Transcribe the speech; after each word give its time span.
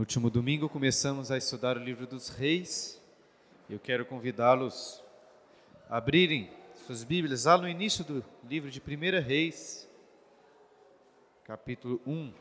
No 0.00 0.02
último 0.02 0.30
domingo 0.30 0.66
começamos 0.66 1.30
a 1.30 1.36
estudar 1.36 1.76
o 1.76 1.84
livro 1.84 2.06
dos 2.06 2.30
Reis. 2.30 2.98
Eu 3.68 3.78
quero 3.78 4.06
convidá-los 4.06 5.04
a 5.90 5.98
abrirem 5.98 6.50
suas 6.86 7.04
Bíblias 7.04 7.44
lá 7.44 7.58
no 7.58 7.68
início 7.68 8.02
do 8.02 8.24
livro 8.42 8.70
de 8.70 8.80
1 8.80 9.22
Reis, 9.22 9.86
capítulo 11.44 12.00
1. 12.06 12.32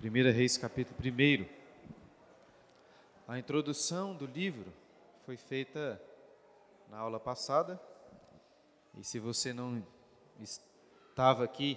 1 0.00 0.12
Reis, 0.32 0.56
capítulo 0.56 0.96
1. 0.96 1.46
A 3.26 3.40
introdução 3.40 4.14
do 4.14 4.24
livro 4.24 4.72
foi 5.26 5.36
feita 5.36 6.00
na 6.88 6.98
aula 6.98 7.18
passada. 7.18 7.80
E 8.96 9.02
se 9.02 9.18
você 9.18 9.52
não 9.52 9.84
estava 10.38 11.42
aqui 11.42 11.76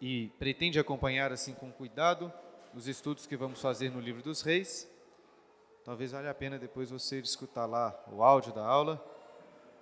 e 0.00 0.28
pretende 0.38 0.78
acompanhar 0.78 1.32
assim 1.32 1.54
com 1.54 1.72
cuidado 1.72 2.32
os 2.74 2.86
estudos 2.86 3.26
que 3.26 3.36
vamos 3.36 3.60
fazer 3.60 3.90
no 3.90 4.00
livro 4.00 4.22
dos 4.22 4.42
reis, 4.42 4.88
talvez 5.84 6.12
valha 6.12 6.30
a 6.30 6.34
pena 6.34 6.58
depois 6.58 6.90
você 6.90 7.18
escutar 7.18 7.66
lá 7.66 7.98
o 8.12 8.22
áudio 8.22 8.52
da 8.52 8.64
aula, 8.64 9.04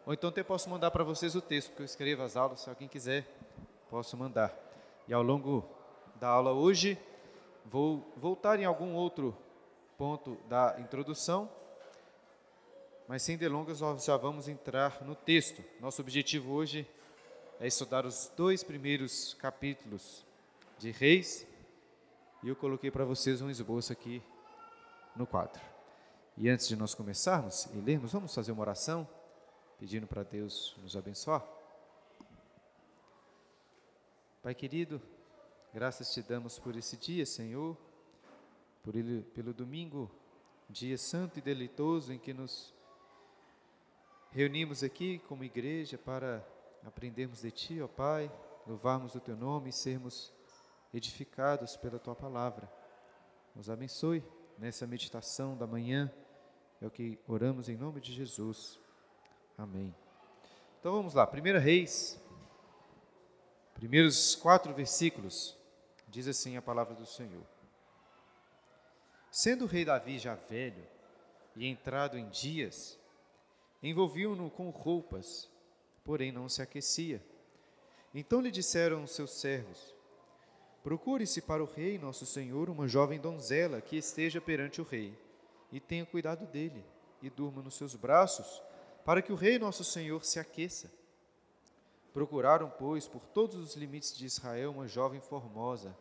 ou 0.06 0.14
então 0.14 0.30
até 0.30 0.42
posso 0.42 0.70
mandar 0.70 0.90
para 0.90 1.04
vocês 1.04 1.34
o 1.34 1.40
texto, 1.42 1.68
porque 1.68 1.82
eu 1.82 1.86
escrevo 1.86 2.22
as 2.22 2.36
aulas, 2.36 2.60
se 2.60 2.70
alguém 2.70 2.88
quiser, 2.88 3.26
posso 3.90 4.16
mandar. 4.16 4.56
E 5.06 5.12
ao 5.12 5.22
longo 5.22 5.68
da 6.16 6.28
aula 6.28 6.52
hoje, 6.52 6.98
vou 7.66 8.10
voltar 8.16 8.58
em 8.58 8.64
algum 8.64 8.94
outro 8.94 9.36
ponto 9.98 10.36
da 10.48 10.76
introdução, 10.78 11.50
mas 13.06 13.22
sem 13.22 13.36
delongas, 13.36 13.80
nós 13.80 14.04
já 14.04 14.16
vamos 14.16 14.48
entrar 14.48 15.02
no 15.02 15.14
texto. 15.14 15.62
Nosso 15.80 16.00
objetivo 16.00 16.52
hoje 16.52 16.86
é 17.60 17.66
estudar 17.66 18.06
os 18.06 18.30
dois 18.36 18.62
primeiros 18.62 19.34
capítulos 19.34 20.24
de 20.78 20.92
Reis, 20.92 21.44
e 22.40 22.48
eu 22.48 22.54
coloquei 22.54 22.88
para 22.88 23.04
vocês 23.04 23.42
um 23.42 23.50
esboço 23.50 23.92
aqui 23.92 24.22
no 25.16 25.26
quadro. 25.26 25.60
E 26.36 26.48
antes 26.48 26.68
de 26.68 26.76
nós 26.76 26.94
começarmos 26.94 27.64
e 27.74 27.78
lermos, 27.78 28.12
vamos 28.12 28.32
fazer 28.32 28.52
uma 28.52 28.60
oração, 28.60 29.08
pedindo 29.76 30.06
para 30.06 30.22
Deus 30.22 30.76
nos 30.80 30.96
abençoar. 30.96 31.44
Pai 34.40 34.54
querido, 34.54 35.02
graças 35.74 36.12
te 36.14 36.22
damos 36.22 36.60
por 36.60 36.76
esse 36.76 36.96
dia, 36.96 37.26
Senhor, 37.26 37.76
por 38.84 38.94
ele, 38.94 39.22
pelo 39.34 39.52
domingo, 39.52 40.08
dia 40.70 40.96
santo 40.96 41.40
e 41.40 41.42
deleitoso 41.42 42.12
em 42.12 42.20
que 42.20 42.32
nos 42.32 42.72
reunimos 44.30 44.84
aqui 44.84 45.18
como 45.26 45.42
igreja 45.42 45.98
para 45.98 46.46
aprendermos 46.84 47.42
de 47.42 47.50
Ti, 47.50 47.82
ó 47.82 47.88
Pai, 47.88 48.30
louvarmos 48.66 49.14
o 49.14 49.20
Teu 49.20 49.36
nome 49.36 49.70
e 49.70 49.72
sermos 49.72 50.32
edificados 50.92 51.76
pela 51.76 51.98
Tua 51.98 52.14
palavra. 52.14 52.70
Nos 53.54 53.68
abençoe 53.68 54.24
nessa 54.56 54.86
meditação 54.86 55.56
da 55.56 55.66
manhã, 55.66 56.12
é 56.80 56.86
o 56.86 56.90
que 56.90 57.18
oramos 57.26 57.68
em 57.68 57.76
nome 57.76 58.00
de 58.00 58.12
Jesus. 58.12 58.78
Amém. 59.56 59.94
Então 60.80 60.92
vamos 60.92 61.14
lá, 61.14 61.28
1 61.28 61.58
Reis, 61.58 62.20
primeiros 63.74 64.34
quatro 64.36 64.72
versículos, 64.72 65.56
diz 66.06 66.28
assim 66.28 66.56
a 66.56 66.62
palavra 66.62 66.94
do 66.94 67.06
Senhor. 67.06 67.44
Sendo 69.30 69.64
o 69.64 69.68
rei 69.68 69.84
Davi 69.84 70.18
já 70.18 70.34
velho 70.34 70.86
e 71.56 71.66
entrado 71.66 72.16
em 72.16 72.28
dias, 72.28 72.98
Envolviam-no 73.82 74.50
com 74.50 74.70
roupas, 74.70 75.48
porém 76.08 76.32
não 76.32 76.48
se 76.48 76.62
aquecia. 76.62 77.22
Então 78.14 78.40
lhe 78.40 78.50
disseram 78.50 79.06
seus 79.06 79.32
servos: 79.32 79.94
Procure-se 80.82 81.42
para 81.42 81.62
o 81.62 81.66
rei, 81.66 81.98
nosso 81.98 82.24
senhor, 82.24 82.70
uma 82.70 82.88
jovem 82.88 83.20
donzela 83.20 83.82
que 83.82 83.98
esteja 83.98 84.40
perante 84.40 84.80
o 84.80 84.84
rei, 84.84 85.14
e 85.70 85.78
tenha 85.78 86.06
cuidado 86.06 86.46
dele, 86.46 86.82
e 87.20 87.28
durma 87.28 87.60
nos 87.60 87.74
seus 87.74 87.94
braços, 87.94 88.62
para 89.04 89.20
que 89.20 89.30
o 89.30 89.36
rei, 89.36 89.58
nosso 89.58 89.84
senhor, 89.84 90.24
se 90.24 90.40
aqueça. 90.40 90.90
Procuraram, 92.14 92.70
pois, 92.70 93.06
por 93.06 93.26
todos 93.26 93.56
os 93.56 93.76
limites 93.76 94.16
de 94.16 94.24
Israel 94.24 94.70
uma 94.70 94.88
jovem 94.88 95.20
formosa. 95.20 95.94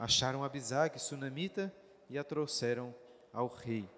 Acharam 0.00 0.42
Abisag, 0.42 0.98
sunamita, 0.98 1.72
e 2.08 2.18
a 2.18 2.24
trouxeram 2.24 2.92
ao 3.32 3.46
rei. 3.46 3.88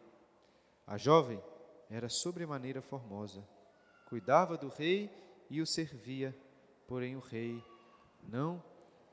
A 0.87 0.99
jovem 0.99 1.43
era 1.88 2.11
sobremaneira 2.11 2.83
formosa. 2.83 3.43
Cuidava 4.12 4.59
do 4.59 4.69
rei 4.69 5.11
e 5.49 5.62
o 5.62 5.67
servia, 5.67 6.37
porém 6.87 7.17
o 7.17 7.19
rei 7.19 7.65
não 8.28 8.62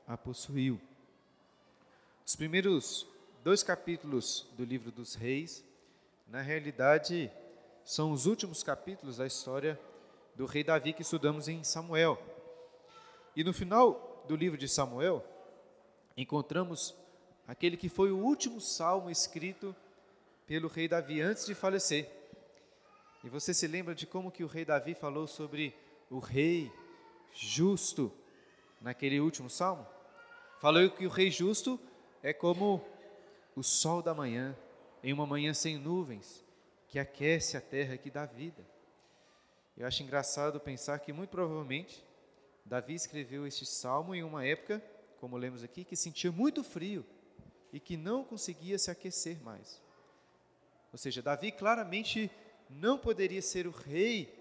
a 0.06 0.14
possuiu. 0.14 0.78
Os 2.26 2.36
primeiros 2.36 3.06
dois 3.42 3.62
capítulos 3.62 4.46
do 4.58 4.62
livro 4.62 4.92
dos 4.92 5.14
reis, 5.14 5.64
na 6.28 6.42
realidade, 6.42 7.32
são 7.82 8.12
os 8.12 8.26
últimos 8.26 8.62
capítulos 8.62 9.16
da 9.16 9.26
história 9.26 9.80
do 10.34 10.44
rei 10.44 10.62
Davi 10.62 10.92
que 10.92 11.00
estudamos 11.00 11.48
em 11.48 11.64
Samuel. 11.64 12.22
E 13.34 13.42
no 13.42 13.54
final 13.54 14.22
do 14.28 14.36
livro 14.36 14.58
de 14.58 14.68
Samuel, 14.68 15.24
encontramos 16.14 16.94
aquele 17.48 17.78
que 17.78 17.88
foi 17.88 18.12
o 18.12 18.18
último 18.18 18.60
salmo 18.60 19.08
escrito 19.08 19.74
pelo 20.46 20.68
rei 20.68 20.86
Davi 20.86 21.22
antes 21.22 21.46
de 21.46 21.54
falecer. 21.54 22.19
E 23.22 23.28
você 23.28 23.52
se 23.52 23.66
lembra 23.66 23.94
de 23.94 24.06
como 24.06 24.30
que 24.30 24.42
o 24.42 24.46
rei 24.46 24.64
Davi 24.64 24.94
falou 24.94 25.26
sobre 25.26 25.74
o 26.08 26.18
rei 26.18 26.72
justo 27.34 28.10
naquele 28.80 29.20
último 29.20 29.50
salmo? 29.50 29.86
Falou 30.58 30.90
que 30.90 31.06
o 31.06 31.10
rei 31.10 31.30
justo 31.30 31.78
é 32.22 32.32
como 32.32 32.82
o 33.54 33.62
sol 33.62 34.02
da 34.02 34.14
manhã, 34.14 34.56
em 35.02 35.12
uma 35.12 35.26
manhã 35.26 35.52
sem 35.52 35.78
nuvens, 35.78 36.44
que 36.88 36.98
aquece 36.98 37.56
a 37.56 37.60
terra, 37.60 37.96
que 37.96 38.10
dá 38.10 38.24
vida. 38.24 38.66
Eu 39.76 39.86
acho 39.86 40.02
engraçado 40.02 40.58
pensar 40.58 40.98
que 40.98 41.12
muito 41.12 41.30
provavelmente 41.30 42.04
Davi 42.64 42.94
escreveu 42.94 43.46
este 43.46 43.66
salmo 43.66 44.14
em 44.14 44.22
uma 44.22 44.44
época, 44.46 44.82
como 45.18 45.36
lemos 45.36 45.62
aqui, 45.62 45.84
que 45.84 45.96
sentia 45.96 46.32
muito 46.32 46.64
frio 46.64 47.04
e 47.72 47.78
que 47.78 47.96
não 47.96 48.24
conseguia 48.24 48.78
se 48.78 48.90
aquecer 48.90 49.42
mais. 49.42 49.80
Ou 50.92 50.98
seja, 50.98 51.22
Davi 51.22 51.52
claramente 51.52 52.30
não 52.70 52.96
poderia 52.96 53.42
ser 53.42 53.66
o 53.66 53.70
rei 53.70 54.32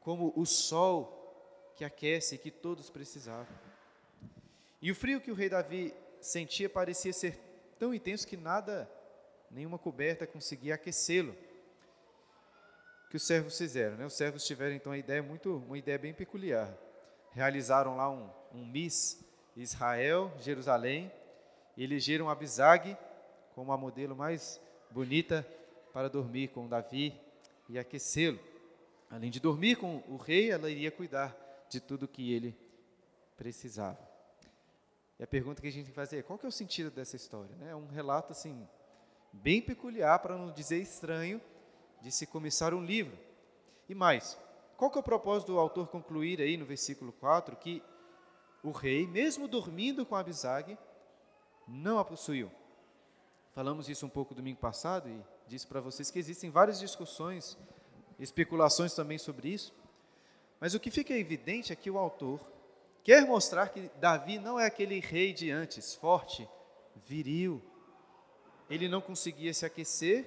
como 0.00 0.32
o 0.34 0.46
sol 0.46 1.14
que 1.76 1.84
aquece 1.84 2.34
e 2.34 2.38
que 2.38 2.50
todos 2.50 2.88
precisavam. 2.88 3.54
E 4.80 4.90
o 4.90 4.94
frio 4.94 5.20
que 5.20 5.30
o 5.30 5.34
rei 5.34 5.48
Davi 5.48 5.94
sentia 6.20 6.68
parecia 6.68 7.12
ser 7.12 7.38
tão 7.78 7.92
intenso 7.92 8.26
que 8.26 8.36
nada, 8.36 8.90
nenhuma 9.50 9.78
coberta 9.78 10.26
conseguia 10.26 10.74
aquecê-lo. 10.74 11.36
Que 13.10 13.16
os 13.16 13.26
servos 13.26 13.56
fizeram, 13.56 13.96
né? 13.96 14.06
Os 14.06 14.14
servos 14.14 14.44
tiveram 14.46 14.74
então 14.74 14.92
uma 14.92 14.98
ideia 14.98 15.22
muito, 15.22 15.56
uma 15.56 15.78
ideia 15.78 15.98
bem 15.98 16.14
peculiar. 16.14 16.72
Realizaram 17.32 17.96
lá 17.96 18.10
um, 18.10 18.30
um 18.52 18.66
Miss 18.66 19.24
Israel, 19.56 20.32
Jerusalém, 20.38 21.12
e 21.76 21.84
elegeram 21.84 22.28
Abisag 22.28 22.96
como 23.54 23.72
a 23.72 23.76
modelo 23.76 24.14
mais 24.16 24.60
bonita 24.90 25.46
para 25.98 26.08
dormir 26.08 26.46
com 26.50 26.68
Davi 26.68 27.12
e 27.68 27.76
aquecê-lo. 27.76 28.38
Além 29.10 29.32
de 29.32 29.40
dormir 29.40 29.74
com 29.74 29.96
o 30.06 30.16
rei, 30.16 30.48
ela 30.48 30.70
iria 30.70 30.92
cuidar 30.92 31.36
de 31.68 31.80
tudo 31.80 32.06
que 32.06 32.32
ele 32.32 32.56
precisava. 33.36 33.98
E 35.18 35.24
a 35.24 35.26
pergunta 35.26 35.60
que 35.60 35.66
a 35.66 35.72
gente 35.72 35.86
tem 35.86 35.90
que 35.90 35.96
fazer 35.96 36.18
é: 36.18 36.22
qual 36.22 36.38
que 36.38 36.46
é 36.46 36.48
o 36.48 36.52
sentido 36.52 36.88
dessa 36.88 37.16
história? 37.16 37.52
É 37.68 37.74
um 37.74 37.88
relato 37.88 38.30
assim 38.30 38.64
bem 39.32 39.60
peculiar, 39.60 40.20
para 40.20 40.38
não 40.38 40.52
dizer 40.52 40.80
estranho, 40.80 41.40
de 42.00 42.12
se 42.12 42.28
começar 42.28 42.72
um 42.72 42.84
livro. 42.84 43.18
E 43.88 43.92
mais, 43.92 44.38
qual 44.76 44.92
que 44.92 44.98
é 44.98 45.00
o 45.00 45.02
propósito 45.02 45.50
do 45.50 45.58
autor 45.58 45.88
concluir 45.88 46.40
aí 46.40 46.56
no 46.56 46.64
versículo 46.64 47.10
4 47.10 47.56
que 47.56 47.82
o 48.62 48.70
rei, 48.70 49.04
mesmo 49.04 49.48
dormindo 49.48 50.06
com 50.06 50.14
Abisag, 50.14 50.78
não 51.66 51.98
a 51.98 52.04
possuiu? 52.04 52.52
Falamos 53.50 53.88
isso 53.88 54.06
um 54.06 54.08
pouco 54.08 54.32
domingo 54.32 54.60
passado 54.60 55.08
e 55.08 55.37
disse 55.48 55.66
para 55.66 55.80
vocês 55.80 56.10
que 56.10 56.18
existem 56.18 56.50
várias 56.50 56.78
discussões, 56.78 57.56
especulações 58.20 58.94
também 58.94 59.16
sobre 59.16 59.48
isso. 59.48 59.74
Mas 60.60 60.74
o 60.74 60.80
que 60.80 60.90
fica 60.90 61.14
evidente 61.14 61.72
é 61.72 61.76
que 61.76 61.90
o 61.90 61.98
autor 61.98 62.40
quer 63.02 63.26
mostrar 63.26 63.68
que 63.68 63.90
Davi 63.98 64.38
não 64.38 64.60
é 64.60 64.66
aquele 64.66 65.00
rei 65.00 65.32
de 65.32 65.50
antes, 65.50 65.94
forte, 65.94 66.48
viril. 66.94 67.62
Ele 68.68 68.88
não 68.88 69.00
conseguia 69.00 69.54
se 69.54 69.64
aquecer 69.64 70.26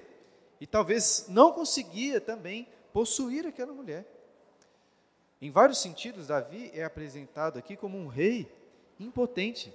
e 0.60 0.66
talvez 0.66 1.26
não 1.28 1.52
conseguia 1.52 2.20
também 2.20 2.66
possuir 2.92 3.46
aquela 3.46 3.72
mulher. 3.72 4.04
Em 5.40 5.50
vários 5.50 5.78
sentidos, 5.78 6.26
Davi 6.26 6.70
é 6.74 6.84
apresentado 6.84 7.58
aqui 7.58 7.76
como 7.76 7.96
um 7.98 8.08
rei 8.08 8.50
impotente, 8.98 9.72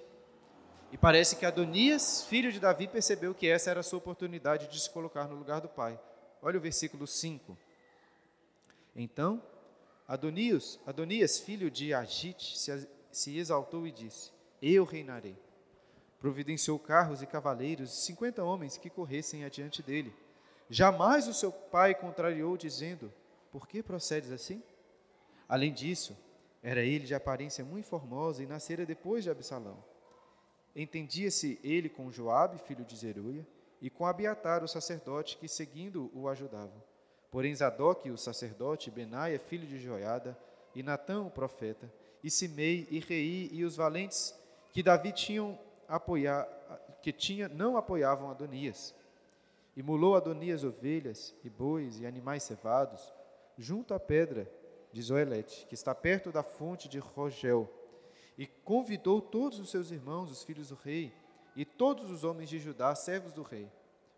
e 0.91 0.97
parece 0.97 1.35
que 1.35 1.45
Adonias, 1.45 2.23
filho 2.23 2.51
de 2.51 2.59
Davi, 2.59 2.87
percebeu 2.87 3.35
que 3.35 3.47
essa 3.47 3.69
era 3.69 3.81
a 3.81 3.83
sua 3.83 3.99
oportunidade 3.99 4.67
de 4.67 4.79
se 4.79 4.89
colocar 4.89 5.27
no 5.27 5.35
lugar 5.35 5.59
do 5.59 5.67
pai. 5.67 5.99
Olha 6.41 6.57
o 6.57 6.61
versículo 6.61 7.05
5. 7.05 7.57
Então, 8.95 9.41
Adonias, 10.07 10.79
Adonias 10.85 11.39
filho 11.39 11.69
de 11.69 11.93
Agite, 11.93 12.57
se, 12.57 12.87
se 13.11 13.37
exaltou 13.37 13.85
e 13.85 13.91
disse: 13.91 14.31
Eu 14.61 14.85
reinarei. 14.85 15.37
Providenciou 16.19 16.79
carros 16.79 17.21
e 17.21 17.27
cavaleiros 17.27 17.91
e 17.91 18.01
cinquenta 18.05 18.43
homens 18.43 18.77
que 18.77 18.89
corressem 18.89 19.43
adiante 19.43 19.83
dele. 19.83 20.15
Jamais 20.69 21.27
o 21.27 21.33
seu 21.33 21.51
pai 21.51 21.93
contrariou, 21.93 22.55
dizendo: 22.55 23.13
Por 23.51 23.67
que 23.67 23.83
procedes 23.83 24.31
assim? 24.31 24.63
Além 25.49 25.73
disso, 25.73 26.17
era 26.63 26.81
ele 26.81 27.05
de 27.05 27.13
aparência 27.13 27.63
muito 27.63 27.87
formosa 27.87 28.41
e 28.41 28.47
nascera 28.47 28.85
depois 28.85 29.23
de 29.23 29.29
Absalão. 29.29 29.83
Entendia-se 30.77 31.59
ele 31.63 31.89
com 31.89 32.11
Joabe, 32.11 32.59
filho 32.59 32.85
de 32.85 32.95
Zeruia, 32.95 33.43
e 33.81 33.89
com 33.89 34.05
Abiatar, 34.05 34.63
o 34.63 34.67
sacerdote, 34.67 35.35
que 35.37 35.47
seguindo 35.47 36.11
o 36.13 36.29
ajudavam. 36.29 36.83
Porém 37.31 37.55
Zadok, 37.55 38.11
o 38.11 38.17
sacerdote, 38.17 38.91
Benaia, 38.91 39.39
filho 39.39 39.65
de 39.65 39.79
Joiada, 39.79 40.37
e 40.75 40.83
Natã, 40.83 41.21
o 41.21 41.31
profeta, 41.31 41.91
e 42.23 42.29
Simei, 42.29 42.87
e 42.91 42.99
Rei, 42.99 43.49
e 43.51 43.65
os 43.65 43.75
valentes 43.75 44.37
que 44.71 44.83
Davi 44.83 45.11
tinham 45.11 45.57
apoiar, 45.87 46.47
que 47.01 47.11
tinha, 47.11 47.49
não 47.49 47.75
apoiavam 47.75 48.29
Adonias. 48.29 48.93
Imolou 49.75 50.15
Adonias 50.15 50.63
ovelhas 50.63 51.33
e 51.43 51.49
bois 51.49 51.99
e 51.99 52.05
animais 52.05 52.43
cevados, 52.43 53.11
junto 53.57 53.95
à 53.95 53.99
pedra 53.99 54.47
de 54.91 55.01
Zoelete, 55.01 55.65
que 55.65 55.73
está 55.73 55.95
perto 55.95 56.31
da 56.31 56.43
fonte 56.43 56.87
de 56.87 56.99
Rogel, 56.99 57.67
e 58.37 58.45
convidou 58.45 59.21
todos 59.21 59.59
os 59.59 59.69
seus 59.69 59.91
irmãos, 59.91 60.31
os 60.31 60.43
filhos 60.43 60.69
do 60.69 60.75
rei, 60.75 61.13
e 61.55 61.65
todos 61.65 62.11
os 62.11 62.23
homens 62.23 62.49
de 62.49 62.59
Judá, 62.59 62.93
servos 62.93 63.33
do 63.33 63.41
rei. 63.41 63.71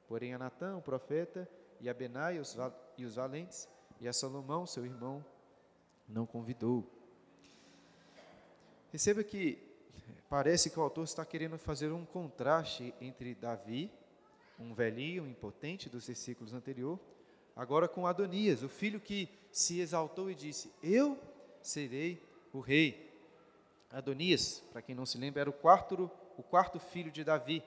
Porém 0.07 0.33
a 0.33 0.37
Natã, 0.37 0.75
o 0.75 0.81
profeta, 0.81 1.49
e 1.79 1.89
a 1.89 1.93
Benai 1.93 2.37
e 2.97 3.05
os 3.05 3.15
valentes, 3.15 3.67
e 4.01 4.07
a 4.07 4.13
Salomão, 4.13 4.65
seu 4.65 4.85
irmão, 4.85 5.23
não 6.07 6.25
convidou. 6.25 6.85
Receba 8.91 9.23
que 9.23 9.57
parece 10.29 10.69
que 10.69 10.79
o 10.79 10.81
autor 10.81 11.03
está 11.03 11.23
querendo 11.25 11.57
fazer 11.57 11.91
um 11.91 12.05
contraste 12.05 12.93
entre 12.99 13.35
Davi, 13.35 13.89
um 14.59 14.73
velhinho, 14.73 15.23
um 15.23 15.27
impotente 15.27 15.87
dos 15.87 16.07
versículos 16.07 16.53
anteriores, 16.53 16.99
agora 17.55 17.87
com 17.87 18.05
Adonias, 18.05 18.63
o 18.63 18.69
filho 18.69 18.99
que 18.99 19.29
se 19.51 19.79
exaltou 19.79 20.29
e 20.29 20.35
disse: 20.35 20.71
Eu 20.83 21.17
serei 21.61 22.21
o 22.51 22.59
rei. 22.59 23.08
Adonias, 23.91 24.63
para 24.71 24.81
quem 24.81 24.93
não 24.93 25.05
se 25.05 25.17
lembra, 25.17 25.41
era 25.41 25.49
o 25.49 25.53
quarto, 25.53 26.09
o 26.37 26.43
quarto 26.43 26.79
filho 26.79 27.11
de 27.11 27.23
Davi. 27.23 27.63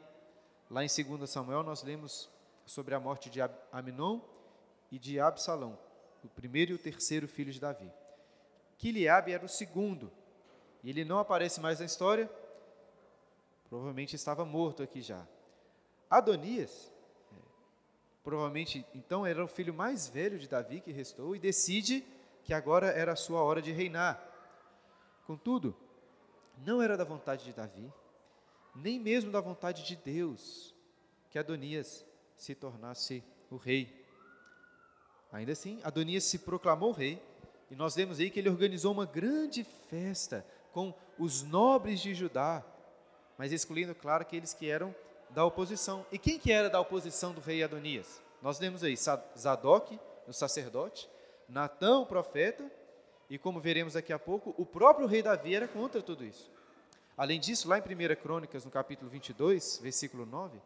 Lá 0.70 0.84
em 0.84 0.88
2 0.88 1.28
Samuel 1.28 1.62
nós 1.62 1.82
lemos 1.82 2.30
sobre 2.64 2.94
a 2.94 3.00
morte 3.00 3.28
de 3.28 3.40
Aminon 3.72 4.20
e 4.90 4.98
de 4.98 5.18
Absalão, 5.18 5.78
o 6.22 6.28
primeiro 6.28 6.72
e 6.72 6.74
o 6.74 6.78
terceiro 6.78 7.26
filho 7.26 7.52
de 7.52 7.60
Davi. 7.60 7.90
Quiliabe 8.78 9.32
era 9.32 9.44
o 9.44 9.48
segundo, 9.48 10.12
e 10.82 10.90
ele 10.90 11.04
não 11.04 11.18
aparece 11.18 11.60
mais 11.60 11.80
na 11.80 11.86
história, 11.86 12.30
provavelmente 13.68 14.14
estava 14.14 14.44
morto 14.44 14.82
aqui 14.82 15.02
já. 15.02 15.26
Adonias, 16.08 16.92
é, 17.32 17.36
provavelmente 18.22 18.86
então 18.94 19.26
era 19.26 19.42
o 19.44 19.48
filho 19.48 19.74
mais 19.74 20.08
velho 20.08 20.38
de 20.38 20.48
Davi 20.48 20.80
que 20.80 20.92
restou 20.92 21.34
e 21.34 21.38
decide 21.38 22.04
que 22.44 22.52
agora 22.54 22.88
era 22.88 23.12
a 23.12 23.16
sua 23.16 23.42
hora 23.42 23.62
de 23.62 23.72
reinar. 23.72 24.22
Contudo, 25.26 25.74
não 26.58 26.80
era 26.82 26.96
da 26.96 27.04
vontade 27.04 27.44
de 27.44 27.52
Davi, 27.52 27.92
nem 28.74 28.98
mesmo 28.98 29.30
da 29.30 29.40
vontade 29.40 29.84
de 29.84 29.96
Deus, 29.96 30.74
que 31.30 31.38
Adonias 31.38 32.04
se 32.36 32.54
tornasse 32.54 33.22
o 33.50 33.56
rei. 33.56 34.04
Ainda 35.30 35.52
assim, 35.52 35.80
Adonias 35.82 36.24
se 36.24 36.38
proclamou 36.38 36.92
rei, 36.92 37.22
e 37.70 37.74
nós 37.74 37.94
vemos 37.94 38.20
aí 38.20 38.30
que 38.30 38.38
ele 38.38 38.50
organizou 38.50 38.92
uma 38.92 39.06
grande 39.06 39.64
festa 39.88 40.44
com 40.72 40.94
os 41.18 41.42
nobres 41.42 42.00
de 42.00 42.14
Judá, 42.14 42.64
mas 43.38 43.52
excluindo, 43.52 43.94
claro, 43.94 44.22
aqueles 44.22 44.52
que 44.52 44.68
eram 44.68 44.94
da 45.30 45.44
oposição. 45.44 46.04
E 46.12 46.18
quem 46.18 46.38
que 46.38 46.52
era 46.52 46.68
da 46.68 46.80
oposição 46.80 47.32
do 47.32 47.40
rei 47.40 47.62
Adonias? 47.62 48.22
Nós 48.42 48.58
vemos 48.58 48.82
aí 48.84 48.94
Zadok, 48.96 49.98
o 50.26 50.32
sacerdote, 50.32 51.08
Natã, 51.48 51.98
o 51.98 52.06
profeta, 52.06 52.70
e 53.32 53.38
como 53.38 53.60
veremos 53.60 53.94
daqui 53.94 54.12
a 54.12 54.18
pouco, 54.18 54.54
o 54.58 54.66
próprio 54.66 55.06
rei 55.06 55.22
Davi 55.22 55.54
era 55.54 55.66
contra 55.66 56.02
tudo 56.02 56.22
isso. 56.22 56.50
Além 57.16 57.40
disso, 57.40 57.66
lá 57.66 57.78
em 57.78 57.80
1 57.80 58.16
Crônicas, 58.16 58.62
no 58.62 58.70
capítulo 58.70 59.10
22, 59.10 59.78
versículo 59.82 60.26
9, 60.26 60.60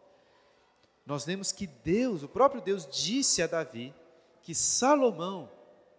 nós 1.06 1.24
vemos 1.24 1.52
que 1.52 1.68
Deus, 1.68 2.24
o 2.24 2.28
próprio 2.28 2.60
Deus, 2.60 2.84
disse 2.84 3.40
a 3.40 3.46
Davi 3.46 3.94
que 4.42 4.52
Salomão 4.52 5.48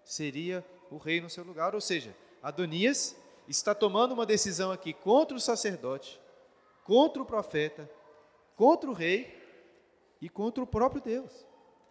seria 0.04 0.62
o 0.92 0.98
rei 0.98 1.22
no 1.22 1.30
seu 1.30 1.46
lugar, 1.46 1.74
ou 1.74 1.80
seja, 1.80 2.14
Adonias 2.44 3.16
está 3.48 3.74
tomando 3.74 4.14
uma 4.14 4.26
decisão 4.26 4.70
aqui 4.70 4.92
contra 4.92 5.38
o 5.38 5.40
sacerdote, 5.40 6.20
contra 6.84 7.22
o 7.22 7.26
profeta, 7.26 7.90
contra 8.58 8.90
o 8.90 8.94
rei 8.94 9.42
e 10.20 10.28
contra 10.28 10.62
o 10.62 10.68
próprio 10.68 11.02
Deus. 11.02 11.32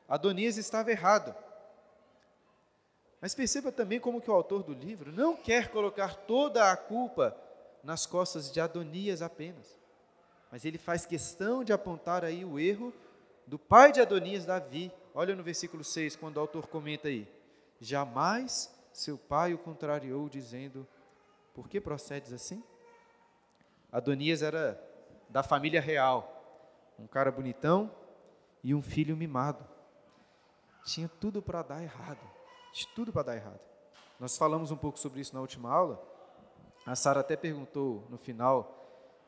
Adonias 0.07 0.59
estava 0.59 0.91
errado. 0.91 1.35
Mas 3.21 3.35
perceba 3.35 3.73
também 3.73 3.99
como 3.99 4.21
que 4.21 4.31
o 4.31 4.35
autor 4.35 4.63
do 4.63 4.73
livro 4.73 5.11
não 5.13 5.37
quer 5.37 5.71
colocar 5.71 6.15
toda 6.15 6.71
a 6.71 6.77
culpa 6.77 7.37
nas 7.83 8.05
costas 8.05 8.51
de 8.51 8.61
Adonias 8.61 9.23
apenas. 9.23 9.77
Mas 10.51 10.65
ele 10.65 10.79
faz 10.79 11.07
questão 11.07 11.65
de 11.65 11.73
apontar 11.73 12.25
aí 12.25 12.45
o 12.45 12.59
erro 12.59 12.93
do 13.47 13.59
pai 13.59 13.93
de 13.93 14.01
Adonias, 14.01 14.45
Davi. 14.45 14.93
Olha 15.15 15.35
no 15.35 15.43
versículo 15.43 15.83
6, 15.83 16.17
quando 16.17 16.37
o 16.37 16.41
autor 16.41 16.67
comenta 16.67 17.09
aí: 17.09 17.27
Jamais 17.81 18.73
seu 18.93 19.17
pai 19.17 19.55
o 19.55 19.59
contrariou, 19.59 20.29
dizendo: 20.29 20.87
Por 21.55 21.69
que 21.69 21.81
procedes 21.81 22.33
assim? 22.33 22.63
Adonias 23.91 24.43
era 24.43 24.81
da 25.29 25.43
família 25.43 25.81
real, 25.81 26.95
um 26.99 27.07
cara 27.07 27.31
bonitão 27.31 27.91
e 28.63 28.75
um 28.75 28.83
filho 28.83 29.17
mimado. 29.17 29.67
Tinha 30.85 31.09
tudo 31.09 31.43
para 31.43 31.63
dar 31.63 31.83
errado, 31.83 32.21
tinha 32.77 32.95
tudo 32.95 33.11
para 33.11 33.23
dar 33.23 33.37
errado. 33.37 33.61
Nós 34.21 34.37
falamos 34.37 34.71
um 34.71 34.77
pouco 34.77 34.99
sobre 34.99 35.21
isso 35.21 35.35
na 35.35 35.41
última 35.41 35.73
aula. 35.73 36.03
A 36.85 36.95
Sara 36.95 37.21
até 37.21 37.35
perguntou 37.35 38.07
no 38.11 38.19
final 38.19 38.75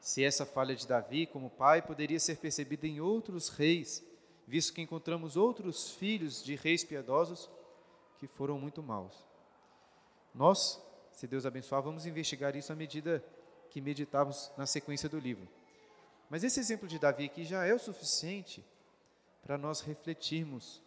se 0.00 0.23
essa 0.23 0.45
falha 0.45 0.77
de 0.77 0.87
Davi 0.87 1.27
como 1.27 1.49
pai 1.49 1.81
poderia 1.81 2.21
ser 2.21 2.37
percebida 2.37 2.87
em 2.87 3.00
outros 3.00 3.49
reis, 3.49 4.05
visto 4.47 4.75
que 4.75 4.83
encontramos 4.83 5.37
outros 5.37 5.93
filhos 5.93 6.45
de 6.45 6.55
reis 6.56 6.85
piedosos 6.85 7.50
que 8.19 8.26
foram 8.26 8.59
muito 8.61 8.83
maus. 8.83 9.26
Nós, 10.35 10.81
se 11.11 11.26
Deus 11.26 11.47
abençoar, 11.47 11.83
vamos 11.83 12.05
investigar 12.05 12.55
isso 12.55 12.73
à 12.73 12.76
medida 12.76 13.25
que 13.71 13.81
meditamos 13.81 14.52
na 14.59 14.67
sequência 14.67 15.09
do 15.09 15.19
livro. 15.19 15.49
Mas 16.28 16.45
esse 16.45 16.61
exemplo 16.61 16.87
de 16.87 16.99
Davi 16.99 17.25
aqui 17.25 17.45
já 17.45 17.64
é 17.64 17.73
o 17.73 17.78
suficiente 17.78 18.62
para 19.43 19.57
nós 19.57 19.81
refletirmos 19.81 20.83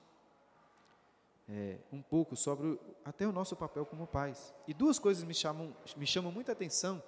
é, 1.49 1.77
um 1.91 2.01
pouco 2.01 2.35
sobre 2.35 2.79
até 3.03 3.27
o 3.27 3.31
nosso 3.31 3.55
papel 3.55 3.85
como 3.85 4.07
pais. 4.07 4.53
E 4.67 4.73
duas 4.73 4.99
coisas 4.99 5.23
me 5.23 5.33
chamam, 5.33 5.75
me 5.97 6.05
chamam 6.05 6.31
muita 6.31 6.51
atenção 6.51 7.01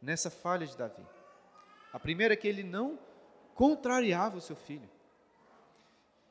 nessa 0.00 0.30
falha 0.30 0.66
de 0.66 0.76
Davi. 0.76 1.04
A 1.92 1.98
primeira 1.98 2.34
é 2.34 2.36
que 2.36 2.46
ele 2.46 2.62
não 2.62 2.98
contrariava 3.54 4.36
o 4.36 4.40
seu 4.40 4.56
filho. 4.56 4.88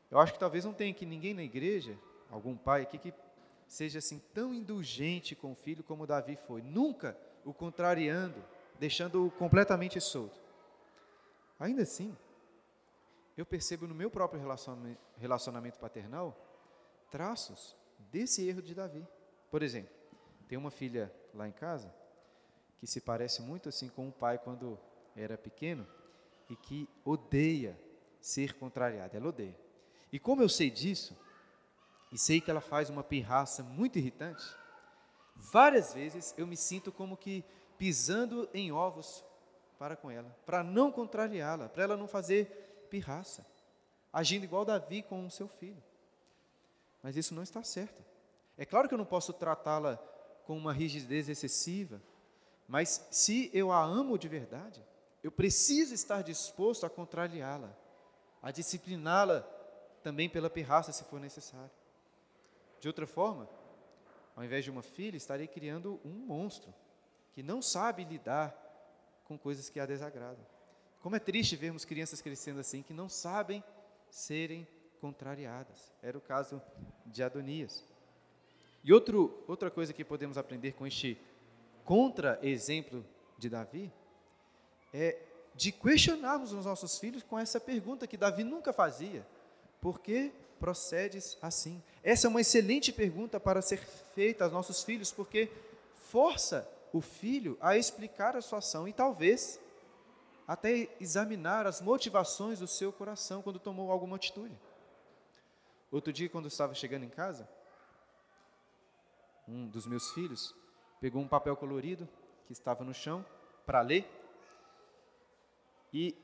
Eu 0.10 0.20
acho 0.20 0.34
que 0.34 0.40
talvez 0.40 0.64
não 0.64 0.74
tenha 0.74 0.92
aqui 0.92 1.06
ninguém 1.06 1.34
na 1.34 1.44
igreja, 1.44 1.98
algum 2.30 2.56
pai 2.56 2.84
aqui, 2.84 2.98
que 2.98 3.14
seja 3.68 4.00
assim 4.00 4.22
tão 4.34 4.54
indulgente 4.54 5.36
com 5.36 5.52
o 5.52 5.56
filho 5.56 5.84
como 5.84 6.08
Davi 6.08 6.38
foi. 6.48 6.62
Nunca 6.62 7.18
o 7.44 7.54
contrariando, 7.54 8.42
deixando-o 8.80 9.30
completamente 9.32 10.00
solto. 10.00 10.40
Ainda 11.60 11.82
assim, 11.82 12.16
eu 13.36 13.46
percebo 13.46 13.88
no 13.88 13.96
meu 13.96 14.10
próprio 14.10 14.42
relacionamento 15.18 15.80
paternal 15.80 16.36
traços 17.10 17.76
desse 18.12 18.48
erro 18.48 18.62
de 18.62 18.74
Davi. 18.74 19.06
Por 19.50 19.64
exemplo, 19.64 19.94
tem 20.48 20.58
uma 20.58 20.72
filha 20.72 21.14
lá 21.34 21.48
em 21.48 21.52
casa 21.52 21.94
que 22.80 22.88
se 22.88 23.02
parece 23.02 23.42
muito 23.42 23.70
assim 23.70 23.90
com 23.90 24.08
o 24.08 24.12
pai 24.12 24.38
quando 24.38 24.80
era 25.16 25.38
pequeno 25.38 25.88
e 26.50 26.56
que 26.56 26.88
odeia 27.04 27.78
ser 28.22 28.54
contrariada, 28.54 29.18
ela 29.18 29.30
odeia. 29.30 29.58
E 30.12 30.20
como 30.20 30.42
eu 30.42 30.50
sei 30.50 30.70
disso, 30.70 31.18
e 32.12 32.18
sei 32.18 32.40
que 32.40 32.50
ela 32.50 32.62
faz 32.62 32.90
uma 32.90 33.04
pirraça 33.04 33.64
muito 33.64 33.98
irritante, 33.98 34.46
várias 35.36 35.94
vezes 35.94 36.34
eu 36.38 36.48
me 36.48 36.56
sinto 36.56 36.92
como 36.92 37.18
que 37.18 37.44
pisando 37.78 38.50
em 38.54 38.72
ovos 38.72 39.24
para 39.78 39.96
com 39.96 40.10
ela, 40.10 40.36
para 40.46 40.64
não 40.64 40.92
contrariá-la, 40.92 41.70
para 41.70 41.84
ela 41.84 41.98
não 41.98 42.08
fazer 42.08 42.88
pirraça, 42.90 43.46
agindo 44.12 44.44
igual 44.44 44.66
Davi 44.66 45.04
com 45.04 45.26
o 45.26 45.32
seu 45.32 45.48
filho. 45.48 45.84
Mas 47.02 47.16
isso 47.16 47.34
não 47.34 47.44
está 47.44 47.64
certo. 47.64 48.04
É 48.58 48.66
claro 48.66 48.88
que 48.88 48.94
eu 48.94 48.98
não 48.98 49.06
posso 49.06 49.34
tratá-la 49.34 49.98
com 50.46 50.58
uma 50.58 50.74
rigidez 50.74 51.30
excessiva, 51.30 52.02
mas 52.68 53.08
se 53.12 53.50
eu 53.54 53.72
a 53.72 53.84
amo 53.84 54.18
de 54.18 54.28
verdade, 54.28 54.84
eu 55.24 55.32
preciso 55.32 55.94
estar 55.94 56.22
disposto 56.22 56.86
a 56.86 56.90
contrariá-la, 56.90 57.76
a 58.42 58.52
discipliná-la 58.52 59.42
também 60.02 60.30
pela 60.30 60.50
pirraça, 60.50 60.92
se 60.92 61.04
for 61.04 61.20
necessário. 61.20 61.72
De 62.80 62.88
outra 62.88 63.06
forma, 63.06 63.50
ao 64.36 64.44
invés 64.44 64.64
de 64.64 64.72
uma 64.72 64.82
filha, 64.82 65.18
estarei 65.18 65.48
criando 65.48 66.00
um 66.06 66.14
monstro 66.14 66.74
que 67.34 67.44
não 67.44 67.62
sabe 67.62 68.04
lidar 68.04 68.56
com 69.26 69.38
coisas 69.38 69.70
que 69.70 69.80
a 69.80 69.86
desagradam. 69.86 70.46
Como 71.02 71.16
é 71.16 71.20
triste 71.20 71.56
vermos 71.56 71.86
crianças 71.86 72.22
crescendo 72.22 72.60
assim, 72.60 72.82
que 72.82 72.94
não 72.94 73.10
sabem 73.10 73.64
serem 74.10 74.68
contrariadas. 74.98 75.92
Era 76.02 76.18
o 76.18 76.22
caso 76.22 76.62
de 77.06 77.24
Adonias. 77.24 77.84
E 78.84 78.94
outro, 78.94 79.44
outra 79.48 79.70
coisa 79.70 79.94
que 79.94 80.04
podemos 80.04 80.38
aprender 80.38 80.74
com 80.74 80.86
este 80.86 81.20
contra-exemplo 81.84 83.06
de 83.38 83.50
Davi 83.50 83.92
é 84.94 85.18
de 85.56 85.72
questionarmos 85.72 86.54
os 86.54 86.66
nossos 86.66 87.00
filhos 87.00 87.24
com 87.24 87.38
essa 87.38 87.60
pergunta 87.60 88.08
que 88.08 88.18
Davi 88.18 88.44
nunca 88.44 88.72
fazia: 88.72 89.26
por 89.82 90.00
que 90.00 90.32
procedes 90.60 91.38
assim? 91.42 91.82
Essa 92.04 92.28
é 92.28 92.30
uma 92.30 92.42
excelente 92.42 92.92
pergunta 92.92 93.40
para 93.40 93.62
ser 93.62 93.80
feita 94.14 94.44
aos 94.44 94.54
nossos 94.54 94.84
filhos, 94.84 95.12
porque 95.12 95.52
força 96.10 96.70
o 96.94 97.02
filho 97.02 97.58
a 97.60 97.78
explicar 97.78 98.36
a 98.36 98.42
sua 98.42 98.60
ação 98.60 98.88
e 98.88 98.94
talvez 98.94 99.60
até 100.48 100.88
examinar 101.02 101.68
as 101.68 101.82
motivações 101.82 102.60
do 102.60 102.68
seu 102.68 102.94
coração 102.94 103.42
quando 103.42 103.60
tomou 103.60 103.92
alguma 103.92 104.16
atitude. 104.16 104.58
Outro 105.92 106.12
dia, 106.12 106.30
quando 106.30 106.46
eu 106.46 106.50
estava 106.50 106.74
chegando 106.74 107.04
em 107.04 107.10
casa, 107.10 107.50
um 109.48 109.68
dos 109.68 109.88
meus 109.88 110.12
filhos 110.12 110.54
pegou 111.00 111.22
um 111.22 111.28
papel 111.28 111.56
colorido 111.56 112.08
que 112.46 112.54
estava 112.54 112.84
no 112.84 112.94
chão 112.94 113.26
para 113.66 113.82
ler. 113.82 114.06
E 115.94 116.16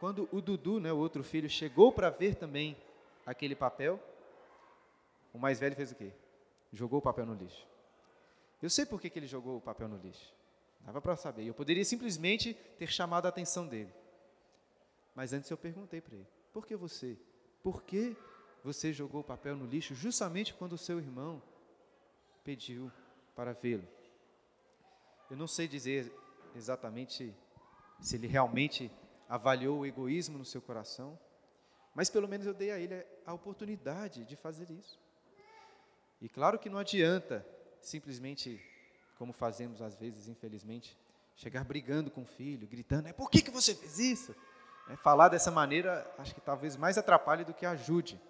quando 0.00 0.28
o 0.32 0.40
Dudu, 0.40 0.80
né, 0.80 0.92
o 0.92 0.98
outro 0.98 1.22
filho, 1.22 1.48
chegou 1.48 1.92
para 1.92 2.10
ver 2.10 2.34
também 2.34 2.76
aquele 3.24 3.54
papel, 3.54 4.00
o 5.32 5.38
mais 5.38 5.60
velho 5.60 5.76
fez 5.76 5.92
o 5.92 5.94
quê? 5.94 6.12
Jogou 6.72 6.98
o 6.98 7.02
papel 7.02 7.26
no 7.26 7.34
lixo. 7.34 7.66
Eu 8.60 8.70
sei 8.70 8.84
por 8.84 9.00
que, 9.00 9.10
que 9.10 9.18
ele 9.18 9.26
jogou 9.26 9.58
o 9.58 9.60
papel 9.60 9.88
no 9.88 9.96
lixo. 9.98 10.34
Dava 10.80 11.00
para 11.00 11.16
saber. 11.16 11.44
Eu 11.44 11.54
poderia 11.54 11.84
simplesmente 11.84 12.54
ter 12.78 12.86
chamado 12.86 13.26
a 13.26 13.28
atenção 13.28 13.66
dele. 13.66 13.92
Mas 15.14 15.32
antes 15.32 15.50
eu 15.50 15.56
perguntei 15.56 16.00
para 16.00 16.14
ele: 16.14 16.26
por 16.52 16.66
que 16.66 16.76
você? 16.76 17.18
Por 17.62 17.82
que 17.82 18.16
você 18.66 18.92
jogou 18.92 19.20
o 19.20 19.24
papel 19.24 19.54
no 19.54 19.64
lixo 19.64 19.94
justamente 19.94 20.52
quando 20.52 20.72
o 20.72 20.78
seu 20.78 20.98
irmão 20.98 21.40
pediu 22.42 22.90
para 23.32 23.52
vê-lo? 23.52 23.86
Eu 25.30 25.36
não 25.36 25.46
sei 25.46 25.68
dizer 25.68 26.12
exatamente 26.52 27.32
se 28.00 28.16
ele 28.16 28.26
realmente 28.26 28.90
avaliou 29.28 29.78
o 29.78 29.86
egoísmo 29.86 30.36
no 30.36 30.44
seu 30.44 30.60
coração, 30.60 31.16
mas 31.94 32.10
pelo 32.10 32.26
menos 32.26 32.44
eu 32.44 32.52
dei 32.52 32.72
a 32.72 32.78
ele 32.78 33.06
a 33.24 33.32
oportunidade 33.32 34.24
de 34.24 34.34
fazer 34.34 34.68
isso. 34.68 34.98
E 36.20 36.28
claro 36.28 36.58
que 36.58 36.68
não 36.68 36.78
adianta 36.80 37.46
simplesmente 37.80 38.60
como 39.16 39.32
fazemos 39.32 39.80
às 39.80 39.94
vezes, 39.94 40.26
infelizmente, 40.26 40.98
chegar 41.36 41.62
brigando 41.62 42.10
com 42.10 42.22
o 42.22 42.26
filho, 42.26 42.66
gritando, 42.66 43.06
é 43.06 43.12
por 43.12 43.30
que, 43.30 43.42
que 43.42 43.50
você 43.50 43.76
fez 43.76 44.00
isso? 44.00 44.34
É, 44.88 44.96
falar 44.96 45.28
dessa 45.28 45.52
maneira, 45.52 46.04
acho 46.18 46.34
que 46.34 46.40
talvez 46.40 46.76
mais 46.76 46.98
atrapalhe 46.98 47.44
do 47.44 47.54
que 47.54 47.64
ajude. 47.64 48.20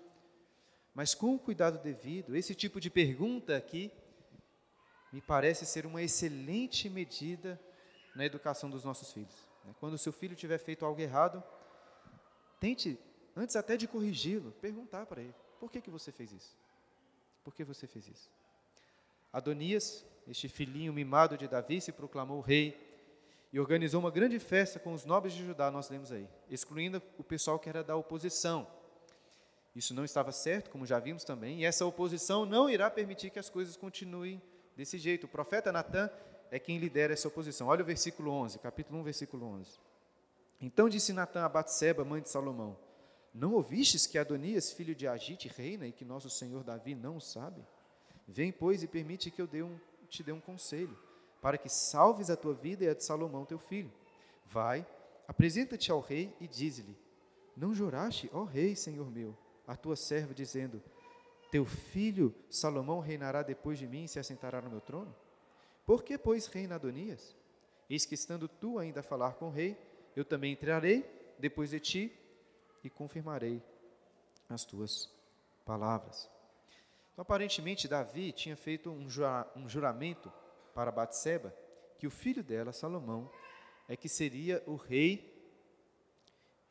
Mas 0.96 1.14
com 1.14 1.34
o 1.34 1.38
cuidado 1.38 1.78
devido, 1.78 2.34
esse 2.34 2.54
tipo 2.54 2.80
de 2.80 2.88
pergunta 2.88 3.54
aqui 3.54 3.92
me 5.12 5.20
parece 5.20 5.66
ser 5.66 5.84
uma 5.84 6.02
excelente 6.02 6.88
medida 6.88 7.60
na 8.14 8.24
educação 8.24 8.70
dos 8.70 8.82
nossos 8.82 9.12
filhos. 9.12 9.36
Né? 9.62 9.74
Quando 9.78 9.92
o 9.92 9.98
seu 9.98 10.10
filho 10.10 10.34
tiver 10.34 10.56
feito 10.56 10.86
algo 10.86 10.98
errado, 10.98 11.44
tente, 12.58 12.98
antes 13.36 13.56
até 13.56 13.76
de 13.76 13.86
corrigi-lo, 13.86 14.52
perguntar 14.52 15.04
para 15.04 15.20
ele: 15.20 15.34
por 15.60 15.70
que, 15.70 15.82
que 15.82 15.90
você 15.90 16.10
fez 16.10 16.32
isso? 16.32 16.56
Por 17.44 17.54
que 17.54 17.62
você 17.62 17.86
fez 17.86 18.08
isso? 18.08 18.30
Adonias 19.30 20.02
este 20.26 20.48
filhinho 20.48 20.94
mimado 20.94 21.36
de 21.36 21.46
Davi, 21.46 21.78
se 21.78 21.92
proclamou 21.92 22.40
rei 22.40 22.74
e 23.52 23.60
organizou 23.60 24.00
uma 24.00 24.10
grande 24.10 24.38
festa 24.38 24.80
com 24.80 24.94
os 24.94 25.04
nobres 25.04 25.34
de 25.34 25.44
Judá, 25.44 25.70
nós 25.70 25.90
lemos 25.90 26.10
aí, 26.10 26.26
excluindo 26.50 27.02
o 27.18 27.22
pessoal 27.22 27.58
que 27.58 27.68
era 27.68 27.84
da 27.84 27.94
oposição. 27.96 28.66
Isso 29.76 29.92
não 29.92 30.06
estava 30.06 30.32
certo, 30.32 30.70
como 30.70 30.86
já 30.86 30.98
vimos 30.98 31.22
também, 31.22 31.60
e 31.60 31.64
essa 31.66 31.84
oposição 31.84 32.46
não 32.46 32.70
irá 32.70 32.90
permitir 32.90 33.28
que 33.28 33.38
as 33.38 33.50
coisas 33.50 33.76
continuem 33.76 34.40
desse 34.74 34.96
jeito. 34.96 35.24
O 35.24 35.28
profeta 35.28 35.70
Natan 35.70 36.08
é 36.50 36.58
quem 36.58 36.78
lidera 36.78 37.12
essa 37.12 37.28
oposição. 37.28 37.66
Olha 37.66 37.82
o 37.82 37.86
versículo 37.86 38.30
11, 38.30 38.58
capítulo 38.58 38.98
1, 39.00 39.02
versículo 39.02 39.46
11. 39.46 39.78
Então 40.62 40.88
disse 40.88 41.12
Natan 41.12 41.44
a 41.44 41.48
Batseba, 41.50 42.06
mãe 42.06 42.22
de 42.22 42.30
Salomão: 42.30 42.74
Não 43.34 43.52
ouvistes 43.52 44.06
que 44.06 44.16
Adonias, 44.16 44.72
filho 44.72 44.94
de 44.94 45.06
Agite, 45.06 45.46
reina 45.46 45.86
e 45.86 45.92
que 45.92 46.06
nosso 46.06 46.30
senhor 46.30 46.64
Davi 46.64 46.94
não 46.94 47.18
o 47.18 47.20
sabe? 47.20 47.62
Vem, 48.26 48.50
pois, 48.50 48.82
e 48.82 48.88
permite 48.88 49.30
que 49.30 49.42
eu 49.42 49.46
dê 49.46 49.62
um 49.62 49.78
te 50.08 50.22
dê 50.22 50.32
um 50.32 50.40
conselho, 50.40 50.96
para 51.42 51.58
que 51.58 51.68
salves 51.68 52.30
a 52.30 52.36
tua 52.36 52.54
vida 52.54 52.84
e 52.84 52.88
a 52.88 52.94
de 52.94 53.04
Salomão 53.04 53.44
teu 53.44 53.58
filho. 53.58 53.92
Vai, 54.46 54.86
apresenta-te 55.28 55.90
ao 55.90 56.00
rei 56.00 56.34
e 56.40 56.48
dize-lhe: 56.48 56.96
Não 57.54 57.74
juraste, 57.74 58.30
ó 58.32 58.44
rei, 58.44 58.74
senhor 58.74 59.10
meu, 59.10 59.36
a 59.66 59.76
tua 59.76 59.96
serva, 59.96 60.34
dizendo: 60.34 60.82
Teu 61.50 61.64
filho 61.64 62.34
Salomão 62.50 63.00
reinará 63.00 63.42
depois 63.42 63.78
de 63.78 63.86
mim 63.86 64.04
e 64.04 64.08
se 64.08 64.18
assentará 64.18 64.60
no 64.60 64.70
meu 64.70 64.80
trono? 64.80 65.14
Por 65.84 66.02
que, 66.02 66.18
pois, 66.18 66.46
reina 66.46 66.74
Adonias? 66.74 67.36
Eis 67.88 68.04
que 68.04 68.14
estando 68.14 68.48
tu 68.48 68.78
ainda 68.78 69.00
a 69.00 69.02
falar 69.02 69.34
com 69.34 69.46
o 69.46 69.50
rei, 69.50 69.76
eu 70.16 70.24
também 70.24 70.52
entrarei 70.52 71.04
depois 71.38 71.70
de 71.70 71.78
ti 71.78 72.12
e 72.82 72.90
confirmarei 72.90 73.62
as 74.48 74.64
tuas 74.64 75.10
palavras. 75.64 76.28
Então, 77.12 77.22
aparentemente, 77.22 77.88
Davi 77.88 78.32
tinha 78.32 78.56
feito 78.56 78.90
um, 78.90 79.08
jura, 79.08 79.50
um 79.56 79.68
juramento 79.68 80.32
para 80.74 80.92
Batseba 80.92 81.54
que 81.98 82.06
o 82.06 82.10
filho 82.10 82.42
dela, 82.42 82.72
Salomão, 82.72 83.30
é 83.88 83.96
que 83.96 84.08
seria 84.08 84.62
o 84.66 84.76
rei 84.76 85.32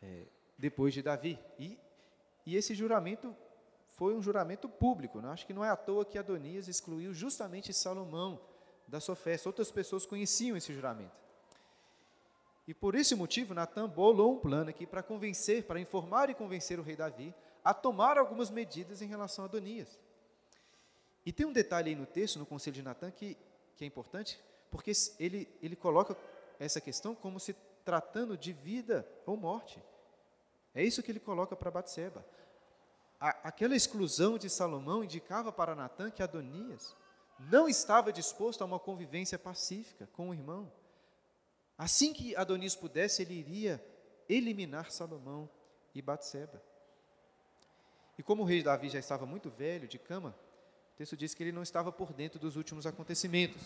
é, 0.01 0.25
depois 0.57 0.93
de 0.93 1.01
Davi. 1.01 1.39
E, 1.57 1.79
e 2.45 2.55
esse 2.55 2.75
juramento 2.75 3.35
foi 3.89 4.13
um 4.13 4.21
juramento 4.21 4.67
público. 4.67 5.21
Né? 5.21 5.29
Acho 5.29 5.47
que 5.47 5.53
não 5.53 5.63
é 5.63 5.69
à 5.69 5.75
toa 5.75 6.05
que 6.05 6.17
Adonias 6.17 6.67
excluiu 6.67 7.13
justamente 7.13 7.73
Salomão 7.73 8.39
da 8.87 8.99
sua 8.99 9.15
festa. 9.15 9.49
Outras 9.49 9.71
pessoas 9.71 10.05
conheciam 10.05 10.55
esse 10.55 10.73
juramento. 10.73 11.15
E 12.67 12.73
por 12.73 12.95
esse 12.95 13.15
motivo, 13.15 13.53
Natan 13.53 13.87
bolou 13.87 14.33
um 14.33 14.39
plano 14.39 14.69
aqui 14.69 14.85
para 14.85 15.03
convencer, 15.03 15.63
para 15.63 15.79
informar 15.79 16.29
e 16.29 16.35
convencer 16.35 16.79
o 16.79 16.83
rei 16.83 16.95
Davi 16.95 17.33
a 17.63 17.73
tomar 17.73 18.17
algumas 18.17 18.49
medidas 18.49 19.01
em 19.01 19.07
relação 19.07 19.45
a 19.45 19.47
Adonias. 19.47 19.99
E 21.25 21.31
tem 21.31 21.45
um 21.45 21.53
detalhe 21.53 21.89
aí 21.89 21.95
no 21.95 22.05
texto, 22.05 22.37
no 22.37 22.45
conselho 22.45 22.75
de 22.75 22.83
Natan, 22.83 23.11
que, 23.11 23.37
que 23.75 23.83
é 23.83 23.87
importante, 23.87 24.39
porque 24.69 24.91
ele, 25.19 25.47
ele 25.61 25.75
coloca 25.75 26.15
essa 26.59 26.81
questão 26.81 27.15
como 27.15 27.39
se 27.39 27.53
tratando 27.83 28.37
de 28.37 28.51
vida 28.51 29.07
ou 29.25 29.37
morte. 29.37 29.81
É 30.75 30.83
isso 30.83 31.01
que 31.01 31.11
ele 31.11 31.19
coloca 31.19 31.55
para 31.55 31.71
Batseba. 31.71 32.23
aquela 33.17 33.75
exclusão 33.75 34.37
de 34.37 34.49
Salomão 34.49 35.03
indicava 35.03 35.51
para 35.51 35.73
Natan 35.73 36.11
que 36.11 36.21
Adonias 36.21 36.95
não 37.39 37.67
estava 37.67 38.11
disposto 38.11 38.61
a 38.61 38.65
uma 38.65 38.77
convivência 38.77 39.39
pacífica 39.39 40.07
com 40.13 40.29
o 40.29 40.33
irmão. 40.33 40.71
Assim 41.77 42.13
que 42.13 42.35
Adonias 42.35 42.75
pudesse, 42.75 43.21
ele 43.21 43.33
iria 43.33 43.83
eliminar 44.27 44.91
Salomão 44.91 45.49
e 45.93 46.01
Batseba. 46.01 46.61
E 48.17 48.23
como 48.23 48.43
o 48.43 48.45
rei 48.45 48.61
Davi 48.61 48.89
já 48.89 48.99
estava 48.99 49.25
muito 49.25 49.49
velho, 49.49 49.87
de 49.87 49.97
cama, 49.97 50.35
o 50.93 50.97
texto 50.97 51.17
diz 51.17 51.33
que 51.33 51.43
ele 51.43 51.51
não 51.51 51.63
estava 51.63 51.91
por 51.91 52.13
dentro 52.13 52.39
dos 52.39 52.55
últimos 52.55 52.85
acontecimentos. 52.85 53.61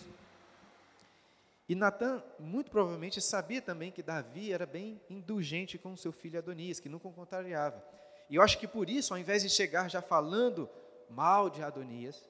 E 1.70 1.76
Natan, 1.76 2.24
muito 2.40 2.72
provavelmente, 2.72 3.22
sabia 3.22 3.62
também 3.62 3.92
que 3.92 4.02
Davi 4.02 4.52
era 4.52 4.66
bem 4.66 5.00
indulgente 5.08 5.78
com 5.78 5.96
seu 5.96 6.12
filho 6.12 6.40
Adonias, 6.40 6.80
que 6.80 6.90
nunca 6.90 7.08
o 7.08 7.14
contrariava. 7.14 7.86
E 8.28 8.38
eu 8.38 8.42
acho 8.42 8.58
que 8.58 8.68
por 8.68 8.90
isso, 8.90 9.14
ao 9.14 9.20
invés 9.20 9.44
de 9.44 9.52
chegar 9.52 9.88
já 9.88 10.02
falando 10.02 10.68
mal 11.08 11.48
de 11.48 11.62
Adonias, 11.62 12.28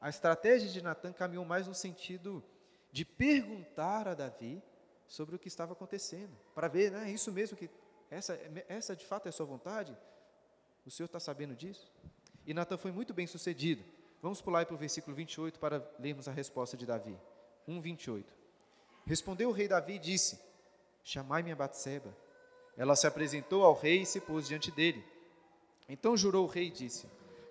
a 0.00 0.08
estratégia 0.08 0.68
de 0.68 0.80
Natan 0.80 1.12
caminhou 1.12 1.44
mais 1.44 1.66
no 1.66 1.74
sentido 1.74 2.44
de 2.92 3.04
perguntar 3.04 4.06
a 4.06 4.14
Davi 4.14 4.62
sobre 5.08 5.34
o 5.34 5.38
que 5.38 5.48
estava 5.48 5.72
acontecendo, 5.72 6.36
para 6.54 6.68
ver, 6.68 6.92
né, 6.92 7.08
é 7.08 7.10
isso 7.10 7.32
mesmo 7.32 7.56
que 7.56 7.68
essa, 8.08 8.38
essa 8.68 8.94
de 8.94 9.04
fato 9.04 9.26
é 9.26 9.30
a 9.30 9.32
sua 9.32 9.46
vontade? 9.46 9.96
O 10.84 10.92
senhor 10.92 11.06
está 11.06 11.18
sabendo 11.18 11.56
disso? 11.56 11.92
E 12.46 12.54
Natan 12.54 12.76
foi 12.76 12.92
muito 12.92 13.12
bem 13.12 13.26
sucedido. 13.26 13.82
Vamos 14.22 14.40
pular 14.40 14.64
para 14.64 14.76
o 14.76 14.78
versículo 14.78 15.16
28 15.16 15.58
para 15.58 15.84
lermos 15.98 16.28
a 16.28 16.32
resposta 16.32 16.76
de 16.76 16.86
Davi. 16.86 17.18
1, 17.66 17.80
28. 17.80 18.35
Respondeu 19.06 19.50
o 19.50 19.52
rei 19.52 19.68
Davi 19.68 19.94
e 19.94 19.98
disse: 19.98 20.38
Chamai-me 21.04 21.52
a 21.52 21.56
Batseba. 21.56 22.14
Ela 22.76 22.96
se 22.96 23.06
apresentou 23.06 23.64
ao 23.64 23.74
rei 23.74 24.02
e 24.02 24.06
se 24.06 24.20
pôs 24.20 24.46
diante 24.48 24.70
dele. 24.70 25.04
Então 25.88 26.16
jurou 26.16 26.44
o 26.44 26.48
rei 26.48 26.66
e 26.66 26.72
disse: 26.72 27.06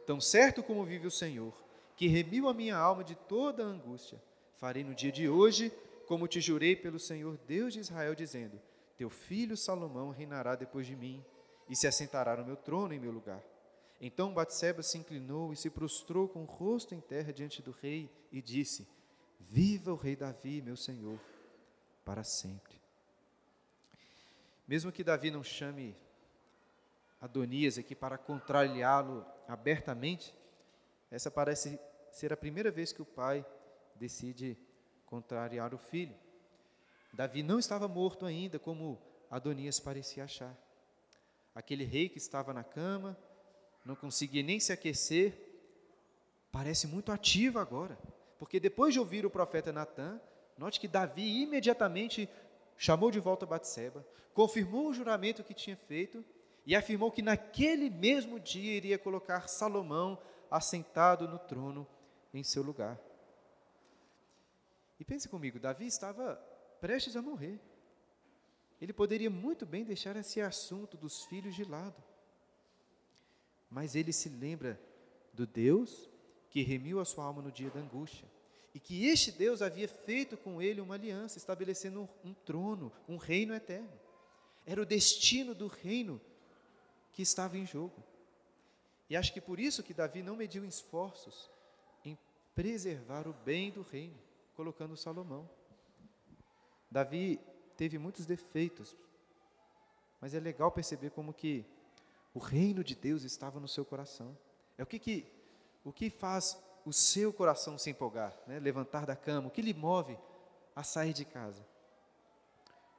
Tão 0.06 0.20
certo 0.20 0.62
como 0.62 0.84
vive 0.84 1.08
o 1.08 1.12
Senhor, 1.12 1.54
que 1.96 2.08
remiu 2.08 2.50
a 2.50 2.54
minha 2.54 2.76
alma 2.76 3.04
de 3.04 3.16
toda 3.16 3.64
a 3.64 3.68
angústia, 3.68 4.22
farei 4.58 4.84
no 4.84 4.94
dia 4.94 5.12
de 5.12 5.30
hoje 5.30 5.72
como 6.06 6.28
te 6.28 6.40
jurei 6.40 6.76
pelo 6.76 7.00
Senhor 7.00 7.38
Deus 7.48 7.74
de 7.74 7.80
Israel, 7.80 8.14
dizendo: 8.14 8.60
Teu 8.98 9.10
filho 9.10 9.56
Salomão 9.56 10.10
reinará 10.12 10.56
depois 10.56 10.86
de 10.86 10.96
mim 10.96 11.24
e 11.70 11.76
se 11.76 11.88
assentará 11.88 12.36
no 12.36 12.46
meu 12.46 12.58
trono 12.58 12.94
em 12.94 13.00
meu 13.00 13.12
lugar. 13.12 13.42
Então 14.00 14.34
Batseba 14.34 14.84
se 14.84 14.98
inclinou 14.98 15.54
e 15.54 15.56
se 15.56 15.70
prostrou 15.70 16.28
com 16.28 16.44
o 16.44 16.46
rosto 16.46 16.94
em 16.94 17.00
terra 17.00 17.32
diante 17.32 17.62
do 17.62 17.72
rei 17.72 18.10
e 18.32 18.42
disse: 18.42 18.86
Viva 19.40 19.94
o 19.94 19.96
rei 19.96 20.16
Davi, 20.16 20.62
meu 20.62 20.76
senhor, 20.76 21.20
para 22.06 22.24
sempre. 22.24 22.80
Mesmo 24.68 24.92
que 24.92 25.04
Davi 25.04 25.32
não 25.32 25.44
chame 25.44 25.96
Adonias 27.20 27.78
aqui 27.78 27.96
para 27.96 28.18
contrariá-lo 28.18 29.26
abertamente, 29.48 30.34
essa 31.10 31.32
parece 31.32 31.80
ser 32.12 32.32
a 32.32 32.38
primeira 32.38 32.70
vez 32.72 32.92
que 32.92 33.02
o 33.02 33.06
pai 33.06 33.46
decide 33.96 34.58
contrariar 35.06 35.74
o 35.74 35.78
filho. 35.78 36.16
Davi 37.12 37.42
não 37.42 37.58
estava 37.58 37.88
morto 37.88 38.26
ainda, 38.26 38.60
como 38.60 39.02
Adonias 39.30 39.80
parecia 39.80 40.26
achar. 40.26 40.56
Aquele 41.54 41.84
rei 41.84 42.10
que 42.10 42.18
estava 42.18 42.54
na 42.54 42.64
cama, 42.64 43.18
não 43.86 43.96
conseguia 43.96 44.44
nem 44.44 44.60
se 44.60 44.74
aquecer, 44.74 45.34
parece 46.52 46.88
muito 46.88 47.12
ativo 47.12 47.60
agora. 47.60 47.98
Porque 48.38 48.60
depois 48.60 48.94
de 48.94 49.00
ouvir 49.00 49.26
o 49.26 49.30
profeta 49.30 49.72
Natan, 49.72 50.20
note 50.58 50.80
que 50.80 50.88
Davi 50.88 51.44
imediatamente 51.44 52.30
chamou 52.78 53.12
de 53.12 53.20
volta 53.20 53.46
Batseba, 53.46 54.06
confirmou 54.34 54.88
o 54.88 54.94
juramento 54.94 55.44
que 55.44 55.54
tinha 55.54 55.76
feito 55.76 56.24
e 56.66 56.76
afirmou 56.76 57.12
que 57.12 57.22
naquele 57.22 57.90
mesmo 57.90 58.40
dia 58.40 58.74
iria 58.74 58.98
colocar 58.98 59.48
Salomão 59.48 60.20
assentado 60.50 61.28
no 61.28 61.40
trono 61.40 61.88
em 62.34 62.44
seu 62.44 62.64
lugar. 62.64 63.00
E 65.00 65.06
pense 65.06 65.28
comigo, 65.28 65.60
Davi 65.60 65.86
estava 65.86 66.36
prestes 66.80 67.16
a 67.16 67.22
morrer. 67.22 67.60
Ele 68.82 68.94
poderia 68.94 69.30
muito 69.30 69.66
bem 69.66 69.84
deixar 69.84 70.16
esse 70.16 70.42
assunto 70.42 70.98
dos 70.98 71.24
filhos 71.26 71.56
de 71.56 71.64
lado. 71.64 72.02
Mas 73.70 73.96
ele 73.96 74.14
se 74.14 74.30
lembra 74.30 74.80
do 75.34 75.46
Deus 75.46 76.10
que 76.50 76.62
remiu 76.62 77.00
a 77.00 77.06
sua 77.06 77.26
alma 77.26 77.42
no 77.42 77.52
dia 77.52 77.70
da 77.70 77.80
angústia. 77.80 78.28
E 78.76 78.80
que 78.80 79.08
este 79.08 79.32
Deus 79.32 79.62
havia 79.62 79.88
feito 79.88 80.36
com 80.36 80.62
ele 80.62 80.82
uma 80.82 80.96
aliança, 80.96 81.38
estabelecendo 81.38 82.02
um, 82.02 82.30
um 82.30 82.34
trono, 82.34 82.92
um 83.08 83.16
reino 83.16 83.56
eterno. 83.56 83.98
Era 84.66 84.82
o 84.82 84.86
destino 84.86 85.56
do 85.56 85.68
reino 85.68 86.20
que 87.14 87.22
estava 87.22 87.58
em 87.58 87.66
jogo. 87.66 88.04
E 89.10 89.16
acho 89.16 89.32
que 89.32 89.40
por 89.40 89.62
isso 89.62 89.82
que 89.82 89.94
Davi 89.94 90.22
não 90.22 90.36
mediu 90.36 90.66
esforços 90.66 91.50
em 92.04 92.18
preservar 92.54 93.30
o 93.30 93.34
bem 93.34 93.72
do 93.72 93.82
reino, 93.82 94.20
colocando 94.58 94.98
Salomão. 94.98 95.50
Davi 96.92 97.40
teve 97.78 97.98
muitos 97.98 98.26
defeitos, 98.26 98.94
mas 100.20 100.34
é 100.34 100.40
legal 100.42 100.70
perceber 100.70 101.12
como 101.12 101.34
que 101.34 101.64
o 102.34 102.40
reino 102.40 102.84
de 102.84 102.94
Deus 102.94 103.24
estava 103.24 103.58
no 103.58 103.70
seu 103.70 103.86
coração. 103.86 104.38
É 104.78 104.84
o 104.84 104.86
que, 104.86 105.00
que 105.00 105.26
o 105.82 105.94
que 105.94 106.10
faz 106.10 106.58
o 106.86 106.94
seu 106.94 107.34
coração 107.34 107.78
se 107.78 107.90
empolgar, 107.90 108.38
né? 108.46 108.60
levantar 108.60 109.06
da 109.06 109.16
cama, 109.16 109.48
o 109.48 109.52
que 109.52 109.62
lhe 109.62 109.74
move 109.74 110.18
a 110.76 110.84
sair 110.84 111.14
de 111.14 111.26
casa. 111.26 111.66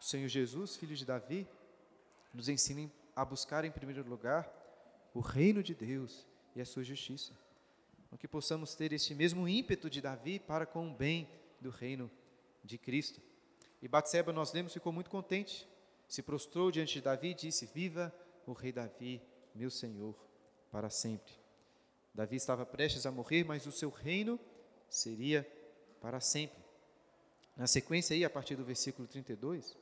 O 0.01 0.05
Senhor 0.05 0.29
Jesus, 0.29 0.77
filho 0.77 0.97
de 0.97 1.05
Davi, 1.05 1.47
nos 2.35 2.49
ensina 2.49 2.91
a 3.15 3.25
buscar 3.25 3.65
em 3.65 3.71
primeiro 3.71 4.07
lugar 4.07 4.53
o 5.15 5.21
reino 5.21 5.63
de 5.63 5.75
Deus 5.75 6.27
e 6.55 6.61
a 6.61 6.67
sua 6.67 6.83
justiça. 6.83 7.33
Então, 8.07 8.19
que 8.19 8.29
possamos 8.29 8.75
ter 8.75 8.93
este 8.93 9.15
mesmo 9.15 9.49
ímpeto 9.49 9.89
de 9.89 10.01
Davi 10.01 10.39
para 10.39 10.67
com 10.67 10.91
o 10.91 10.95
bem 10.95 11.29
do 11.61 11.71
reino 11.71 12.11
de 12.65 12.77
Cristo. 12.77 13.21
E 13.81 13.89
Batseba, 13.89 14.33
nós 14.33 14.53
lemos, 14.53 14.73
ficou 14.73 14.93
muito 14.93 15.09
contente. 15.09 15.69
Se 16.09 16.23
prostrou 16.23 16.71
diante 16.71 16.95
de 16.95 17.01
Davi 17.01 17.31
e 17.31 17.35
disse: 17.35 17.67
Viva 17.67 18.15
o 18.47 18.53
rei 18.53 18.73
Davi, 18.73 19.23
meu 19.55 19.71
Senhor, 19.71 20.15
para 20.71 20.91
sempre. 20.91 21.33
Davi 22.17 22.37
estava 22.37 22.65
prestes 22.65 23.05
a 23.05 23.13
morrer, 23.13 23.45
mas 23.45 23.67
o 23.67 23.71
seu 23.71 23.91
reino 23.91 24.41
seria 24.89 25.47
para 26.01 26.19
sempre. 26.19 26.65
Na 27.55 27.67
sequência 27.67 28.15
aí, 28.15 28.25
a 28.25 28.31
partir 28.31 28.57
do 28.57 28.65
versículo 28.65 29.07
32, 29.07 29.77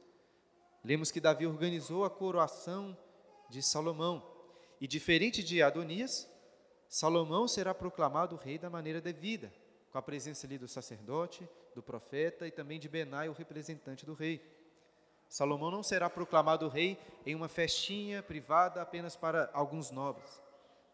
lemos 0.84 1.12
que 1.12 1.20
Davi 1.20 1.46
organizou 1.46 2.04
a 2.04 2.10
coroação 2.10 2.98
de 3.48 3.62
Salomão. 3.62 4.20
E 4.80 4.88
diferente 4.88 5.44
de 5.44 5.62
Adonias, 5.62 6.28
Salomão 6.88 7.46
será 7.46 7.72
proclamado 7.72 8.34
rei 8.34 8.58
da 8.58 8.68
maneira 8.68 9.00
devida, 9.00 9.52
com 9.92 9.98
a 9.98 10.02
presença 10.02 10.44
ali 10.44 10.58
do 10.58 10.66
sacerdote, 10.66 11.48
do 11.72 11.84
profeta 11.84 12.48
e 12.48 12.50
também 12.50 12.80
de 12.80 12.88
Benai, 12.88 13.28
o 13.28 13.32
representante 13.32 14.04
do 14.04 14.12
rei. 14.12 14.44
Salomão 15.28 15.70
não 15.70 15.84
será 15.84 16.10
proclamado 16.10 16.68
rei 16.68 16.98
em 17.24 17.36
uma 17.36 17.48
festinha 17.48 18.24
privada 18.24 18.82
apenas 18.82 19.14
para 19.14 19.48
alguns 19.52 19.92
nobres, 19.92 20.42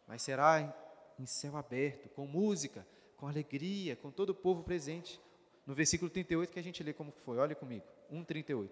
mas 0.06 0.20
será 0.20 0.89
em 1.20 1.26
céu 1.26 1.56
aberto, 1.56 2.08
com 2.08 2.26
música, 2.26 2.86
com 3.16 3.26
alegria, 3.26 3.94
com 3.96 4.10
todo 4.10 4.30
o 4.30 4.34
povo 4.34 4.62
presente. 4.62 5.20
No 5.66 5.74
versículo 5.74 6.10
38 6.10 6.52
que 6.52 6.58
a 6.58 6.62
gente 6.62 6.82
lê 6.82 6.92
como 6.92 7.12
foi, 7.12 7.38
olha 7.38 7.54
comigo, 7.54 7.84
1,38. 8.10 8.70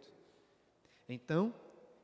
Então 1.09 1.55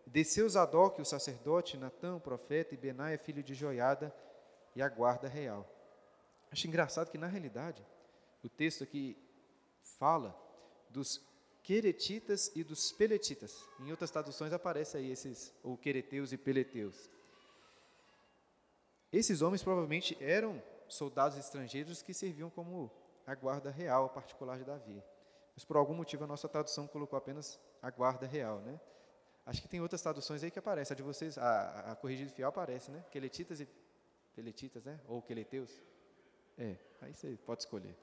Desceu 0.07 0.49
Zadok, 0.49 1.01
o 1.01 1.05
sacerdote, 1.05 1.77
Natã, 1.77 2.15
o 2.15 2.21
profeta, 2.21 2.75
e 2.75 2.77
Benaia, 2.77 3.19
filho 3.19 3.43
de 3.43 3.55
Joiada, 3.55 4.15
e 4.77 4.83
a 4.83 4.89
guarda 4.89 5.29
real. 5.29 5.69
Acho 6.51 6.67
engraçado 6.67 7.11
que, 7.11 7.19
na 7.19 7.27
realidade, 7.27 7.85
o 8.43 8.49
texto 8.49 8.85
aqui 8.85 9.17
fala 9.99 10.39
dos 10.91 11.23
queretitas 11.63 12.53
e 12.55 12.63
dos 12.63 12.93
peletitas. 12.93 13.65
Em 13.81 13.91
outras 13.91 14.11
traduções 14.11 14.53
aparece 14.53 14.97
aí 14.97 15.11
esses, 15.11 15.53
ou 15.63 15.77
quereteus 15.77 16.33
e 16.33 16.37
peleteus. 16.37 17.09
Esses 19.15 19.43
homens 19.43 19.63
provavelmente 19.63 20.17
eram 20.21 20.61
soldados 20.89 21.39
estrangeiros 21.39 22.03
que 22.03 22.13
serviam 22.13 22.51
como 22.51 22.91
a 23.25 23.33
guarda 23.35 23.71
real 23.71 24.09
particular 24.09 24.59
de 24.59 24.65
Davi. 24.65 25.01
Mas 25.55 25.65
por 25.65 25.77
algum 25.77 25.95
motivo 25.95 26.25
a 26.25 26.27
nossa 26.27 26.49
tradução 26.49 26.89
colocou 26.89 27.17
apenas 27.17 27.61
a 27.81 27.91
guarda 27.91 28.27
real, 28.27 28.59
né? 28.59 28.81
Acho 29.47 29.63
que 29.63 29.69
tem 29.69 29.81
outras 29.81 30.03
traduções 30.03 30.43
aí 30.43 30.51
que 30.51 30.59
aparece. 30.59 30.93
A 30.93 30.97
de 30.97 31.03
vocês, 31.03 31.39
a, 31.39 31.93
a 31.93 31.95
corrigida 31.95 32.29
fiel 32.33 32.49
aparece, 32.49 32.91
né? 32.91 33.05
Queletitas 33.13 33.61
e 33.61 33.69
Peletitas, 34.35 34.83
né? 34.85 34.99
Ou 35.07 35.23
Queleteus. 35.23 35.71
É, 36.59 36.77
aí 37.01 37.15
você 37.15 37.39
pode 37.47 37.63
escolher. 37.63 37.95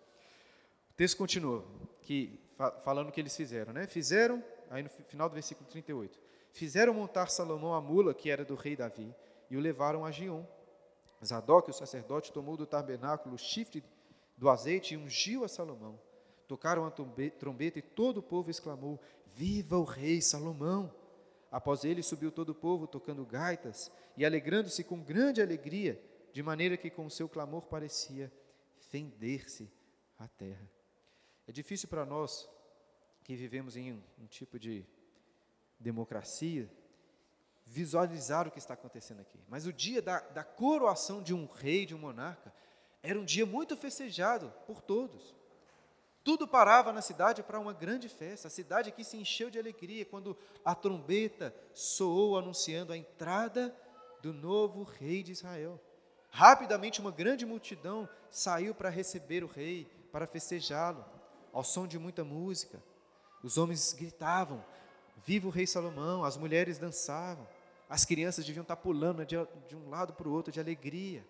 O 0.92 0.94
texto 0.96 1.18
continua, 1.18 1.66
que, 2.04 2.40
falando 2.84 3.10
o 3.10 3.12
que 3.12 3.20
eles 3.20 3.36
fizeram, 3.36 3.74
né? 3.74 3.86
Fizeram, 3.86 4.42
aí 4.70 4.82
no 4.82 4.90
final 4.90 5.28
do 5.28 5.34
versículo 5.34 5.70
38, 5.70 6.18
fizeram 6.54 6.94
montar 6.94 7.28
Salomão 7.28 7.74
a 7.74 7.82
mula 7.82 8.14
que 8.14 8.30
era 8.30 8.46
do 8.46 8.56
rei 8.56 8.78
Davi 8.78 9.14
e 9.50 9.58
o 9.58 9.60
levaram 9.60 10.06
a 10.06 10.12
Gion. 10.12 10.46
Zadok, 11.26 11.70
o 11.70 11.74
sacerdote, 11.74 12.32
tomou 12.32 12.58
do 12.58 12.66
tabernáculo 12.66 13.36
o 13.36 13.38
chifre 13.38 13.84
do 14.38 14.50
azeite 14.50 14.94
e 14.94 14.98
ungiu 14.98 15.44
a 15.44 15.48
Salomão. 15.48 16.00
Tocaram 16.48 16.86
a 16.86 16.92
trombeta 16.92 17.80
e 17.80 17.82
todo 17.82 18.18
o 18.18 18.24
povo 18.24 18.50
exclamou: 18.50 19.00
Viva 19.28 19.78
o 19.78 19.84
rei 19.84 20.22
Salomão! 20.22 20.94
Após 21.52 21.84
ele 21.84 22.02
subiu 22.02 22.32
todo 22.32 22.50
o 22.50 22.56
povo 22.56 22.88
tocando 22.88 23.26
gaitas 23.26 23.92
e 24.18 24.26
alegrando-se 24.26 24.84
com 24.84 25.04
grande 25.04 25.42
alegria, 25.42 26.02
de 26.34 26.42
maneira 26.42 26.78
que 26.78 26.90
com 26.90 27.10
seu 27.10 27.28
clamor 27.28 27.64
parecia 27.64 28.32
fender-se 28.90 29.70
a 30.18 30.28
terra. 30.28 30.70
É 31.48 31.52
difícil 31.52 31.90
para 31.90 32.06
nós 32.06 32.50
que 33.24 33.36
vivemos 33.36 33.76
em 33.76 33.94
um, 33.94 34.02
um 34.20 34.28
tipo 34.28 34.58
de 34.58 34.86
democracia 35.80 36.70
visualizar 37.72 38.48
o 38.48 38.52
que 38.52 38.60
está 38.60 38.74
acontecendo 38.74 39.22
aqui. 39.22 39.40
Mas 39.48 39.66
o 39.66 39.72
dia 39.72 40.02
da, 40.02 40.20
da 40.20 40.44
coroação 40.44 41.24
de 41.24 41.34
um 41.34 41.46
rei, 41.46 41.86
de 41.86 41.96
um 41.96 41.98
monarca, 41.98 42.54
era 43.02 43.18
um 43.18 43.24
dia 43.24 43.46
muito 43.46 43.78
festejado 43.78 44.54
por 44.68 44.82
todos. 44.82 45.34
Tudo 46.24 46.46
parava 46.48 46.92
na 46.92 47.02
cidade 47.02 47.42
para 47.42 47.60
uma 47.60 47.74
grande 47.74 48.10
festa. 48.10 48.50
A 48.50 48.52
cidade 48.52 48.90
aqui 48.90 49.04
se 49.04 49.18
encheu 49.18 49.50
de 49.50 49.58
alegria 49.58 50.06
quando 50.06 50.38
a 50.66 50.76
trombeta 50.76 51.56
soou 51.74 52.38
anunciando 52.38 52.92
a 52.92 52.98
entrada 52.98 53.74
do 54.22 54.34
novo 54.34 54.84
rei 54.84 55.24
de 55.24 55.32
Israel. 55.32 55.80
Rapidamente, 56.30 57.00
uma 57.00 57.10
grande 57.10 57.46
multidão 57.46 58.08
saiu 58.30 58.76
para 58.76 58.90
receber 58.90 59.44
o 59.44 59.48
rei, 59.48 59.86
para 60.12 60.28
festejá-lo, 60.28 61.04
ao 61.54 61.64
som 61.64 61.88
de 61.88 61.98
muita 61.98 62.24
música. 62.24 62.84
Os 63.42 63.58
homens 63.58 63.94
gritavam: 63.94 64.64
Viva 65.26 65.48
o 65.48 65.52
rei 65.52 65.66
Salomão! 65.66 66.24
As 66.24 66.38
mulheres 66.38 66.78
dançavam. 66.78 67.48
As 67.92 68.06
crianças 68.06 68.46
deviam 68.46 68.62
estar 68.62 68.78
pulando 68.78 69.26
de, 69.26 69.36
de 69.68 69.76
um 69.76 69.90
lado 69.90 70.14
para 70.14 70.26
o 70.26 70.32
outro 70.32 70.50
de 70.50 70.62
alegria. 70.62 71.28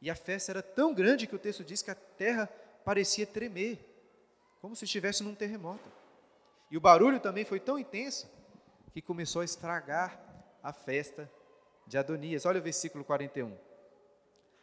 E 0.00 0.08
a 0.08 0.14
festa 0.14 0.50
era 0.50 0.62
tão 0.62 0.94
grande 0.94 1.26
que 1.26 1.36
o 1.36 1.38
texto 1.38 1.62
diz 1.62 1.82
que 1.82 1.90
a 1.90 1.94
terra 1.94 2.46
parecia 2.82 3.26
tremer 3.26 3.78
como 4.58 4.74
se 4.74 4.86
estivesse 4.86 5.22
num 5.22 5.34
terremoto. 5.34 5.92
E 6.70 6.78
o 6.78 6.80
barulho 6.80 7.20
também 7.20 7.44
foi 7.44 7.60
tão 7.60 7.78
intenso 7.78 8.26
que 8.94 9.02
começou 9.02 9.42
a 9.42 9.44
estragar 9.44 10.18
a 10.62 10.72
festa 10.72 11.30
de 11.86 11.98
Adonias. 11.98 12.46
Olha 12.46 12.58
o 12.58 12.62
versículo 12.62 13.04
41. 13.04 13.54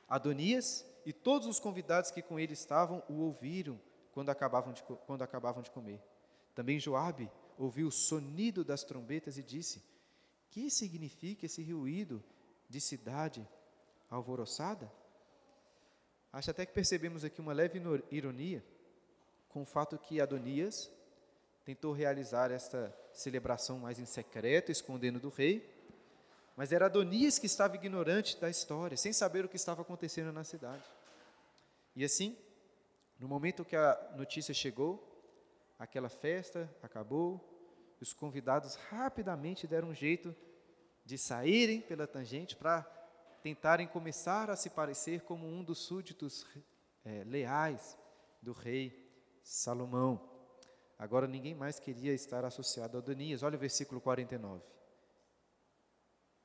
Adonias 0.09 0.83
e 1.05 1.13
todos 1.13 1.47
os 1.47 1.59
convidados 1.59 2.09
que 2.09 2.23
com 2.23 2.39
ele 2.39 2.53
estavam 2.53 3.03
o 3.07 3.21
ouviram 3.21 3.79
quando 4.13 4.31
acabavam 4.31 4.73
de, 4.73 4.81
quando 5.05 5.21
acabavam 5.21 5.61
de 5.61 5.69
comer. 5.69 6.01
Também 6.55 6.79
Joabe 6.79 7.29
ouviu 7.55 7.89
o 7.89 7.91
sonido 7.91 8.63
das 8.63 8.83
trombetas 8.83 9.37
e 9.37 9.43
disse: 9.43 9.87
Que 10.49 10.69
significa 10.69 11.45
esse 11.45 11.63
ruído 11.71 12.23
de 12.69 12.81
cidade 12.81 13.47
alvoroçada? 14.09 14.91
Acho 16.31 16.51
até 16.51 16.65
que 16.65 16.73
percebemos 16.73 17.23
aqui 17.23 17.41
uma 17.41 17.53
leve 17.53 17.81
ironia 18.11 18.63
com 19.47 19.63
o 19.63 19.65
fato 19.65 19.97
que 19.97 20.21
Adonias 20.21 20.91
tentou 21.65 21.91
realizar 21.91 22.51
esta 22.51 22.95
celebração 23.13 23.79
mais 23.79 23.99
em 23.99 24.05
secreto, 24.05 24.71
escondendo 24.71 25.19
do 25.19 25.29
rei, 25.29 25.67
mas 26.55 26.71
era 26.71 26.85
Adonias 26.85 27.39
que 27.39 27.45
estava 27.45 27.75
ignorante 27.75 28.39
da 28.39 28.49
história, 28.49 28.97
sem 28.97 29.13
saber 29.13 29.45
o 29.45 29.49
que 29.49 29.55
estava 29.55 29.81
acontecendo 29.81 30.31
na 30.31 30.43
cidade. 30.43 30.83
E 31.95 32.03
assim, 32.03 32.37
no 33.19 33.27
momento 33.27 33.65
que 33.65 33.75
a 33.75 34.13
notícia 34.15 34.53
chegou, 34.53 35.05
aquela 35.77 36.09
festa 36.09 36.69
acabou, 36.81 37.39
os 37.99 38.13
convidados 38.13 38.75
rapidamente 38.75 39.67
deram 39.67 39.89
um 39.89 39.93
jeito 39.93 40.35
de 41.05 41.17
saírem 41.17 41.81
pela 41.81 42.07
tangente 42.07 42.55
para 42.55 42.81
tentarem 43.41 43.87
começar 43.87 44.49
a 44.49 44.55
se 44.55 44.69
parecer 44.69 45.21
como 45.21 45.47
um 45.47 45.63
dos 45.63 45.79
súditos 45.79 46.45
é, 47.03 47.23
leais 47.23 47.97
do 48.41 48.53
rei 48.53 49.09
Salomão. 49.41 50.21
Agora 50.97 51.27
ninguém 51.27 51.55
mais 51.55 51.79
queria 51.79 52.13
estar 52.13 52.43
associado 52.45 52.97
a 52.97 52.99
Adonias. 52.99 53.43
Olha 53.43 53.55
o 53.55 53.59
versículo 53.59 54.01
49. 54.01 54.61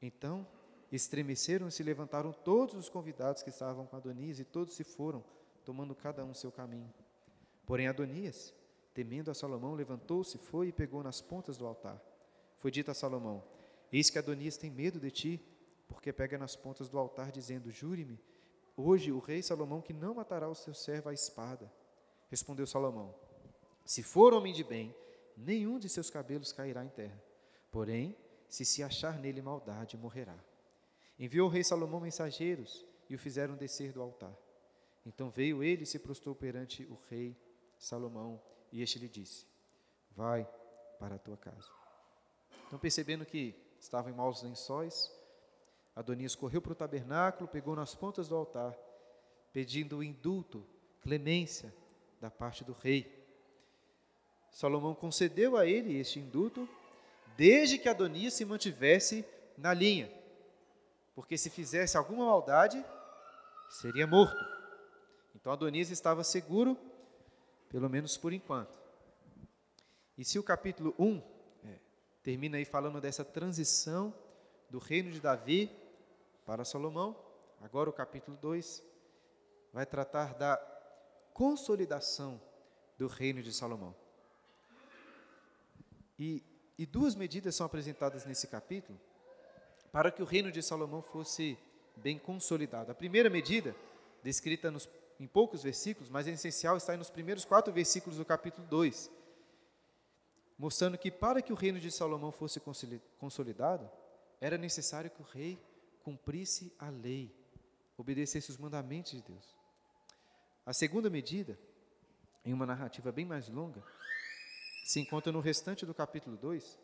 Então 0.01 0.47
estremeceram 0.93 1.67
e 1.67 1.73
se 1.73 1.83
levantaram 1.83 2.33
todos 2.33 2.75
os 2.75 2.89
convidados 2.89 3.43
que 3.43 3.51
estavam 3.51 3.87
com 3.87 3.97
Adonias 3.97 4.39
e 4.39 4.45
todos 4.45 4.75
se 4.75 4.85
foram, 4.85 5.25
tomando 5.65 5.95
cada 5.95 6.25
um 6.25 6.33
seu 6.33 6.53
caminho. 6.53 6.93
Porém 7.67 7.89
Adonias, 7.89 8.55
temendo 8.95 9.31
a 9.31 9.35
Salomão, 9.35 9.75
levantou-se, 9.75 10.39
foi 10.39 10.69
e 10.69 10.73
pegou 10.73 11.03
nas 11.03 11.21
pontas 11.21 11.59
do 11.59 11.67
altar. 11.67 12.01
Foi 12.59 12.71
dito 12.71 12.91
a 12.91 12.95
Salomão: 12.95 13.43
Eis 13.93 14.09
que 14.09 14.19
Adonias 14.19 14.57
tem 14.57 14.71
medo 14.71 15.01
de 15.01 15.11
ti, 15.11 15.41
porque 15.89 16.13
pega 16.13 16.39
nas 16.39 16.55
pontas 16.55 16.89
do 16.89 16.99
altar, 16.99 17.33
dizendo: 17.33 17.71
Jure-me, 17.71 18.19
hoje 18.77 19.13
o 19.13 19.19
rei 19.19 19.43
Salomão 19.43 19.83
que 19.83 19.93
não 19.93 20.15
matará 20.15 20.49
o 20.49 20.55
seu 20.55 20.73
servo 20.73 21.09
à 21.09 21.13
espada. 21.13 21.71
Respondeu 22.31 22.67
Salomão: 22.67 23.15
Se 23.85 24.03
for 24.03 24.33
homem 24.33 24.55
de 24.55 24.63
bem, 24.63 24.95
nenhum 25.37 25.79
de 25.79 25.89
seus 25.89 26.09
cabelos 26.09 26.53
cairá 26.53 26.85
em 26.85 26.89
terra. 26.89 27.21
Porém, 27.71 28.17
se 28.49 28.65
se 28.65 28.83
achar 28.83 29.19
nele 29.19 29.43
maldade, 29.43 29.97
morrerá. 29.97 30.39
Enviou 31.19 31.49
o 31.49 31.51
rei 31.51 31.65
Salomão 31.65 32.01
mensageiros 32.01 32.85
e 33.11 33.15
o 33.15 33.19
fizeram 33.19 33.57
descer 33.57 33.93
do 33.93 34.01
altar. 34.01 34.35
Então 35.05 35.29
veio 35.29 35.63
ele 35.63 35.83
e 35.83 35.87
se 35.87 35.99
prostrou 35.99 36.35
perante 36.35 36.85
o 36.85 36.99
rei 37.11 37.37
Salomão, 37.77 38.41
e 38.75 38.83
este 38.83 38.99
lhe 38.99 39.09
disse: 39.09 39.47
Vai 40.17 40.47
para 40.99 41.15
a 41.15 41.19
tua 41.19 41.37
casa. 41.37 41.71
Então, 42.67 42.79
percebendo 42.79 43.25
que 43.25 43.55
estava 43.79 44.11
em 44.11 44.13
maus 44.13 44.43
lençóis, 44.43 45.11
Adonias 45.95 46.35
correu 46.35 46.61
para 46.61 46.73
o 46.73 46.75
tabernáculo, 46.75 47.49
pegou 47.49 47.77
nas 47.77 47.95
pontas 47.95 48.27
do 48.27 48.35
altar, 48.35 48.77
pedindo 49.53 50.03
indulto, 50.03 50.67
clemência 51.01 51.73
da 52.21 52.29
parte 52.29 52.65
do 52.65 52.73
rei. 52.73 53.25
Salomão 54.51 54.95
concedeu 54.95 55.57
a 55.57 55.65
ele 55.65 55.97
este 55.97 56.19
indulto, 56.19 56.69
desde 57.37 57.79
que 57.79 57.89
Adonias 57.89 58.35
se 58.35 58.45
mantivesse 58.45 59.25
na 59.57 59.73
linha, 59.73 60.11
porque 61.15 61.39
se 61.39 61.49
fizesse 61.49 61.97
alguma 61.97 62.27
maldade, 62.27 62.85
seria 63.69 64.07
morto. 64.07 64.45
Então 65.37 65.53
Adonias 65.53 65.91
estava 65.91 66.25
seguro, 66.25 66.77
pelo 67.75 67.91
menos 67.91 68.17
por 68.17 68.33
enquanto. 68.33 68.79
E 70.17 70.25
se 70.25 70.39
o 70.39 70.45
capítulo 70.45 70.95
1 70.97 71.21
é, 71.65 71.79
termina 72.23 72.57
aí 72.57 72.65
falando 72.65 73.01
dessa 73.01 73.25
transição 73.25 74.15
do 74.71 74.79
reino 74.79 75.11
de 75.11 75.21
Davi 75.21 75.69
para 76.47 76.65
Salomão, 76.65 77.21
agora 77.61 77.91
o 77.91 77.93
capítulo 77.93 78.37
2 78.37 78.81
vai 79.73 79.85
tratar 79.85 80.35
da 80.35 80.57
consolidação 81.33 82.41
do 82.97 83.09
reino 83.09 83.43
de 83.43 83.53
Salomão. 83.53 83.93
E, 86.17 86.45
e 86.79 86.87
duas 86.87 87.17
medidas 87.17 87.57
são 87.57 87.67
apresentadas 87.67 88.25
nesse 88.25 88.47
capítulo 88.47 89.01
para 89.91 90.13
que 90.13 90.23
o 90.23 90.25
reino 90.25 90.53
de 90.53 90.63
Salomão 90.63 91.03
fosse 91.03 91.59
bem 91.97 92.21
consolidado. 92.21 92.93
A 92.93 92.95
primeira 92.95 93.29
medida, 93.29 93.75
descrita 94.23 94.71
nos, 94.71 94.89
em 95.19 95.27
poucos 95.27 95.63
versículos, 95.63 96.09
mas 96.09 96.27
é 96.27 96.31
essencial, 96.31 96.77
está 96.77 96.97
nos 96.97 97.11
primeiros 97.11 97.45
quatro 97.45 97.73
versículos 97.73 98.19
do 98.19 98.25
capítulo 98.25 98.67
2, 98.67 99.11
mostrando 100.59 100.99
que 100.99 101.11
para 101.11 101.41
que 101.41 101.53
o 101.53 101.57
reino 101.57 101.79
de 101.79 101.91
Salomão 101.91 102.33
fosse 102.33 102.61
consolidado, 103.19 103.91
era 104.41 104.59
necessário 104.59 105.11
que 105.11 105.23
o 105.23 105.25
rei 105.25 105.59
cumprisse 106.03 106.73
a 106.79 106.89
lei, 106.91 107.35
obedecesse 107.97 108.51
os 108.51 108.59
mandamentos 108.59 109.13
de 109.13 109.23
Deus. 109.23 109.55
A 110.67 110.73
segunda 110.73 111.09
medida, 111.09 111.59
em 112.45 112.53
uma 112.53 112.67
narrativa 112.67 113.13
bem 113.13 113.25
mais 113.25 113.49
longa, 113.49 113.83
se 114.85 115.01
encontra 115.01 115.33
no 115.33 115.41
restante 115.41 115.87
do 115.87 115.95
capítulo 115.95 116.37
2, 116.37 116.79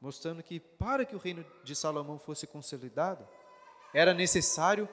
mostrando 0.00 0.42
que 0.42 0.60
para 0.60 1.04
que 1.04 1.14
o 1.14 1.18
reino 1.18 1.44
de 1.64 1.74
Salomão 1.74 2.18
fosse 2.18 2.46
consolidado, 2.46 3.26
era 3.92 4.14
necessário 4.14 4.88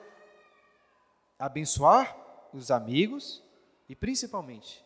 abençoar 1.37 2.22
os 2.53 2.71
amigos 2.71 3.43
e, 3.89 3.95
principalmente, 3.95 4.83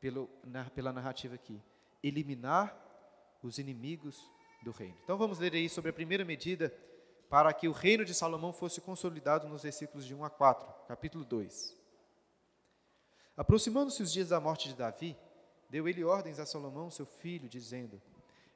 pelo, 0.00 0.28
na, 0.44 0.64
pela 0.70 0.92
narrativa 0.92 1.34
aqui, 1.34 1.60
eliminar 2.02 2.76
os 3.42 3.58
inimigos 3.58 4.30
do 4.62 4.70
reino. 4.70 4.96
Então 5.04 5.18
vamos 5.18 5.38
ler 5.38 5.52
aí 5.52 5.68
sobre 5.68 5.90
a 5.90 5.94
primeira 5.94 6.24
medida 6.24 6.72
para 7.28 7.52
que 7.52 7.68
o 7.68 7.72
reino 7.72 8.04
de 8.04 8.14
Salomão 8.14 8.52
fosse 8.52 8.80
consolidado 8.80 9.48
nos 9.48 9.62
versículos 9.62 10.04
de 10.06 10.14
1 10.14 10.24
a 10.24 10.30
4, 10.30 10.86
capítulo 10.86 11.24
2. 11.24 11.76
Aproximando-se 13.36 14.02
os 14.02 14.12
dias 14.12 14.30
da 14.30 14.40
morte 14.40 14.68
de 14.68 14.74
Davi, 14.74 15.16
deu 15.68 15.86
ele 15.86 16.02
ordens 16.02 16.38
a 16.38 16.46
Salomão, 16.46 16.90
seu 16.90 17.06
filho, 17.06 17.48
dizendo: 17.48 18.00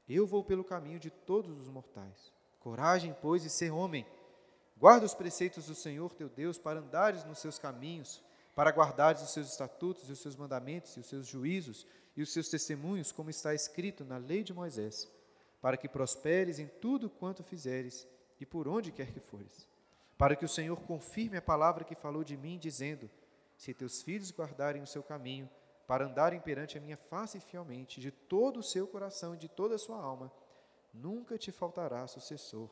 Eu 0.09 0.27
vou 0.27 0.43
pelo 0.43 0.65
caminho 0.65 0.99
de 0.99 1.11
todos 1.11 1.57
os 1.59 1.69
mortais. 1.69 2.33
Coragem, 2.59 3.15
pois, 3.21 3.45
e 3.45 3.51
ser 3.51 3.71
homem. 3.71 4.07
Guarda 4.77 5.07
os 5.07 5.15
preceitos 5.15 5.67
do 5.67 5.75
Senhor 5.75 6.13
teu 6.15 6.29
Deus 6.29 6.59
para 6.59 6.81
andares 6.81 7.25
nos 7.25 7.39
seus 7.39 7.59
caminhos, 7.59 8.23
para 8.55 8.71
guardares 8.71 9.23
os 9.23 9.31
seus 9.31 9.49
estatutos 9.49 10.09
e 10.09 10.13
os 10.13 10.19
seus 10.19 10.37
mandamentos 10.37 10.97
e 10.97 11.01
os 11.01 11.07
seus 11.07 11.27
juízos 11.27 11.87
e 12.17 12.23
os 12.23 12.33
seus 12.33 12.49
testemunhos, 12.49 13.11
como 13.11 13.31
está 13.31 13.55
escrito 13.55 14.05
na 14.05 14.19
lei 14.19 14.43
de 14.43 14.53
Moisés, 14.53 15.11
para 15.61 15.77
que 15.77 15.89
prosperes 15.89 16.59
em 16.59 16.67
tudo 16.67 17.09
quanto 17.09 17.43
fizeres 17.43 18.07
e 18.39 18.45
por 18.45 18.69
onde 18.69 18.93
quer 18.93 19.13
que 19.13 19.21
fores. 19.21 19.69
Para 20.19 20.37
que 20.37 20.45
o 20.45 20.49
Senhor 20.49 20.81
confirme 20.83 21.39
a 21.39 21.43
palavra 21.43 21.85
que 21.85 21.95
falou 21.95 22.23
de 22.23 22.37
mim, 22.37 22.59
dizendo: 22.59 23.11
se 23.57 23.73
teus 23.73 24.03
filhos 24.03 24.31
guardarem 24.31 24.83
o 24.83 24.87
seu 24.87 25.03
caminho, 25.03 25.49
para 25.87 26.07
andarem 26.07 26.41
perante 26.41 26.77
a 26.77 26.81
minha 26.81 26.97
face 26.97 27.41
fielmente, 27.41 28.01
de 28.01 28.11
todo 28.11 28.61
o 28.61 28.63
seu 28.63 28.87
coração 28.87 29.35
e 29.35 29.39
de 29.39 29.49
toda 29.49 29.75
a 29.75 29.79
sua 29.79 30.01
alma, 30.01 30.33
nunca 30.93 31.39
te 31.39 31.51
faltará 31.51 32.07
sucessor 32.07 32.71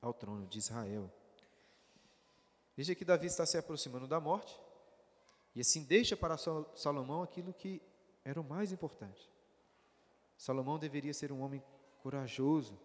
ao 0.00 0.12
trono 0.12 0.46
de 0.46 0.58
Israel. 0.58 1.10
Veja 2.76 2.94
que 2.94 3.04
Davi 3.04 3.26
está 3.26 3.46
se 3.46 3.56
aproximando 3.56 4.06
da 4.06 4.20
morte, 4.20 4.60
e 5.54 5.60
assim 5.60 5.84
deixa 5.84 6.16
para 6.16 6.36
Salomão 6.36 7.22
aquilo 7.22 7.52
que 7.52 7.80
era 8.24 8.40
o 8.40 8.44
mais 8.44 8.72
importante. 8.72 9.30
Salomão 10.36 10.78
deveria 10.78 11.14
ser 11.14 11.30
um 11.30 11.40
homem 11.42 11.62
corajoso, 12.02 12.78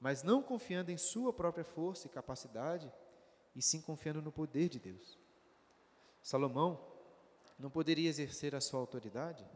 mas 0.00 0.22
não 0.22 0.42
confiando 0.42 0.90
em 0.90 0.96
sua 0.96 1.32
própria 1.32 1.64
força 1.64 2.06
e 2.06 2.10
capacidade, 2.10 2.92
e 3.54 3.62
sim 3.62 3.80
confiando 3.80 4.22
no 4.22 4.30
poder 4.30 4.68
de 4.68 4.78
Deus. 4.78 5.18
Salomão 6.22 6.80
não 7.58 7.70
poderia 7.70 8.08
exercer 8.08 8.54
a 8.54 8.60
sua 8.60 8.80
autoridade 8.80 9.46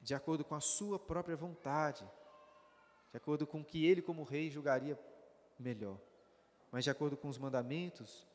de 0.00 0.14
acordo 0.14 0.44
com 0.44 0.54
a 0.54 0.60
sua 0.60 0.98
própria 0.98 1.36
vontade, 1.36 2.08
de 3.10 3.16
acordo 3.16 3.46
com 3.46 3.60
o 3.60 3.64
que 3.64 3.84
ele, 3.84 4.00
como 4.00 4.22
rei, 4.22 4.50
julgaria 4.50 4.98
melhor, 5.58 5.98
mas 6.70 6.84
de 6.84 6.90
acordo 6.90 7.16
com 7.16 7.28
os 7.28 7.38
mandamentos, 7.38 8.26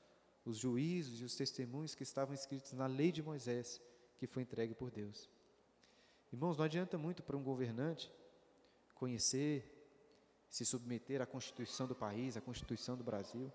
os 0.45 0.57
juízos 0.57 1.21
e 1.21 1.23
os 1.23 1.35
testemunhos 1.35 1.95
que 1.95 2.03
estavam 2.03 2.33
escritos 2.33 2.73
na 2.73 2.85
lei 2.85 3.11
de 3.11 3.23
Moisés, 3.23 3.81
que 4.17 4.27
foi 4.27 4.43
entregue 4.43 4.73
por 4.73 4.91
Deus. 4.91 5.29
Irmãos, 6.31 6.57
não 6.57 6.65
adianta 6.65 6.97
muito 6.97 7.21
para 7.23 7.37
um 7.37 7.43
governante 7.43 8.11
conhecer, 8.95 9.69
se 10.49 10.65
submeter 10.65 11.21
à 11.21 11.25
Constituição 11.25 11.87
do 11.87 11.95
país, 11.95 12.37
à 12.37 12.41
Constituição 12.41 12.95
do 12.95 13.03
Brasil, 13.03 13.51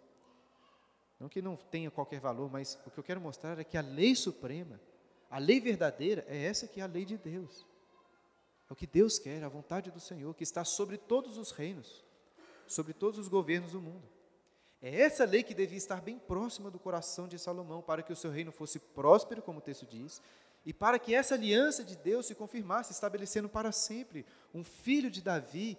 não 1.19 1.29
que 1.29 1.43
não 1.43 1.57
tenha 1.57 1.91
qualquer 1.91 2.21
valor, 2.21 2.51
mas 2.51 2.79
o 2.87 2.91
que 2.91 2.99
eu 2.99 3.05
quero 3.05 3.21
mostrar 3.21 3.59
é 3.59 3.65
que 3.65 3.77
a 3.77 3.81
lei 3.81 4.15
suprema, 4.15 4.81
a 5.29 5.39
lei 5.39 5.61
verdadeira, 5.61 6.25
é 6.29 6.45
essa 6.45 6.69
que 6.69 6.81
é 6.81 6.85
a 6.85 6.87
lei 6.87 7.05
de 7.05 7.19
Deus. 7.19 7.67
É 8.71 8.73
o 8.73 8.77
que 8.77 8.87
Deus 8.87 9.19
quer, 9.19 9.43
a 9.43 9.49
vontade 9.49 9.91
do 9.91 9.99
Senhor, 9.99 10.35
que 10.35 10.45
está 10.45 10.65
sobre 10.65 10.97
todos 10.97 11.37
os 11.37 11.51
reinos, 11.51 12.05
sobre 12.67 12.93
todos 12.93 13.19
os 13.19 13.29
governos 13.29 13.73
do 13.73 13.81
mundo. 13.81 14.07
É 14.81 15.01
essa 15.01 15.25
lei 15.25 15.43
que 15.43 15.55
devia 15.55 15.77
estar 15.77 16.01
bem 16.01 16.19
próxima 16.19 16.71
do 16.71 16.79
coração 16.79 17.27
de 17.27 17.39
Salomão, 17.39 17.83
para 17.83 18.03
que 18.03 18.13
o 18.13 18.17
seu 18.17 18.31
reino 18.31 18.53
fosse 18.53 18.79
próspero, 18.79 19.43
como 19.43 19.59
o 19.59 19.63
texto 19.63 19.85
diz, 19.85 20.23
e 20.65 20.73
para 20.73 20.99
que 20.99 21.15
essa 21.15 21.35
aliança 21.35 21.83
de 21.83 21.97
Deus 21.97 22.27
se 22.27 22.35
confirmasse, 22.35 22.93
estabelecendo 22.93 23.49
para 23.49 23.73
sempre 23.73 24.25
um 24.55 24.63
filho 24.63 25.11
de 25.11 25.21
Davi 25.21 25.77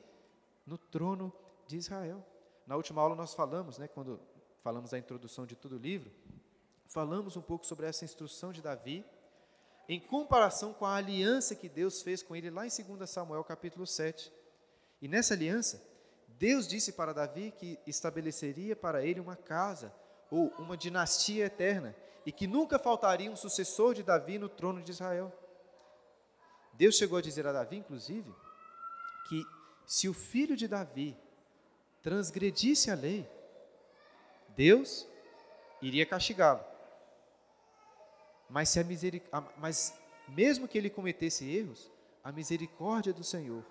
no 0.65 0.77
trono 0.77 1.31
de 1.65 1.77
Israel. 1.77 2.25
Na 2.67 2.75
última 2.75 3.01
aula 3.01 3.15
nós 3.15 3.33
falamos, 3.33 3.77
né, 3.77 3.87
quando 3.87 4.19
falamos 4.57 4.91
da 4.91 4.97
introdução 4.97 5.45
de 5.45 5.55
todo 5.55 5.75
o 5.75 5.79
livro, 5.79 6.11
falamos 6.85 7.37
um 7.37 7.41
pouco 7.41 7.65
sobre 7.65 7.85
essa 7.85 8.03
instrução 8.03 8.51
de 8.51 8.61
Davi, 8.61 9.05
em 9.87 9.99
comparação 9.99 10.73
com 10.73 10.85
a 10.85 10.95
aliança 10.95 11.55
que 11.55 11.69
Deus 11.69 12.01
fez 12.01 12.21
com 12.21 12.35
ele 12.35 12.49
lá 12.49 12.65
em 12.65 12.69
2 12.69 13.09
Samuel 13.09 13.43
capítulo 13.43 13.87
7. 13.87 14.31
E 15.01 15.07
nessa 15.07 15.33
aliança, 15.33 15.81
Deus 16.39 16.65
disse 16.65 16.93
para 16.93 17.13
Davi 17.13 17.51
que 17.51 17.77
estabeleceria 17.85 18.73
para 18.73 19.05
ele 19.05 19.19
uma 19.19 19.35
casa 19.35 19.93
ou 20.31 20.47
uma 20.57 20.77
dinastia 20.77 21.47
eterna 21.47 21.93
e 22.25 22.31
que 22.31 22.47
nunca 22.47 22.79
faltaria 22.79 23.29
um 23.29 23.35
sucessor 23.35 23.93
de 23.93 24.03
Davi 24.03 24.39
no 24.39 24.47
trono 24.47 24.81
de 24.81 24.91
Israel. 24.91 25.33
Deus 26.75 26.95
chegou 26.95 27.17
a 27.17 27.21
dizer 27.21 27.45
a 27.45 27.51
Davi, 27.51 27.75
inclusive, 27.75 28.33
que 29.27 29.43
se 29.85 30.07
o 30.07 30.13
filho 30.13 30.55
de 30.55 30.65
Davi 30.65 31.17
transgredisse 32.01 32.89
a 32.89 32.95
lei, 32.95 33.29
Deus 34.55 35.05
iria 35.81 36.05
castigá-lo. 36.05 36.63
Mas, 38.49 38.69
se 38.69 38.79
a 38.79 38.83
miseric... 38.85 39.27
Mas 39.57 39.93
mesmo 40.25 40.69
que 40.69 40.77
ele 40.77 40.89
cometesse 40.89 41.49
erros, 41.53 41.91
a 42.23 42.31
misericórdia 42.31 43.11
do 43.11 43.25
Senhor 43.25 43.65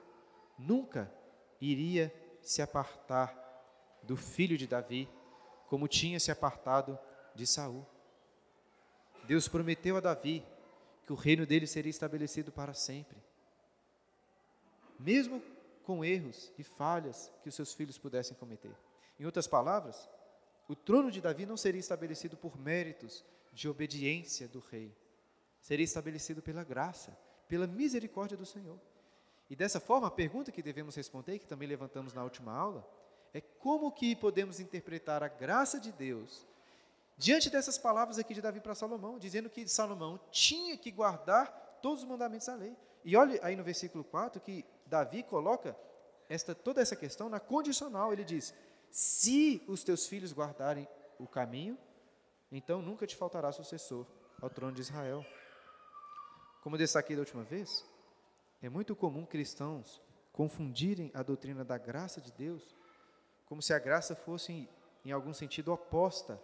nunca 0.59 1.11
iria 1.61 2.13
se 2.49 2.63
apartar 2.63 3.37
do 4.03 4.17
filho 4.17 4.57
de 4.57 4.67
Davi, 4.67 5.07
como 5.67 5.87
tinha 5.87 6.19
se 6.19 6.31
apartado 6.31 6.99
de 7.35 7.47
Saul. 7.47 7.85
Deus 9.25 9.47
prometeu 9.47 9.99
a 9.99 10.01
Davi 10.01 10.43
que 11.05 11.13
o 11.13 11.15
reino 11.15 11.45
dele 11.45 11.67
seria 11.67 11.91
estabelecido 11.91 12.51
para 12.51 12.73
sempre. 12.73 13.19
Mesmo 14.99 15.43
com 15.83 16.03
erros 16.03 16.51
e 16.57 16.65
falhas 16.65 17.31
que 17.43 17.51
os 17.51 17.55
seus 17.55 17.75
filhos 17.75 17.99
pudessem 17.99 18.35
cometer. 18.35 18.75
Em 19.21 19.27
outras 19.27 19.47
palavras, 19.47 20.09
o 20.67 20.75
trono 20.75 21.11
de 21.11 21.21
Davi 21.21 21.45
não 21.45 21.57
seria 21.59 21.81
estabelecido 21.81 22.35
por 22.35 22.59
méritos 22.59 23.27
de 23.53 23.69
obediência 23.69 24.49
do 24.49 24.61
rei, 24.61 24.97
seria 25.61 25.85
estabelecido 25.85 26.41
pela 26.41 26.65
graça, 26.65 27.15
pela 27.47 27.67
misericórdia 27.67 28.39
do 28.39 28.47
Senhor. 28.47 28.81
E 29.51 29.57
dessa 29.57 29.81
forma, 29.81 30.09
a 30.09 30.11
pergunta 30.11 30.53
que 30.53 30.63
devemos 30.63 30.95
responder, 30.95 31.39
que 31.39 31.47
também 31.47 31.67
levantamos 31.67 32.13
na 32.13 32.23
última 32.23 32.53
aula, 32.53 32.87
é 33.33 33.41
como 33.41 33.93
que 33.93 34.15
podemos 34.15 34.61
interpretar 34.61 35.23
a 35.23 35.29
graça 35.29 35.81
de 35.81 35.93
Deus 35.93 36.47
diante 37.17 37.51
dessas 37.51 37.77
palavras 37.77 38.19
aqui 38.19 38.33
de 38.33 38.41
Davi 38.41 38.61
para 38.61 38.75
Salomão, 38.75 39.19
dizendo 39.19 39.51
que 39.51 39.67
Salomão 39.67 40.21
tinha 40.31 40.77
que 40.77 40.91
guardar 40.91 41.79
todos 41.83 42.03
os 42.03 42.09
mandamentos 42.09 42.47
da 42.47 42.55
lei. 42.55 42.77
E 43.05 43.17
olhe 43.17 43.39
aí 43.43 43.57
no 43.57 43.65
versículo 43.65 44.05
4 44.05 44.41
que 44.41 44.65
Davi 44.87 45.23
coloca 45.23 45.77
esta, 46.29 46.55
toda 46.55 46.81
essa 46.81 46.95
questão 46.95 47.29
na 47.29 47.41
condicional. 47.41 48.13
Ele 48.13 48.25
diz: 48.25 48.55
Se 48.91 49.63
os 49.67 49.83
teus 49.83 50.07
filhos 50.07 50.33
guardarem 50.33 50.87
o 51.19 51.27
caminho, 51.27 51.77
então 52.53 52.81
nunca 52.81 53.07
te 53.07 53.17
faltará 53.17 53.51
sucessor 53.53 54.07
ao 54.41 54.49
trono 54.49 54.75
de 54.75 54.81
Israel. 54.81 55.25
Como 56.63 56.77
eu 56.77 56.79
destaquei 56.79 57.17
da 57.17 57.21
última 57.21 57.45
vez, 57.45 57.85
é 58.61 58.69
muito 58.69 58.97
comum 58.97 59.25
cristãos 59.25 60.03
confundirem 60.33 61.11
a 61.15 61.23
doutrina 61.23 61.65
da 61.65 61.79
graça 61.79 62.21
de 62.21 62.33
Deus 62.33 62.77
como 63.47 63.63
se 63.63 63.73
a 63.73 63.79
graça 63.79 64.15
fosse, 64.15 64.69
em 65.05 65.11
algum 65.11 65.33
sentido, 65.33 65.73
oposta 65.73 66.41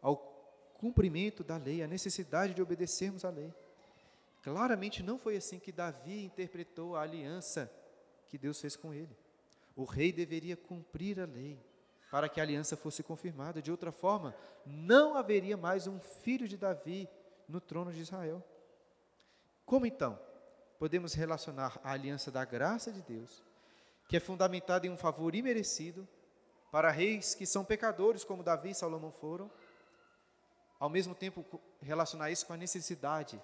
ao 0.00 0.16
cumprimento 0.78 1.42
da 1.42 1.56
lei, 1.56 1.82
à 1.82 1.86
necessidade 1.86 2.54
de 2.54 2.62
obedecermos 2.62 3.24
à 3.24 3.30
lei. 3.30 3.52
Claramente 4.40 5.02
não 5.02 5.18
foi 5.18 5.36
assim 5.36 5.58
que 5.58 5.72
Davi 5.72 6.24
interpretou 6.24 6.94
a 6.94 7.02
aliança 7.02 7.72
que 8.28 8.38
Deus 8.38 8.60
fez 8.60 8.76
com 8.76 8.94
ele. 8.94 9.16
O 9.74 9.84
rei 9.84 10.12
deveria 10.12 10.56
cumprir 10.56 11.18
a 11.18 11.24
lei 11.24 11.58
para 12.10 12.28
que 12.28 12.38
a 12.38 12.44
aliança 12.44 12.76
fosse 12.76 13.02
confirmada. 13.02 13.60
De 13.60 13.72
outra 13.72 13.90
forma, 13.90 14.32
não 14.64 15.16
haveria 15.16 15.56
mais 15.56 15.88
um 15.88 15.98
filho 15.98 16.46
de 16.46 16.56
Davi 16.56 17.08
no 17.48 17.60
trono 17.60 17.92
de 17.92 18.00
Israel. 18.00 18.40
Como 19.66 19.86
então 19.86 20.18
podemos 20.78 21.14
relacionar 21.14 21.78
a 21.82 21.92
aliança 21.92 22.30
da 22.30 22.44
graça 22.44 22.92
de 22.92 23.02
Deus, 23.02 23.42
que 24.08 24.16
é 24.16 24.20
fundamentada 24.20 24.86
em 24.86 24.90
um 24.90 24.96
favor 24.96 25.34
imerecido, 25.34 26.06
para 26.70 26.90
reis 26.90 27.34
que 27.34 27.46
são 27.46 27.64
pecadores, 27.64 28.24
como 28.24 28.42
Davi 28.42 28.70
e 28.70 28.74
Salomão 28.74 29.12
foram, 29.12 29.50
ao 30.78 30.88
mesmo 30.88 31.14
tempo 31.14 31.44
relacionar 31.80 32.30
isso 32.30 32.46
com 32.46 32.52
a 32.52 32.56
necessidade 32.56 33.40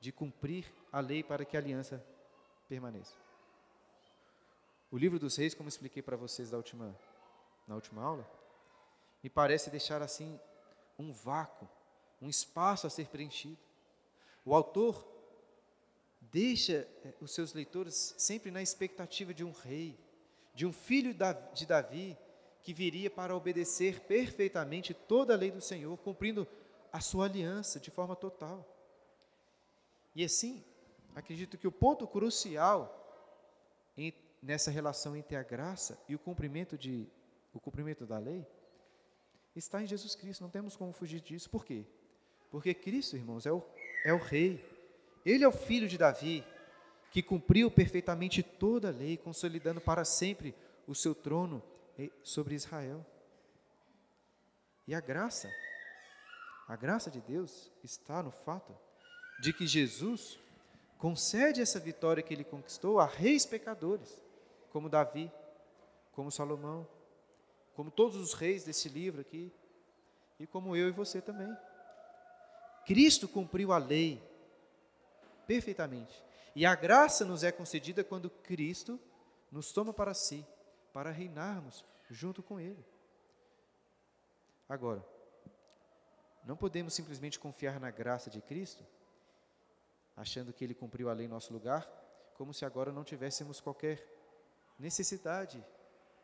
de 0.00 0.10
cumprir 0.10 0.66
a 0.92 1.00
lei 1.00 1.22
para 1.22 1.44
que 1.44 1.56
a 1.56 1.60
aliança 1.60 2.04
permaneça. 2.68 3.14
O 4.90 4.98
livro 4.98 5.18
dos 5.18 5.36
reis, 5.36 5.54
como 5.54 5.68
expliquei 5.68 6.02
para 6.02 6.16
vocês 6.16 6.50
da 6.50 6.56
última 6.56 6.96
na 7.68 7.76
última 7.76 8.02
aula, 8.02 8.28
me 9.22 9.30
parece 9.30 9.70
deixar 9.70 10.02
assim 10.02 10.38
um 10.98 11.12
vácuo, 11.12 11.68
um 12.20 12.28
espaço 12.28 12.86
a 12.86 12.90
ser 12.90 13.06
preenchido. 13.06 13.58
O 14.44 14.54
autor 14.54 15.06
deixa 16.32 16.88
eh, 17.04 17.14
os 17.20 17.32
seus 17.32 17.52
leitores 17.52 18.14
sempre 18.18 18.50
na 18.50 18.62
expectativa 18.62 19.34
de 19.34 19.44
um 19.44 19.52
rei, 19.52 19.98
de 20.54 20.66
um 20.66 20.72
filho 20.72 21.14
de 21.54 21.66
Davi 21.66 22.16
que 22.62 22.74
viria 22.74 23.10
para 23.10 23.34
obedecer 23.34 24.00
perfeitamente 24.00 24.92
toda 24.92 25.34
a 25.34 25.36
lei 25.36 25.50
do 25.50 25.60
Senhor, 25.60 25.96
cumprindo 25.98 26.46
a 26.92 27.00
sua 27.00 27.26
aliança 27.26 27.80
de 27.80 27.90
forma 27.90 28.14
total. 28.14 28.66
E 30.14 30.24
assim, 30.24 30.62
acredito 31.14 31.56
que 31.56 31.66
o 31.66 31.72
ponto 31.72 32.06
crucial 32.06 32.96
nessa 34.42 34.70
relação 34.70 35.14
entre 35.14 35.36
a 35.36 35.42
graça 35.42 35.98
e 36.08 36.14
o 36.14 36.18
cumprimento 36.18 36.78
de 36.78 37.06
o 37.52 37.60
cumprimento 37.60 38.06
da 38.06 38.18
lei, 38.18 38.46
está 39.56 39.82
em 39.82 39.86
Jesus 39.86 40.14
Cristo, 40.14 40.42
não 40.42 40.50
temos 40.50 40.76
como 40.76 40.92
fugir 40.92 41.20
disso. 41.20 41.50
Por 41.50 41.64
quê? 41.64 41.84
Porque 42.50 42.72
Cristo, 42.72 43.16
irmãos, 43.16 43.44
é 43.44 43.52
o, 43.52 43.62
é 44.04 44.12
o 44.12 44.18
Rei, 44.18 44.64
Ele 45.24 45.44
é 45.44 45.48
o 45.48 45.52
Filho 45.52 45.88
de 45.88 45.98
Davi, 45.98 46.44
que 47.10 47.22
cumpriu 47.22 47.70
perfeitamente 47.70 48.42
toda 48.42 48.88
a 48.88 48.92
lei, 48.92 49.16
consolidando 49.16 49.80
para 49.80 50.04
sempre 50.04 50.54
o 50.86 50.94
seu 50.94 51.14
trono 51.14 51.62
sobre 52.22 52.54
Israel. 52.54 53.04
E 54.86 54.94
a 54.94 55.00
graça, 55.00 55.48
a 56.66 56.76
graça 56.76 57.10
de 57.10 57.20
Deus 57.20 57.70
está 57.82 58.22
no 58.22 58.30
fato 58.30 58.76
de 59.40 59.52
que 59.52 59.66
Jesus 59.66 60.38
concede 60.98 61.60
essa 61.60 61.80
vitória 61.80 62.22
que 62.22 62.34
ele 62.34 62.44
conquistou 62.44 63.00
a 63.00 63.06
reis 63.06 63.46
pecadores, 63.46 64.22
como 64.70 64.88
Davi, 64.88 65.30
como 66.12 66.30
Salomão, 66.30 66.86
como 67.74 67.90
todos 67.90 68.16
os 68.16 68.34
reis 68.34 68.64
desse 68.64 68.88
livro 68.88 69.20
aqui, 69.20 69.52
e 70.38 70.46
como 70.46 70.76
eu 70.76 70.88
e 70.88 70.92
você 70.92 71.20
também. 71.20 71.50
Cristo 72.84 73.28
cumpriu 73.28 73.72
a 73.72 73.78
lei 73.78 74.22
perfeitamente. 75.50 76.24
E 76.54 76.64
a 76.64 76.76
graça 76.76 77.24
nos 77.24 77.42
é 77.42 77.50
concedida 77.50 78.04
quando 78.04 78.30
Cristo 78.30 79.00
nos 79.50 79.72
toma 79.72 79.92
para 79.92 80.14
si, 80.14 80.46
para 80.92 81.10
reinarmos 81.10 81.84
junto 82.08 82.40
com 82.40 82.60
Ele. 82.60 82.84
Agora, 84.68 85.04
não 86.44 86.56
podemos 86.56 86.94
simplesmente 86.94 87.36
confiar 87.36 87.80
na 87.80 87.90
graça 87.90 88.30
de 88.30 88.40
Cristo, 88.40 88.86
achando 90.16 90.52
que 90.52 90.62
Ele 90.62 90.72
cumpriu 90.72 91.10
a 91.10 91.12
lei 91.12 91.26
em 91.26 91.28
nosso 91.28 91.52
lugar, 91.52 91.84
como 92.34 92.54
se 92.54 92.64
agora 92.64 92.92
não 92.92 93.02
tivéssemos 93.02 93.60
qualquer 93.60 94.06
necessidade 94.78 95.64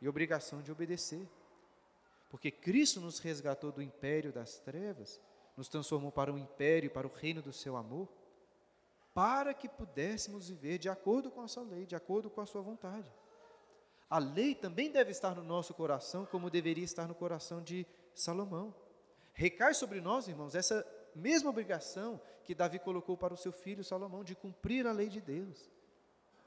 e 0.01 0.09
obrigação 0.09 0.63
de 0.63 0.71
obedecer. 0.71 1.29
Porque 2.31 2.53
Cristo 2.53 3.01
nos 3.01 3.19
resgatou 3.19 3.73
do 3.73 3.83
império 3.83 4.33
das 4.33 4.61
trevas, 4.61 5.21
nos 5.57 5.67
transformou 5.69 6.13
para 6.13 6.33
o 6.33 6.39
império, 6.39 6.93
para 6.93 7.09
o 7.09 7.13
reino 7.13 7.43
do 7.43 7.53
seu 7.53 7.77
amor, 7.77 8.09
para 9.17 9.55
que 9.55 9.67
pudéssemos 9.67 10.51
viver 10.51 10.77
de 10.77 10.91
acordo 10.91 11.31
com 11.31 11.41
a 11.41 11.49
sua 11.49 11.63
lei, 11.63 11.87
de 11.87 11.97
acordo 11.97 12.29
com 12.29 12.43
a 12.43 12.45
sua 12.45 12.61
vontade. 12.61 13.11
A 14.11 14.19
lei 14.19 14.55
também 14.55 14.93
deve 14.93 15.11
estar 15.11 15.35
no 15.35 15.43
nosso 15.43 15.73
coração, 15.73 16.27
como 16.27 16.51
deveria 16.51 16.85
estar 16.85 17.09
no 17.09 17.15
coração 17.15 17.63
de 17.63 17.87
Salomão. 18.15 18.75
Recai 19.33 19.73
sobre 19.73 20.03
nós, 20.03 20.29
irmãos, 20.29 20.55
essa 20.55 20.87
mesma 21.15 21.49
obrigação 21.49 22.21
que 22.45 22.55
Davi 22.55 22.79
colocou 22.79 23.17
para 23.17 23.33
o 23.33 23.39
seu 23.39 23.53
filho 23.53 23.83
Salomão, 23.83 24.23
de 24.23 24.35
cumprir 24.35 24.87
a 24.87 24.93
lei 24.93 25.09
de 25.09 25.23
Deus, 25.23 25.71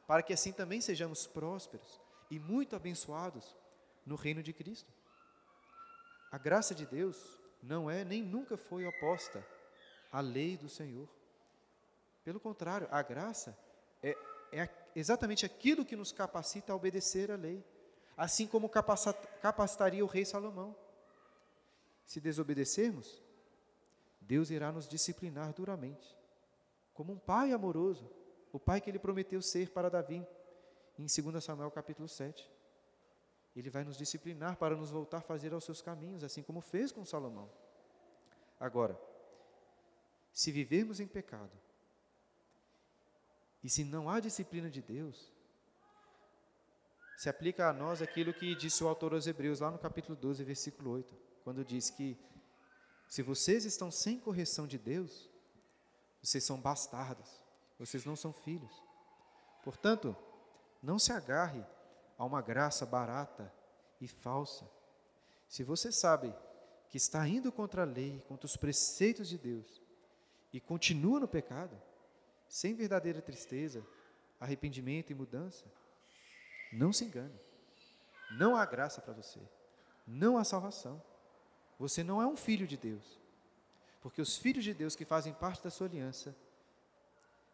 para 0.05 0.21
que 0.21 0.31
assim 0.31 0.51
também 0.51 0.79
sejamos 0.79 1.25
prósperos 1.25 1.99
e 2.29 2.37
muito 2.37 2.75
abençoados 2.75 3.57
no 4.05 4.15
reino 4.15 4.43
de 4.43 4.53
Cristo. 4.53 4.93
A 6.31 6.37
graça 6.37 6.75
de 6.75 6.85
Deus 6.85 7.41
não 7.63 7.89
é 7.89 8.05
nem 8.05 8.21
nunca 8.21 8.55
foi 8.57 8.85
oposta 8.85 9.43
à 10.11 10.21
lei 10.21 10.55
do 10.55 10.69
Senhor. 10.69 11.09
Pelo 12.29 12.39
contrário, 12.39 12.87
a 12.91 13.01
graça 13.01 13.57
é, 14.03 14.15
é 14.51 14.69
exatamente 14.95 15.47
aquilo 15.47 15.83
que 15.83 15.95
nos 15.95 16.11
capacita 16.11 16.71
a 16.71 16.75
obedecer 16.75 17.31
à 17.31 17.35
lei, 17.35 17.65
assim 18.15 18.45
como 18.45 18.69
capacitaria 18.69 20.05
o 20.05 20.07
rei 20.07 20.23
Salomão. 20.23 20.75
Se 22.05 22.21
desobedecermos, 22.21 23.19
Deus 24.21 24.51
irá 24.51 24.71
nos 24.71 24.87
disciplinar 24.87 25.53
duramente, 25.53 26.15
como 26.93 27.13
um 27.13 27.17
pai 27.17 27.51
amoroso, 27.51 28.07
o 28.53 28.59
pai 28.59 28.79
que 28.79 28.91
ele 28.91 28.99
prometeu 28.99 29.41
ser 29.41 29.71
para 29.71 29.89
Davi, 29.89 30.23
em 30.99 31.07
2 31.07 31.43
Samuel 31.43 31.71
capítulo 31.71 32.07
7. 32.07 32.47
Ele 33.55 33.71
vai 33.71 33.83
nos 33.83 33.97
disciplinar 33.97 34.55
para 34.55 34.75
nos 34.75 34.91
voltar 34.91 35.17
a 35.17 35.21
fazer 35.21 35.51
aos 35.51 35.63
seus 35.63 35.81
caminhos, 35.81 36.23
assim 36.23 36.43
como 36.43 36.61
fez 36.61 36.91
com 36.91 37.03
Salomão. 37.03 37.49
Agora, 38.59 38.95
se 40.31 40.51
vivermos 40.51 40.99
em 40.99 41.07
pecado, 41.07 41.57
e 43.63 43.69
se 43.69 43.83
não 43.83 44.09
há 44.09 44.19
disciplina 44.19 44.69
de 44.69 44.81
Deus, 44.81 45.31
se 47.17 47.27
aplica 47.27 47.67
a 47.67 47.73
nós 47.73 48.01
aquilo 48.01 48.33
que 48.33 48.55
disse 48.55 48.83
o 48.83 48.87
autor 48.87 49.13
aos 49.13 49.27
Hebreus, 49.27 49.59
lá 49.59 49.69
no 49.69 49.77
capítulo 49.77 50.15
12, 50.15 50.43
versículo 50.43 50.91
8, 50.91 51.13
quando 51.43 51.65
diz 51.65 51.89
que 51.89 52.17
se 53.09 53.21
vocês 53.21 53.65
estão 53.65 53.91
sem 53.91 54.19
correção 54.19 54.65
de 54.65 54.77
Deus, 54.77 55.29
vocês 56.21 56.43
são 56.43 56.61
bastardos, 56.61 57.29
vocês 57.77 58.05
não 58.05 58.15
são 58.15 58.31
filhos. 58.31 58.71
Portanto, 59.63 60.15
não 60.81 60.97
se 60.97 61.11
agarre 61.11 61.65
a 62.17 62.23
uma 62.23 62.41
graça 62.41 62.85
barata 62.85 63.51
e 63.99 64.07
falsa. 64.07 64.69
Se 65.47 65.63
você 65.63 65.91
sabe 65.91 66.33
que 66.87 66.97
está 66.97 67.27
indo 67.27 67.51
contra 67.51 67.81
a 67.81 67.85
lei, 67.85 68.23
contra 68.27 68.45
os 68.45 68.55
preceitos 68.55 69.27
de 69.27 69.37
Deus, 69.37 69.81
e 70.53 70.59
continua 70.59 71.19
no 71.19 71.27
pecado, 71.27 71.79
sem 72.49 72.73
verdadeira 72.73 73.21
tristeza, 73.21 73.85
arrependimento 74.39 75.11
e 75.11 75.15
mudança, 75.15 75.65
não 76.73 76.91
se 76.91 77.05
engane. 77.05 77.39
Não 78.31 78.55
há 78.55 78.65
graça 78.65 78.99
para 79.01 79.13
você. 79.13 79.39
Não 80.05 80.37
há 80.37 80.43
salvação. 80.43 81.01
Você 81.77 82.03
não 82.03 82.21
é 82.21 82.27
um 82.27 82.35
filho 82.35 82.67
de 82.67 82.75
Deus. 82.75 83.19
Porque 84.01 84.21
os 84.21 84.37
filhos 84.37 84.63
de 84.63 84.73
Deus 84.73 84.95
que 84.95 85.05
fazem 85.05 85.33
parte 85.33 85.63
da 85.63 85.69
sua 85.69 85.87
aliança 85.87 86.35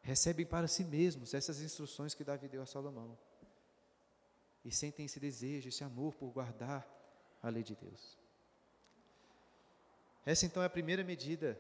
recebem 0.02 0.46
para 0.46 0.68
si 0.68 0.84
mesmos 0.84 1.34
essas 1.34 1.60
instruções 1.62 2.14
que 2.14 2.24
Davi 2.24 2.48
deu 2.48 2.62
a 2.62 2.66
Salomão. 2.66 3.18
E 4.64 4.72
sentem 4.72 5.06
esse 5.06 5.20
desejo, 5.20 5.70
esse 5.70 5.84
amor 5.84 6.14
por 6.14 6.32
guardar 6.32 6.88
a 7.42 7.50
lei 7.50 7.64
de 7.64 7.76
Deus. 7.76 8.18
Essa 10.26 10.46
então 10.46 10.64
é 10.64 10.66
a 10.66 10.70
primeira 10.70 11.04
medida 11.04 11.60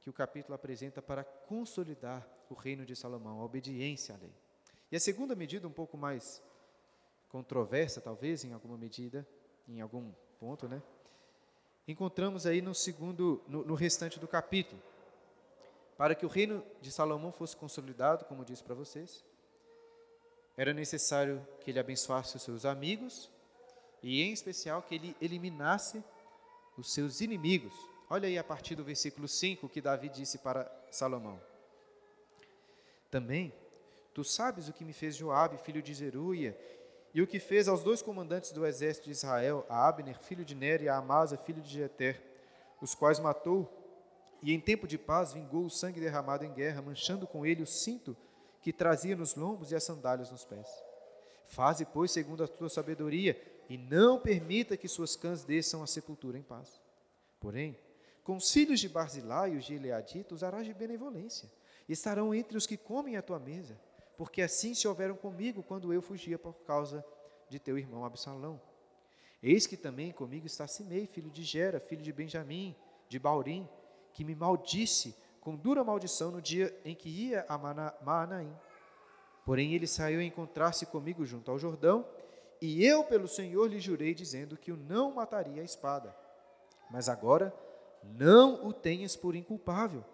que 0.00 0.10
o 0.10 0.12
capítulo 0.12 0.54
apresenta 0.54 1.02
para 1.02 1.24
consolidar 1.24 2.26
o 2.48 2.54
reino 2.54 2.84
de 2.84 2.94
Salomão, 2.94 3.40
a 3.40 3.44
obediência 3.44 4.14
à 4.14 4.18
lei. 4.18 4.32
E 4.90 4.96
a 4.96 5.00
segunda 5.00 5.34
medida, 5.34 5.68
um 5.68 5.72
pouco 5.72 5.96
mais 5.96 6.42
controversa, 7.28 8.00
talvez, 8.00 8.44
em 8.44 8.52
alguma 8.52 8.76
medida, 8.76 9.26
em 9.68 9.80
algum 9.80 10.12
ponto, 10.38 10.66
né? 10.66 10.82
Encontramos 11.86 12.46
aí 12.46 12.62
no 12.62 12.74
segundo, 12.74 13.42
no, 13.48 13.64
no 13.64 13.74
restante 13.74 14.18
do 14.18 14.28
capítulo. 14.28 14.80
Para 15.96 16.14
que 16.14 16.24
o 16.24 16.28
reino 16.28 16.64
de 16.80 16.92
Salomão 16.92 17.32
fosse 17.32 17.56
consolidado, 17.56 18.24
como 18.24 18.44
disse 18.44 18.62
para 18.62 18.74
vocês, 18.74 19.24
era 20.56 20.72
necessário 20.72 21.46
que 21.60 21.70
ele 21.70 21.78
abençoasse 21.78 22.36
os 22.36 22.42
seus 22.42 22.64
amigos 22.64 23.30
e, 24.02 24.22
em 24.22 24.32
especial, 24.32 24.82
que 24.82 24.94
ele 24.94 25.16
eliminasse 25.20 26.02
os 26.76 26.92
seus 26.92 27.20
inimigos. 27.20 27.74
Olha 28.10 28.26
aí 28.26 28.38
a 28.38 28.44
partir 28.44 28.74
do 28.74 28.82
versículo 28.82 29.28
5 29.28 29.68
que 29.68 29.82
Davi 29.82 30.08
disse 30.08 30.38
para 30.38 30.70
Salomão. 30.90 31.38
Também, 33.10 33.52
tu 34.14 34.24
sabes 34.24 34.68
o 34.68 34.72
que 34.72 34.84
me 34.84 34.94
fez 34.94 35.14
Joabe, 35.16 35.58
filho 35.58 35.82
de 35.82 35.92
Zeruia, 35.92 36.58
e 37.12 37.20
o 37.20 37.26
que 37.26 37.38
fez 37.38 37.68
aos 37.68 37.82
dois 37.82 38.00
comandantes 38.00 38.52
do 38.52 38.66
exército 38.66 39.06
de 39.06 39.12
Israel, 39.12 39.66
a 39.68 39.86
Abner, 39.86 40.18
filho 40.20 40.44
de 40.44 40.54
Ner, 40.54 40.82
e 40.82 40.88
a 40.88 40.96
Amasa, 40.96 41.36
filho 41.36 41.60
de 41.60 41.68
Jeter, 41.68 42.22
os 42.80 42.94
quais 42.94 43.18
matou, 43.18 43.70
e 44.42 44.54
em 44.54 44.60
tempo 44.60 44.86
de 44.86 44.96
paz 44.96 45.32
vingou 45.32 45.64
o 45.64 45.70
sangue 45.70 46.00
derramado 46.00 46.44
em 46.44 46.52
guerra, 46.52 46.80
manchando 46.80 47.26
com 47.26 47.44
ele 47.44 47.62
o 47.62 47.66
cinto 47.66 48.16
que 48.62 48.72
trazia 48.72 49.16
nos 49.16 49.34
lombos 49.34 49.70
e 49.70 49.74
as 49.74 49.84
sandálias 49.84 50.30
nos 50.30 50.44
pés. 50.44 50.68
Faze, 51.46 51.84
pois, 51.84 52.10
segundo 52.10 52.44
a 52.44 52.48
tua 52.48 52.68
sabedoria, 52.68 53.40
e 53.68 53.76
não 53.76 54.18
permita 54.18 54.76
que 54.76 54.88
suas 54.88 55.16
cãs 55.16 55.44
desçam 55.44 55.82
à 55.82 55.86
sepultura 55.86 56.38
em 56.38 56.42
paz. 56.42 56.80
Porém, 57.40 57.76
com 58.28 58.36
os 58.36 58.52
filhos 58.52 58.78
de 58.78 58.88
Barzilai 58.88 59.54
e 59.54 59.56
os 59.56 59.64
de 59.64 59.74
Eleadita, 59.74 60.34
usarás 60.34 60.66
de 60.66 60.74
benevolência, 60.74 61.50
estarão 61.88 62.34
entre 62.34 62.58
os 62.58 62.66
que 62.66 62.76
comem 62.76 63.16
a 63.16 63.22
tua 63.22 63.38
mesa 63.38 63.74
porque 64.18 64.42
assim 64.42 64.74
se 64.74 64.86
houveram 64.88 65.14
comigo 65.14 65.62
quando 65.62 65.92
eu 65.92 66.02
fugia 66.02 66.36
por 66.36 66.52
causa 66.64 67.02
de 67.48 67.60
teu 67.60 67.78
irmão 67.78 68.04
Absalão. 68.04 68.60
Eis 69.40 69.64
que 69.64 69.76
também 69.76 70.10
comigo 70.10 70.44
está 70.44 70.66
Simei, 70.66 71.06
filho 71.06 71.30
de 71.30 71.44
Gera, 71.44 71.78
filho 71.78 72.02
de 72.02 72.12
Benjamim, 72.12 72.74
de 73.08 73.16
Baurim, 73.16 73.66
que 74.12 74.24
me 74.24 74.34
maldisse 74.34 75.14
com 75.40 75.54
dura 75.54 75.84
maldição 75.84 76.32
no 76.32 76.42
dia 76.42 76.76
em 76.84 76.96
que 76.96 77.08
ia 77.08 77.46
a 77.48 77.56
Maanaim. 78.02 78.52
Porém 79.44 79.72
ele 79.72 79.86
saiu 79.86 80.18
a 80.18 80.24
encontrar-se 80.24 80.84
comigo 80.84 81.24
junto 81.24 81.48
ao 81.48 81.58
Jordão, 81.60 82.04
e 82.60 82.84
eu 82.84 83.04
pelo 83.04 83.28
Senhor 83.28 83.70
lhe 83.70 83.78
jurei, 83.78 84.12
dizendo 84.12 84.56
que 84.56 84.72
o 84.72 84.76
não 84.76 85.14
mataria 85.14 85.62
a 85.62 85.64
espada. 85.64 86.14
Mas 86.90 87.08
agora 87.08 87.54
não 88.02 88.66
o 88.66 88.72
tenhas 88.72 89.16
por 89.16 89.34
inculpável, 89.34 90.04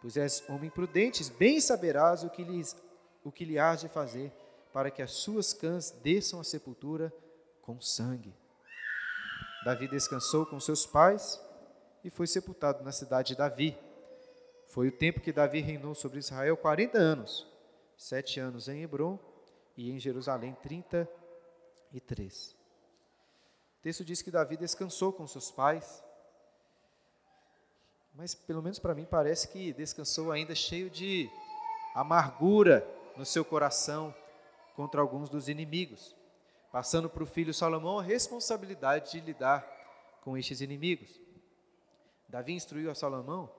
pois 0.00 0.16
és 0.16 0.42
homem 0.48 0.70
prudente, 0.70 1.24
bem 1.32 1.60
saberás 1.60 2.22
o 2.22 2.30
que 2.30 2.42
lhes 2.42 2.76
o 3.24 3.32
que 3.32 3.44
lhe 3.44 3.58
hás 3.58 3.80
de 3.80 3.88
fazer 3.88 4.30
para 4.70 4.90
que 4.90 5.00
as 5.00 5.12
suas 5.12 5.54
cãs 5.54 5.90
desçam 5.90 6.38
à 6.38 6.44
sepultura 6.44 7.10
com 7.62 7.80
sangue. 7.80 8.34
Davi 9.64 9.88
descansou 9.88 10.44
com 10.44 10.60
seus 10.60 10.84
pais 10.84 11.40
e 12.04 12.10
foi 12.10 12.26
sepultado 12.26 12.84
na 12.84 12.92
cidade 12.92 13.28
de 13.28 13.36
Davi. 13.36 13.74
Foi 14.68 14.88
o 14.88 14.92
tempo 14.92 15.20
que 15.20 15.32
Davi 15.32 15.60
reinou 15.60 15.94
sobre 15.94 16.18
Israel 16.18 16.54
40 16.56 16.98
anos, 16.98 17.50
sete 17.96 18.38
anos 18.38 18.68
em 18.68 18.82
Hebron 18.82 19.18
e 19.74 19.90
em 19.90 19.98
Jerusalém 19.98 20.54
33. 20.60 22.54
O 23.78 23.82
texto 23.82 24.04
diz 24.04 24.20
que 24.20 24.30
Davi 24.30 24.58
descansou 24.58 25.14
com 25.14 25.26
seus 25.26 25.50
pais, 25.50 26.03
mas 28.14 28.34
pelo 28.34 28.62
menos 28.62 28.78
para 28.78 28.94
mim 28.94 29.04
parece 29.04 29.48
que 29.48 29.72
descansou 29.72 30.30
ainda 30.30 30.54
cheio 30.54 30.88
de 30.88 31.28
amargura 31.94 32.86
no 33.16 33.24
seu 33.26 33.44
coração 33.44 34.14
contra 34.74 35.00
alguns 35.00 35.28
dos 35.28 35.48
inimigos, 35.48 36.14
passando 36.70 37.08
para 37.10 37.22
o 37.22 37.26
filho 37.26 37.52
Salomão 37.52 37.98
a 37.98 38.02
responsabilidade 38.02 39.12
de 39.12 39.20
lidar 39.20 39.62
com 40.22 40.38
estes 40.38 40.60
inimigos. 40.60 41.20
Davi 42.28 42.52
instruiu 42.52 42.90
a 42.90 42.94
Salomão 42.94 43.52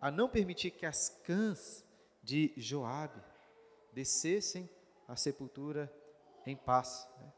a 0.00 0.10
não 0.10 0.28
permitir 0.28 0.70
que 0.70 0.86
as 0.86 1.08
cãs 1.24 1.84
de 2.22 2.52
Joabe 2.56 3.20
descessem 3.92 4.68
à 5.06 5.16
sepultura 5.16 5.92
em 6.44 6.56
paz. 6.56 7.08
Né? 7.18 7.32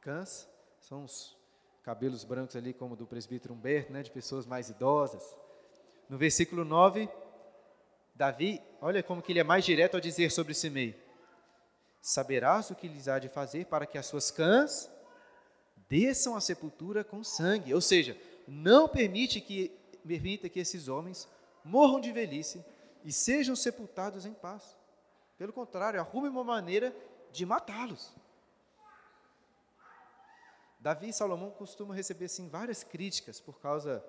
Cãs 0.00 0.48
são 0.80 1.04
os 1.04 1.36
cabelos 1.82 2.24
brancos 2.24 2.54
ali, 2.54 2.72
como 2.72 2.94
do 2.96 3.06
presbítero 3.06 3.54
Humberto, 3.54 3.92
né, 3.92 4.02
de 4.02 4.10
pessoas 4.10 4.46
mais 4.46 4.68
idosas. 4.68 5.36
No 6.08 6.16
versículo 6.16 6.64
9, 6.64 7.08
Davi, 8.14 8.62
olha 8.80 9.02
como 9.02 9.22
que 9.22 9.32
ele 9.32 9.40
é 9.40 9.44
mais 9.44 9.64
direto 9.64 9.94
ao 9.94 10.00
dizer 10.00 10.30
sobre 10.30 10.54
Simei 10.54 11.08
saberás 12.00 12.70
o 12.70 12.74
que 12.74 12.88
lhes 12.88 13.08
há 13.08 13.18
de 13.18 13.28
fazer 13.28 13.66
para 13.66 13.86
que 13.86 13.98
as 13.98 14.06
suas 14.06 14.30
cãs 14.30 14.90
desçam 15.88 16.36
à 16.36 16.40
sepultura 16.40 17.04
com 17.04 17.22
sangue. 17.22 17.74
Ou 17.74 17.80
seja, 17.80 18.16
não 18.46 18.88
permite 18.88 19.40
que, 19.40 19.68
permita 20.06 20.48
que 20.48 20.60
esses 20.60 20.88
homens 20.88 21.28
morram 21.64 22.00
de 22.00 22.12
velhice 22.12 22.64
e 23.04 23.12
sejam 23.12 23.54
sepultados 23.54 24.24
em 24.24 24.32
paz. 24.32 24.76
Pelo 25.36 25.52
contrário, 25.52 26.00
arrume 26.00 26.28
uma 26.28 26.44
maneira 26.44 26.94
de 27.30 27.44
matá-los. 27.44 28.14
Davi 30.80 31.08
e 31.08 31.12
Salomão 31.12 31.50
costumam 31.50 31.94
receber 31.94 32.26
assim 32.26 32.48
várias 32.48 32.82
críticas 32.84 33.40
por 33.40 33.60
causa 33.60 34.02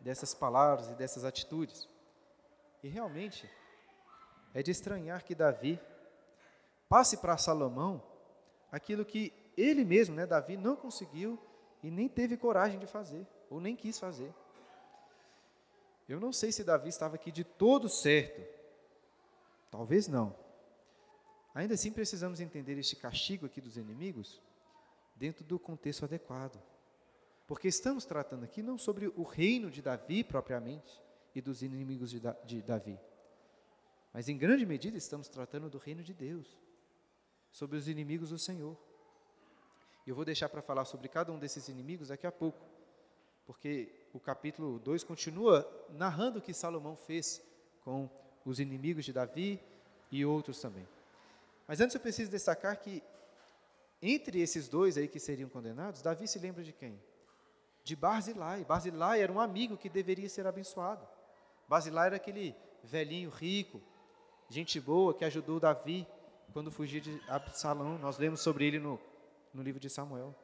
dessas 0.00 0.34
palavras 0.34 0.88
e 0.88 0.94
dessas 0.94 1.24
atitudes. 1.24 1.88
E 2.82 2.88
realmente 2.88 3.48
é 4.54 4.62
de 4.62 4.70
estranhar 4.70 5.24
que 5.24 5.34
Davi 5.34 5.80
passe 6.88 7.16
para 7.18 7.36
Salomão 7.36 8.02
aquilo 8.70 9.04
que 9.04 9.32
ele 9.56 9.84
mesmo, 9.84 10.14
né, 10.14 10.26
Davi, 10.26 10.56
não 10.56 10.76
conseguiu 10.76 11.38
e 11.82 11.90
nem 11.90 12.08
teve 12.08 12.36
coragem 12.36 12.78
de 12.78 12.86
fazer, 12.86 13.26
ou 13.50 13.60
nem 13.60 13.74
quis 13.74 13.98
fazer. 13.98 14.32
Eu 16.08 16.18
não 16.18 16.32
sei 16.32 16.50
se 16.50 16.64
Davi 16.64 16.88
estava 16.88 17.16
aqui 17.16 17.30
de 17.30 17.44
todo 17.44 17.88
certo. 17.88 18.42
Talvez 19.70 20.08
não. 20.08 20.34
Ainda 21.54 21.74
assim, 21.74 21.92
precisamos 21.92 22.40
entender 22.40 22.78
este 22.78 22.96
castigo 22.96 23.46
aqui 23.46 23.60
dos 23.60 23.76
inimigos 23.76 24.40
dentro 25.14 25.44
do 25.44 25.58
contexto 25.58 26.04
adequado. 26.04 26.58
Porque 27.48 27.66
estamos 27.66 28.04
tratando 28.04 28.44
aqui 28.44 28.62
não 28.62 28.76
sobre 28.76 29.08
o 29.16 29.22
reino 29.22 29.70
de 29.70 29.80
Davi 29.80 30.22
propriamente 30.22 31.02
e 31.34 31.40
dos 31.40 31.62
inimigos 31.62 32.10
de, 32.10 32.20
de 32.44 32.60
Davi, 32.60 33.00
mas 34.12 34.28
em 34.28 34.36
grande 34.36 34.66
medida 34.66 34.98
estamos 34.98 35.28
tratando 35.28 35.70
do 35.70 35.78
reino 35.78 36.02
de 36.02 36.12
Deus 36.12 36.46
sobre 37.50 37.78
os 37.78 37.88
inimigos 37.88 38.28
do 38.28 38.38
Senhor. 38.38 38.76
E 40.06 40.10
eu 40.10 40.14
vou 40.14 40.26
deixar 40.26 40.50
para 40.50 40.60
falar 40.60 40.84
sobre 40.84 41.08
cada 41.08 41.32
um 41.32 41.38
desses 41.38 41.68
inimigos 41.68 42.08
daqui 42.08 42.26
a 42.26 42.32
pouco, 42.32 42.62
porque 43.46 43.90
o 44.12 44.20
capítulo 44.20 44.78
2 44.78 45.02
continua 45.02 45.66
narrando 45.88 46.40
o 46.40 46.42
que 46.42 46.52
Salomão 46.52 46.96
fez 46.96 47.42
com 47.80 48.10
os 48.44 48.60
inimigos 48.60 49.06
de 49.06 49.12
Davi 49.12 49.58
e 50.12 50.22
outros 50.22 50.60
também. 50.60 50.86
Mas 51.66 51.80
antes 51.80 51.94
eu 51.94 52.00
preciso 52.00 52.30
destacar 52.30 52.78
que 52.78 53.02
entre 54.02 54.38
esses 54.38 54.68
dois 54.68 54.98
aí 54.98 55.08
que 55.08 55.18
seriam 55.18 55.48
condenados, 55.48 56.02
Davi 56.02 56.28
se 56.28 56.38
lembra 56.38 56.62
de 56.62 56.74
quem? 56.74 57.00
De 57.88 57.96
Barzilai. 57.96 58.64
Barzilai 58.64 59.22
era 59.22 59.32
um 59.32 59.40
amigo 59.40 59.74
que 59.74 59.88
deveria 59.88 60.28
ser 60.28 60.46
abençoado. 60.46 61.08
Barzilai 61.66 62.08
era 62.08 62.16
aquele 62.16 62.54
velhinho 62.84 63.30
rico, 63.30 63.80
gente 64.50 64.78
boa 64.78 65.14
que 65.14 65.24
ajudou 65.24 65.58
Davi 65.58 66.06
quando 66.52 66.70
fugia 66.70 67.00
de 67.00 67.18
Absalão. 67.28 67.96
Nós 67.96 68.18
lemos 68.18 68.40
sobre 68.40 68.66
ele 68.66 68.78
no 68.78 69.00
no 69.54 69.62
livro 69.62 69.80
de 69.80 69.88
Samuel. 69.88 70.34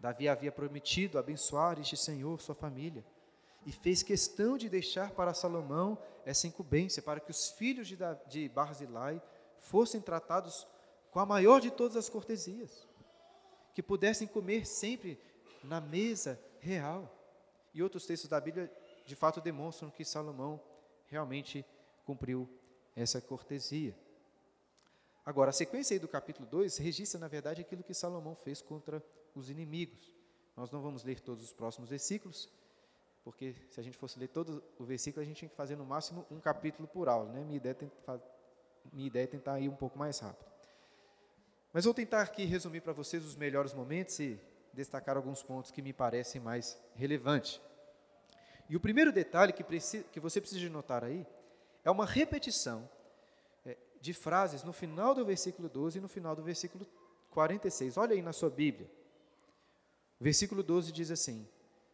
Davi 0.00 0.26
havia 0.26 0.50
prometido 0.50 1.18
abençoar 1.18 1.78
este 1.78 1.96
Senhor, 1.96 2.40
sua 2.40 2.54
família, 2.54 3.04
e 3.64 3.70
fez 3.70 4.02
questão 4.02 4.56
de 4.56 4.68
deixar 4.68 5.10
para 5.10 5.34
Salomão 5.34 5.98
essa 6.24 6.46
incumbência, 6.46 7.02
para 7.02 7.20
que 7.20 7.30
os 7.30 7.50
filhos 7.50 7.86
de, 7.86 7.96
de 8.26 8.48
Barzilai 8.48 9.22
fossem 9.60 10.00
tratados 10.00 10.66
com 11.10 11.20
a 11.20 11.26
maior 11.26 11.60
de 11.60 11.70
todas 11.70 11.96
as 11.96 12.08
cortesias, 12.08 12.88
que 13.74 13.82
pudessem 13.82 14.26
comer 14.26 14.66
sempre 14.66 15.20
na 15.62 15.80
mesa 15.80 16.40
real. 16.60 17.18
E 17.74 17.82
outros 17.82 18.06
textos 18.06 18.28
da 18.28 18.40
Bíblia, 18.40 18.70
de 19.04 19.16
fato, 19.16 19.40
demonstram 19.40 19.90
que 19.90 20.04
Salomão 20.04 20.60
realmente 21.06 21.64
cumpriu 22.04 22.48
essa 22.94 23.20
cortesia. 23.20 23.96
Agora, 25.24 25.50
a 25.50 25.52
sequência 25.52 25.94
aí 25.94 25.98
do 25.98 26.08
capítulo 26.08 26.46
2 26.48 26.78
registra, 26.78 27.18
na 27.18 27.28
verdade, 27.28 27.60
aquilo 27.60 27.82
que 27.82 27.94
Salomão 27.94 28.34
fez 28.34 28.60
contra 28.60 29.02
os 29.34 29.48
inimigos. 29.48 30.14
Nós 30.56 30.70
não 30.70 30.82
vamos 30.82 31.04
ler 31.04 31.20
todos 31.20 31.44
os 31.44 31.52
próximos 31.52 31.88
versículos, 31.88 32.48
porque 33.24 33.54
se 33.70 33.78
a 33.78 33.82
gente 33.82 33.96
fosse 33.96 34.18
ler 34.18 34.28
todo 34.28 34.62
o 34.78 34.84
versículo, 34.84 35.22
a 35.22 35.24
gente 35.24 35.36
tinha 35.36 35.48
que 35.48 35.56
fazer 35.56 35.76
no 35.76 35.84
máximo 35.84 36.26
um 36.30 36.40
capítulo 36.40 36.88
por 36.88 37.08
aula. 37.08 37.32
Né? 37.32 37.44
Minha, 37.44 37.56
ideia 37.56 37.76
é 37.80 38.18
minha 38.92 39.06
ideia 39.06 39.24
é 39.24 39.26
tentar 39.28 39.60
ir 39.60 39.68
um 39.68 39.76
pouco 39.76 39.98
mais 39.98 40.18
rápido. 40.18 40.50
Mas 41.72 41.84
vou 41.84 41.94
tentar 41.94 42.20
aqui 42.20 42.44
resumir 42.44 42.80
para 42.80 42.92
vocês 42.92 43.24
os 43.24 43.36
melhores 43.36 43.72
momentos 43.72 44.18
e 44.18 44.38
destacar 44.72 45.16
alguns 45.16 45.42
pontos 45.42 45.70
que 45.70 45.82
me 45.82 45.92
parecem 45.92 46.40
mais 46.40 46.80
relevantes. 46.94 47.60
E 48.68 48.76
o 48.76 48.80
primeiro 48.80 49.12
detalhe 49.12 49.52
que, 49.52 49.62
precisa, 49.62 50.04
que 50.04 50.20
você 50.20 50.40
precisa 50.40 50.68
notar 50.70 51.04
aí 51.04 51.26
é 51.84 51.90
uma 51.90 52.06
repetição 52.06 52.88
é, 53.66 53.76
de 54.00 54.14
frases 54.14 54.62
no 54.62 54.72
final 54.72 55.14
do 55.14 55.24
versículo 55.24 55.68
12 55.68 55.98
e 55.98 56.00
no 56.00 56.08
final 56.08 56.34
do 56.34 56.42
versículo 56.42 56.86
46. 57.30 57.96
Olha 57.96 58.14
aí 58.14 58.22
na 58.22 58.32
sua 58.32 58.50
Bíblia. 58.50 58.90
O 60.18 60.24
versículo 60.24 60.62
12 60.62 60.92
diz 60.92 61.10
assim: 61.10 61.46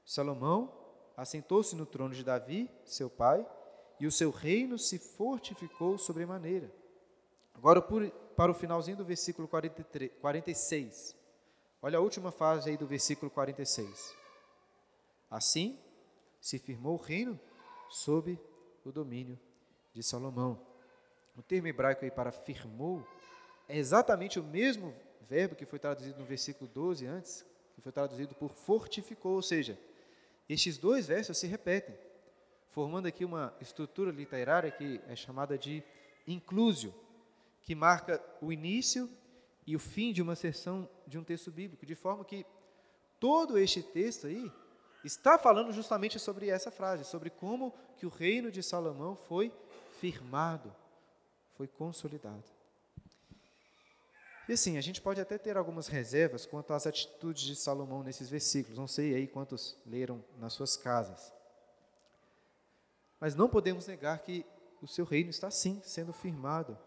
Salomão 0.05 0.72
assentou-se 1.16 1.74
no 1.74 1.85
trono 1.85 2.14
de 2.14 2.22
Davi, 2.22 2.70
seu 2.85 3.11
pai, 3.11 3.45
e 3.99 4.07
o 4.07 4.12
seu 4.12 4.31
reino 4.31 4.79
se 4.79 4.99
fortificou 4.99 5.99
sobremaneira. 5.99 6.72
Agora, 7.55 7.83
por, 7.83 8.09
para 8.37 8.53
o 8.53 8.55
finalzinho 8.55 8.99
do 8.99 9.05
versículo 9.05 9.49
43, 9.49 10.12
46. 10.20 11.17
Olha 11.81 11.99
a 11.99 12.01
última 12.01 12.33
fase 12.33 12.70
aí 12.70 12.76
do 12.76 12.89
versículo 12.89 13.31
46. 13.31 14.12
Assim 15.31 15.79
se 16.41 16.59
firmou 16.59 16.95
o 16.95 17.01
reino 17.01 17.39
sob 17.89 18.37
o 18.85 18.91
domínio 18.91 19.39
de 19.95 20.03
Salomão. 20.03 20.61
O 21.37 21.43
termo 21.43 21.68
hebraico 21.68 22.05
aí 22.05 22.11
para 22.11 22.33
firmou 22.33 23.07
é 23.68 23.79
exatamente 23.79 24.41
o 24.41 24.43
mesmo 24.43 24.93
verbo 25.29 25.55
que 25.55 25.64
foi 25.64 25.79
traduzido 25.79 26.18
no 26.18 26.24
versículo 26.24 26.68
12 26.68 27.07
antes, 27.07 27.47
que 27.76 27.81
foi 27.81 27.93
traduzido 27.93 28.35
por 28.35 28.51
fortificou, 28.51 29.35
ou 29.35 29.43
seja, 29.43 29.79
estes 30.49 30.79
dois 30.79 31.07
versos 31.07 31.39
se 31.39 31.47
repetem, 31.47 31.97
formando 32.70 33.07
aqui 33.07 33.24
uma 33.24 33.55
estrutura 33.61 34.11
literária 34.11 34.70
que 34.70 35.01
é 35.07 35.14
chamada 35.14 35.57
de 35.57 35.85
inclusio, 36.26 36.93
que 37.62 37.74
marca 37.74 38.20
o 38.41 38.53
início 38.53 39.09
e 39.68 39.76
o 39.76 39.78
fim 39.78 40.14
de 40.14 40.22
uma 40.22 40.34
sessão 40.34 40.88
de 41.06 41.18
um 41.18 41.22
texto 41.22 41.50
bíblico, 41.50 41.84
de 41.84 41.94
forma 41.94 42.24
que 42.24 42.46
todo 43.20 43.58
este 43.58 43.82
texto 43.82 44.26
aí 44.26 44.50
está 45.04 45.38
falando 45.38 45.74
justamente 45.74 46.18
sobre 46.18 46.48
essa 46.48 46.70
frase, 46.70 47.04
sobre 47.04 47.28
como 47.28 47.74
que 47.98 48.06
o 48.06 48.08
reino 48.08 48.50
de 48.50 48.62
Salomão 48.62 49.14
foi 49.14 49.52
firmado, 50.00 50.74
foi 51.54 51.68
consolidado. 51.68 52.44
E 54.48 54.54
assim, 54.54 54.78
a 54.78 54.80
gente 54.80 55.02
pode 55.02 55.20
até 55.20 55.36
ter 55.36 55.58
algumas 55.58 55.86
reservas 55.86 56.46
quanto 56.46 56.72
às 56.72 56.86
atitudes 56.86 57.42
de 57.42 57.54
Salomão 57.54 58.02
nesses 58.02 58.30
versículos. 58.30 58.78
Não 58.78 58.88
sei 58.88 59.14
aí 59.14 59.26
quantos 59.26 59.76
leram 59.84 60.24
nas 60.38 60.54
suas 60.54 60.78
casas. 60.78 61.30
Mas 63.20 63.34
não 63.34 63.50
podemos 63.50 63.86
negar 63.86 64.20
que 64.20 64.46
o 64.80 64.88
seu 64.88 65.04
reino 65.04 65.28
está 65.28 65.50
sim 65.50 65.82
sendo 65.84 66.14
firmado 66.14 66.78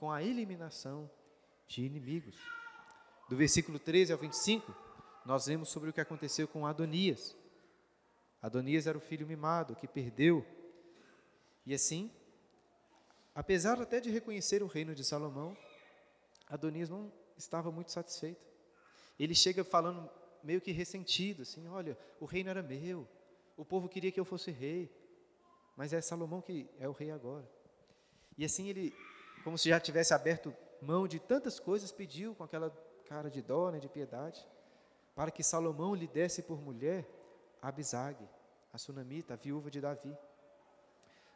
com 0.00 0.10
a 0.10 0.20
eliminação 0.20 1.08
de 1.66 1.84
inimigos. 1.84 2.36
Do 3.28 3.36
versículo 3.36 3.78
13 3.78 4.12
ao 4.12 4.18
25, 4.18 4.74
nós 5.24 5.46
vemos 5.46 5.68
sobre 5.70 5.90
o 5.90 5.92
que 5.92 6.00
aconteceu 6.00 6.46
com 6.46 6.66
Adonias. 6.66 7.36
Adonias 8.42 8.86
era 8.86 8.98
o 8.98 9.00
filho 9.00 9.26
mimado 9.26 9.74
que 9.74 9.88
perdeu. 9.88 10.44
E 11.64 11.72
assim, 11.72 12.10
apesar 13.34 13.80
até 13.80 14.00
de 14.00 14.10
reconhecer 14.10 14.62
o 14.62 14.66
reino 14.66 14.94
de 14.94 15.02
Salomão, 15.02 15.56
Adonias 16.46 16.90
não 16.90 17.10
estava 17.36 17.72
muito 17.72 17.90
satisfeito. 17.90 18.44
Ele 19.18 19.34
chega 19.34 19.64
falando 19.64 20.10
meio 20.42 20.60
que 20.60 20.72
ressentido, 20.72 21.42
assim, 21.42 21.66
olha, 21.68 21.96
o 22.20 22.26
reino 22.26 22.50
era 22.50 22.62
meu, 22.62 23.08
o 23.56 23.64
povo 23.64 23.88
queria 23.88 24.12
que 24.12 24.20
eu 24.20 24.24
fosse 24.24 24.50
rei, 24.50 24.90
mas 25.76 25.92
é 25.92 26.00
Salomão 26.00 26.42
que 26.42 26.68
é 26.78 26.86
o 26.86 26.92
rei 26.92 27.10
agora. 27.10 27.48
E 28.36 28.44
assim 28.44 28.68
ele, 28.68 28.94
como 29.42 29.56
se 29.56 29.68
já 29.70 29.80
tivesse 29.80 30.12
aberto 30.12 30.54
mão 30.84 31.08
de 31.08 31.18
tantas 31.18 31.58
coisas, 31.58 31.90
pediu 31.90 32.34
com 32.34 32.44
aquela 32.44 32.70
cara 33.06 33.30
de 33.30 33.42
dó, 33.42 33.70
né, 33.70 33.78
de 33.78 33.88
piedade, 33.88 34.46
para 35.14 35.30
que 35.30 35.42
Salomão 35.42 35.94
lhe 35.94 36.06
desse 36.06 36.42
por 36.42 36.60
mulher 36.60 37.08
Abisag, 37.60 38.16
a 38.72 38.78
sunamita, 38.78 39.34
a 39.34 39.36
viúva 39.36 39.70
de 39.70 39.80
Davi. 39.80 40.16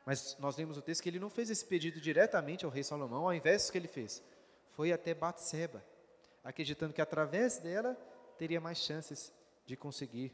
Mas 0.04 0.36
nós 0.38 0.56
vemos 0.56 0.76
o 0.76 0.82
texto 0.82 1.02
que 1.02 1.08
ele 1.08 1.18
não 1.18 1.30
fez 1.30 1.50
esse 1.50 1.64
pedido 1.64 2.00
diretamente 2.00 2.64
ao 2.64 2.70
rei 2.70 2.82
Salomão, 2.82 3.24
ao 3.24 3.34
invés 3.34 3.66
do 3.66 3.72
que 3.72 3.78
ele 3.78 3.88
fez, 3.88 4.22
foi 4.70 4.92
até 4.92 5.14
Batseba, 5.14 5.84
acreditando 6.44 6.92
que 6.92 7.02
através 7.02 7.58
dela 7.58 7.94
teria 8.38 8.60
mais 8.60 8.78
chances 8.78 9.32
de 9.66 9.76
conseguir 9.76 10.32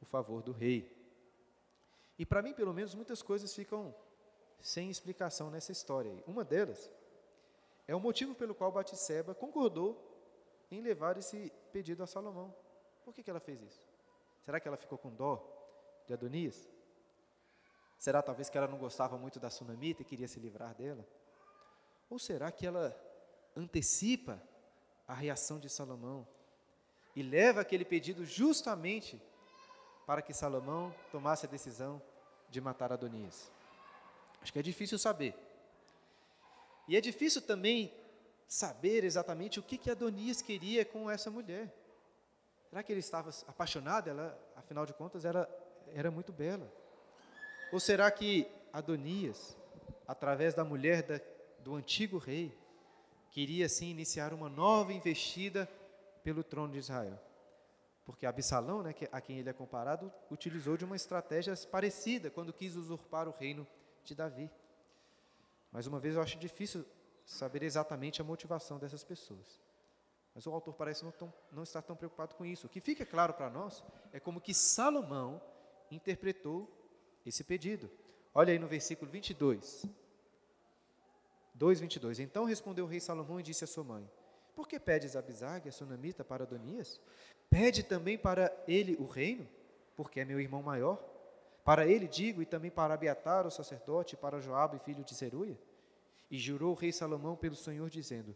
o 0.00 0.04
favor 0.04 0.42
do 0.42 0.52
rei. 0.52 0.90
E 2.18 2.26
para 2.26 2.42
mim, 2.42 2.54
pelo 2.54 2.72
menos, 2.72 2.94
muitas 2.94 3.22
coisas 3.22 3.54
ficam 3.54 3.94
sem 4.60 4.90
explicação 4.90 5.50
nessa 5.50 5.72
história. 5.72 6.12
Uma 6.26 6.44
delas 6.44 6.90
é 7.92 7.96
o 7.96 8.00
motivo 8.00 8.34
pelo 8.34 8.54
qual 8.54 8.72
Batseba 8.72 9.34
concordou 9.34 9.90
em 10.70 10.80
levar 10.80 11.18
esse 11.18 11.52
pedido 11.70 12.02
a 12.02 12.06
Salomão. 12.06 12.54
Por 13.04 13.12
que, 13.12 13.22
que 13.22 13.28
ela 13.28 13.38
fez 13.38 13.60
isso? 13.60 13.82
Será 14.44 14.58
que 14.58 14.66
ela 14.66 14.78
ficou 14.78 14.96
com 14.96 15.10
dó 15.10 15.46
de 16.06 16.14
Adonias? 16.14 16.70
Será 17.98 18.22
talvez 18.22 18.48
que 18.48 18.56
ela 18.56 18.66
não 18.66 18.78
gostava 18.78 19.18
muito 19.18 19.38
da 19.38 19.50
sunamita 19.50 20.00
e 20.00 20.04
queria 20.06 20.26
se 20.26 20.40
livrar 20.40 20.74
dela? 20.74 21.06
Ou 22.08 22.18
será 22.18 22.50
que 22.50 22.66
ela 22.66 22.96
antecipa 23.54 24.42
a 25.06 25.12
reação 25.12 25.60
de 25.60 25.68
Salomão 25.68 26.26
e 27.14 27.22
leva 27.22 27.60
aquele 27.60 27.84
pedido 27.84 28.24
justamente 28.24 29.20
para 30.06 30.22
que 30.22 30.32
Salomão 30.32 30.94
tomasse 31.10 31.44
a 31.44 31.48
decisão 31.48 32.00
de 32.48 32.58
matar 32.58 32.90
Adonias. 32.90 33.52
Acho 34.40 34.50
que 34.50 34.58
é 34.58 34.62
difícil 34.62 34.98
saber. 34.98 35.51
E 36.88 36.96
é 36.96 37.00
difícil 37.00 37.42
também 37.42 37.92
saber 38.46 39.04
exatamente 39.04 39.58
o 39.58 39.62
que, 39.62 39.78
que 39.78 39.90
Adonias 39.90 40.42
queria 40.42 40.84
com 40.84 41.10
essa 41.10 41.30
mulher. 41.30 41.72
Será 42.68 42.82
que 42.82 42.92
ele 42.92 43.00
estava 43.00 43.30
apaixonado? 43.46 44.08
Ela, 44.08 44.38
afinal 44.56 44.84
de 44.84 44.92
contas, 44.92 45.24
era, 45.24 45.48
era 45.94 46.10
muito 46.10 46.32
bela. 46.32 46.70
Ou 47.72 47.80
será 47.80 48.10
que 48.10 48.46
Adonias, 48.72 49.56
através 50.06 50.54
da 50.54 50.64
mulher 50.64 51.02
da, 51.02 51.20
do 51.60 51.74
antigo 51.74 52.18
rei, 52.18 52.56
queria 53.30 53.68
sim 53.68 53.88
iniciar 53.88 54.32
uma 54.32 54.48
nova 54.48 54.92
investida 54.92 55.68
pelo 56.22 56.44
trono 56.44 56.72
de 56.72 56.78
Israel. 56.78 57.18
Porque 58.04 58.26
Absalão, 58.26 58.82
né, 58.82 58.94
a 59.10 59.20
quem 59.20 59.38
ele 59.38 59.48
é 59.48 59.52
comparado, 59.52 60.12
utilizou 60.30 60.76
de 60.76 60.84
uma 60.84 60.96
estratégia 60.96 61.54
parecida 61.70 62.30
quando 62.30 62.52
quis 62.52 62.74
usurpar 62.74 63.28
o 63.28 63.34
reino 63.38 63.66
de 64.04 64.14
Davi. 64.14 64.50
Mais 65.72 65.86
uma 65.86 65.98
vez, 65.98 66.14
eu 66.14 66.22
acho 66.22 66.38
difícil 66.38 66.84
saber 67.24 67.62
exatamente 67.62 68.20
a 68.20 68.24
motivação 68.24 68.78
dessas 68.78 69.02
pessoas. 69.02 69.60
Mas 70.34 70.46
o 70.46 70.52
autor 70.52 70.74
parece 70.74 71.04
não, 71.04 71.10
tão, 71.10 71.32
não 71.50 71.62
estar 71.62 71.82
tão 71.82 71.96
preocupado 71.96 72.34
com 72.34 72.44
isso. 72.44 72.66
O 72.66 72.70
que 72.70 72.80
fica 72.80 73.04
claro 73.04 73.34
para 73.34 73.50
nós 73.50 73.82
é 74.12 74.20
como 74.20 74.40
que 74.40 74.54
Salomão 74.54 75.40
interpretou 75.90 76.70
esse 77.24 77.42
pedido. 77.42 77.90
Olha 78.34 78.52
aí 78.52 78.58
no 78.58 78.66
versículo 78.66 79.10
22. 79.10 79.86
2,22. 81.58 82.20
Então 82.20 82.44
respondeu 82.44 82.84
o 82.84 82.88
rei 82.88 83.00
Salomão 83.00 83.38
e 83.38 83.42
disse 83.42 83.64
à 83.64 83.66
sua 83.66 83.84
mãe: 83.84 84.10
Por 84.54 84.66
que 84.66 84.80
pedes 84.80 85.16
Abisag, 85.16 85.68
a 85.68 85.72
sunamita, 85.72 86.24
para 86.24 86.44
Adonias? 86.44 87.00
Pede 87.50 87.82
também 87.82 88.16
para 88.16 88.50
ele 88.66 88.96
o 88.98 89.06
reino, 89.06 89.46
porque 89.94 90.20
é 90.20 90.24
meu 90.24 90.40
irmão 90.40 90.62
maior. 90.62 91.11
Para 91.64 91.86
ele 91.86 92.08
digo, 92.08 92.42
e 92.42 92.46
também 92.46 92.70
para 92.70 92.94
Abiatar, 92.94 93.46
o 93.46 93.50
sacerdote, 93.50 94.14
e 94.14 94.18
para 94.18 94.40
Joabe, 94.40 94.80
filho 94.80 95.04
de 95.04 95.14
Zeruia. 95.14 95.56
E 96.30 96.38
jurou 96.38 96.72
o 96.72 96.76
rei 96.76 96.92
Salomão 96.92 97.36
pelo 97.36 97.54
Senhor, 97.54 97.88
dizendo: 97.88 98.34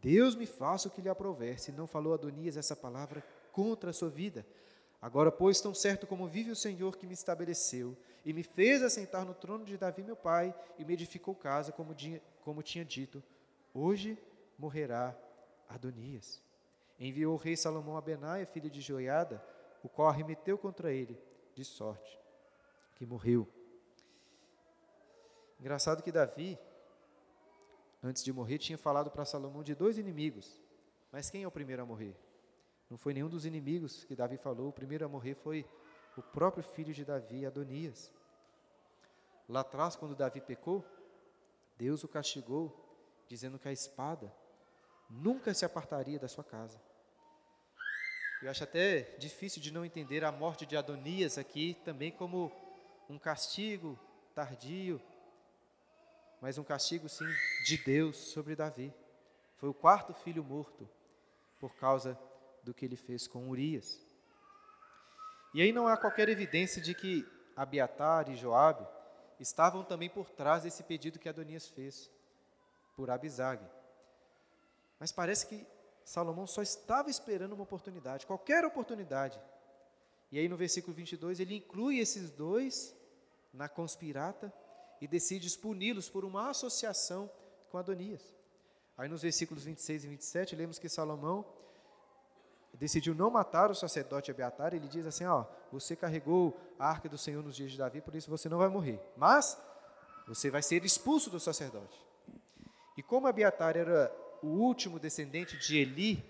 Deus 0.00 0.34
me 0.34 0.46
faça 0.46 0.88
o 0.88 0.90
que 0.90 1.00
lhe 1.00 1.08
aprover, 1.08 1.60
se 1.60 1.70
não 1.70 1.86
falou 1.86 2.14
Adonias 2.14 2.56
essa 2.56 2.74
palavra 2.74 3.24
contra 3.52 3.90
a 3.90 3.92
sua 3.92 4.10
vida. 4.10 4.44
Agora, 5.00 5.30
pois, 5.30 5.60
tão 5.60 5.74
certo 5.74 6.06
como 6.06 6.26
vive 6.26 6.50
o 6.50 6.56
Senhor 6.56 6.96
que 6.96 7.06
me 7.06 7.14
estabeleceu, 7.14 7.96
e 8.24 8.32
me 8.32 8.42
fez 8.42 8.82
assentar 8.82 9.24
no 9.24 9.34
trono 9.34 9.64
de 9.64 9.76
Davi, 9.76 10.02
meu 10.02 10.16
pai, 10.16 10.54
e 10.78 10.84
me 10.84 10.94
edificou 10.94 11.34
casa, 11.34 11.70
como, 11.70 11.94
como 12.42 12.62
tinha 12.62 12.84
dito, 12.84 13.22
hoje 13.72 14.18
morrerá 14.58 15.16
Adonias. 15.68 16.40
enviou 16.98 17.34
o 17.34 17.38
rei 17.38 17.56
Salomão 17.56 17.96
a 17.96 18.00
Benaia, 18.00 18.46
filho 18.46 18.70
de 18.70 18.80
Joiada, 18.80 19.44
o 19.82 19.88
qual 19.88 20.08
arremeteu 20.08 20.56
contra 20.56 20.90
ele, 20.90 21.20
de 21.54 21.64
sorte 21.64 22.23
que 22.94 23.06
morreu. 23.06 23.48
Engraçado 25.58 26.02
que 26.02 26.12
Davi, 26.12 26.58
antes 28.02 28.22
de 28.22 28.32
morrer, 28.32 28.58
tinha 28.58 28.76
falado 28.76 29.10
para 29.10 29.24
Salomão 29.24 29.62
de 29.62 29.74
dois 29.74 29.98
inimigos. 29.98 30.60
Mas 31.10 31.30
quem 31.30 31.42
é 31.42 31.46
o 31.46 31.50
primeiro 31.50 31.82
a 31.82 31.86
morrer? 31.86 32.16
Não 32.90 32.98
foi 32.98 33.14
nenhum 33.14 33.28
dos 33.28 33.46
inimigos 33.46 34.04
que 34.04 34.14
Davi 34.14 34.36
falou, 34.36 34.68
o 34.68 34.72
primeiro 34.72 35.04
a 35.04 35.08
morrer 35.08 35.34
foi 35.34 35.66
o 36.16 36.22
próprio 36.22 36.62
filho 36.62 36.92
de 36.92 37.04
Davi, 37.04 37.46
Adonias. 37.46 38.12
Lá 39.48 39.60
atrás, 39.60 39.96
quando 39.96 40.14
Davi 40.14 40.40
pecou, 40.40 40.84
Deus 41.76 42.04
o 42.04 42.08
castigou, 42.08 42.72
dizendo 43.28 43.58
que 43.58 43.68
a 43.68 43.72
espada 43.72 44.32
nunca 45.08 45.52
se 45.54 45.64
apartaria 45.64 46.18
da 46.18 46.28
sua 46.28 46.44
casa. 46.44 46.80
Eu 48.42 48.50
acho 48.50 48.64
até 48.64 49.16
difícil 49.18 49.62
de 49.62 49.72
não 49.72 49.84
entender 49.84 50.24
a 50.24 50.30
morte 50.30 50.66
de 50.66 50.76
Adonias 50.76 51.38
aqui 51.38 51.80
também 51.84 52.12
como 52.12 52.52
um 53.08 53.18
castigo 53.18 53.98
tardio, 54.34 55.00
mas 56.40 56.58
um 56.58 56.64
castigo 56.64 57.08
sim 57.08 57.26
de 57.64 57.78
Deus 57.78 58.16
sobre 58.16 58.56
Davi. 58.56 58.92
Foi 59.56 59.68
o 59.68 59.74
quarto 59.74 60.12
filho 60.12 60.42
morto 60.42 60.88
por 61.58 61.74
causa 61.76 62.18
do 62.62 62.74
que 62.74 62.84
ele 62.84 62.96
fez 62.96 63.26
com 63.26 63.48
Urias. 63.48 64.00
E 65.54 65.62
aí 65.62 65.72
não 65.72 65.86
há 65.86 65.96
qualquer 65.96 66.28
evidência 66.28 66.82
de 66.82 66.94
que 66.94 67.26
Abiatar 67.56 68.28
e 68.28 68.34
Joabe 68.34 68.86
estavam 69.38 69.84
também 69.84 70.10
por 70.10 70.30
trás 70.30 70.64
desse 70.64 70.82
pedido 70.82 71.18
que 71.18 71.28
Adonias 71.28 71.68
fez 71.68 72.10
por 72.96 73.10
Abisag. 73.10 73.64
Mas 74.98 75.12
parece 75.12 75.46
que 75.46 75.66
Salomão 76.04 76.46
só 76.46 76.60
estava 76.60 77.08
esperando 77.08 77.52
uma 77.52 77.62
oportunidade, 77.62 78.26
qualquer 78.26 78.64
oportunidade. 78.64 79.40
E 80.30 80.38
aí 80.38 80.48
no 80.48 80.56
versículo 80.56 80.94
22 80.94 81.40
ele 81.40 81.56
inclui 81.56 81.98
esses 81.98 82.30
dois 82.30 82.94
na 83.52 83.68
conspirata 83.68 84.52
e 85.00 85.06
decide 85.06 85.50
puni-los 85.58 86.08
por 86.08 86.24
uma 86.24 86.50
associação 86.50 87.30
com 87.70 87.78
Adonias. 87.78 88.34
Aí 88.96 89.08
nos 89.08 89.22
versículos 89.22 89.64
26 89.64 90.04
e 90.04 90.08
27 90.08 90.56
lemos 90.56 90.78
que 90.78 90.88
Salomão 90.88 91.44
decidiu 92.74 93.14
não 93.14 93.30
matar 93.30 93.70
o 93.70 93.74
sacerdote 93.74 94.30
Abiatar, 94.30 94.74
ele 94.74 94.88
diz 94.88 95.06
assim, 95.06 95.24
ó, 95.24 95.44
você 95.70 95.94
carregou 95.94 96.58
a 96.78 96.88
arca 96.88 97.08
do 97.08 97.16
Senhor 97.16 97.42
nos 97.42 97.54
dias 97.56 97.70
de 97.70 97.78
Davi, 97.78 98.00
por 98.00 98.14
isso 98.14 98.30
você 98.30 98.48
não 98.48 98.58
vai 98.58 98.68
morrer, 98.68 99.00
mas 99.16 99.58
você 100.26 100.50
vai 100.50 100.62
ser 100.62 100.84
expulso 100.84 101.30
do 101.30 101.38
sacerdote. 101.38 101.98
E 102.96 103.02
como 103.02 103.26
Abiatar 103.26 103.76
era 103.76 104.12
o 104.42 104.48
último 104.48 104.98
descendente 104.98 105.56
de 105.58 105.78
Eli, 105.78 106.24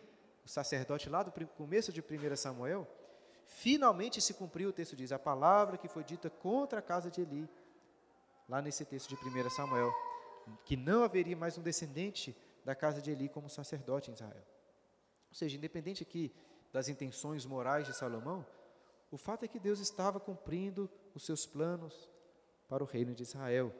o 0.44 0.48
sacerdote 0.48 1.08
lá 1.08 1.22
do 1.22 1.32
começo 1.48 1.92
de 1.92 2.00
1 2.00 2.36
Samuel, 2.36 2.86
finalmente 3.46 4.20
se 4.20 4.34
cumpriu, 4.34 4.70
o 4.70 4.72
texto 4.72 4.96
diz, 4.96 5.12
a 5.12 5.18
palavra 5.18 5.76
que 5.76 5.88
foi 5.88 6.04
dita 6.04 6.28
contra 6.30 6.78
a 6.78 6.82
casa 6.82 7.10
de 7.10 7.20
Eli, 7.20 7.48
lá 8.48 8.60
nesse 8.60 8.84
texto 8.84 9.08
de 9.08 9.14
1 9.16 9.50
Samuel, 9.50 9.92
que 10.64 10.76
não 10.76 11.02
haveria 11.02 11.36
mais 11.36 11.56
um 11.56 11.62
descendente 11.62 12.36
da 12.64 12.74
casa 12.74 13.00
de 13.00 13.10
Eli 13.10 13.28
como 13.28 13.48
sacerdote 13.48 14.10
em 14.10 14.14
Israel. 14.14 14.44
Ou 15.28 15.34
seja, 15.34 15.56
independente 15.56 16.02
aqui 16.02 16.34
das 16.72 16.88
intenções 16.88 17.44
morais 17.44 17.86
de 17.86 17.94
Salomão, 17.94 18.46
o 19.10 19.16
fato 19.16 19.44
é 19.44 19.48
que 19.48 19.60
Deus 19.60 19.78
estava 19.78 20.18
cumprindo 20.18 20.90
os 21.14 21.24
seus 21.24 21.46
planos 21.46 22.10
para 22.68 22.82
o 22.82 22.86
reino 22.86 23.14
de 23.14 23.22
Israel. 23.22 23.72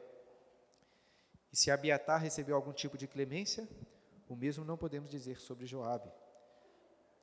E 1.51 1.57
se 1.57 1.71
Abiatar 1.71 2.21
recebeu 2.21 2.55
algum 2.55 2.71
tipo 2.71 2.97
de 2.97 3.07
clemência, 3.07 3.67
o 4.27 4.35
mesmo 4.35 4.63
não 4.63 4.77
podemos 4.77 5.09
dizer 5.09 5.39
sobre 5.39 5.65
Joabe. 5.65 6.11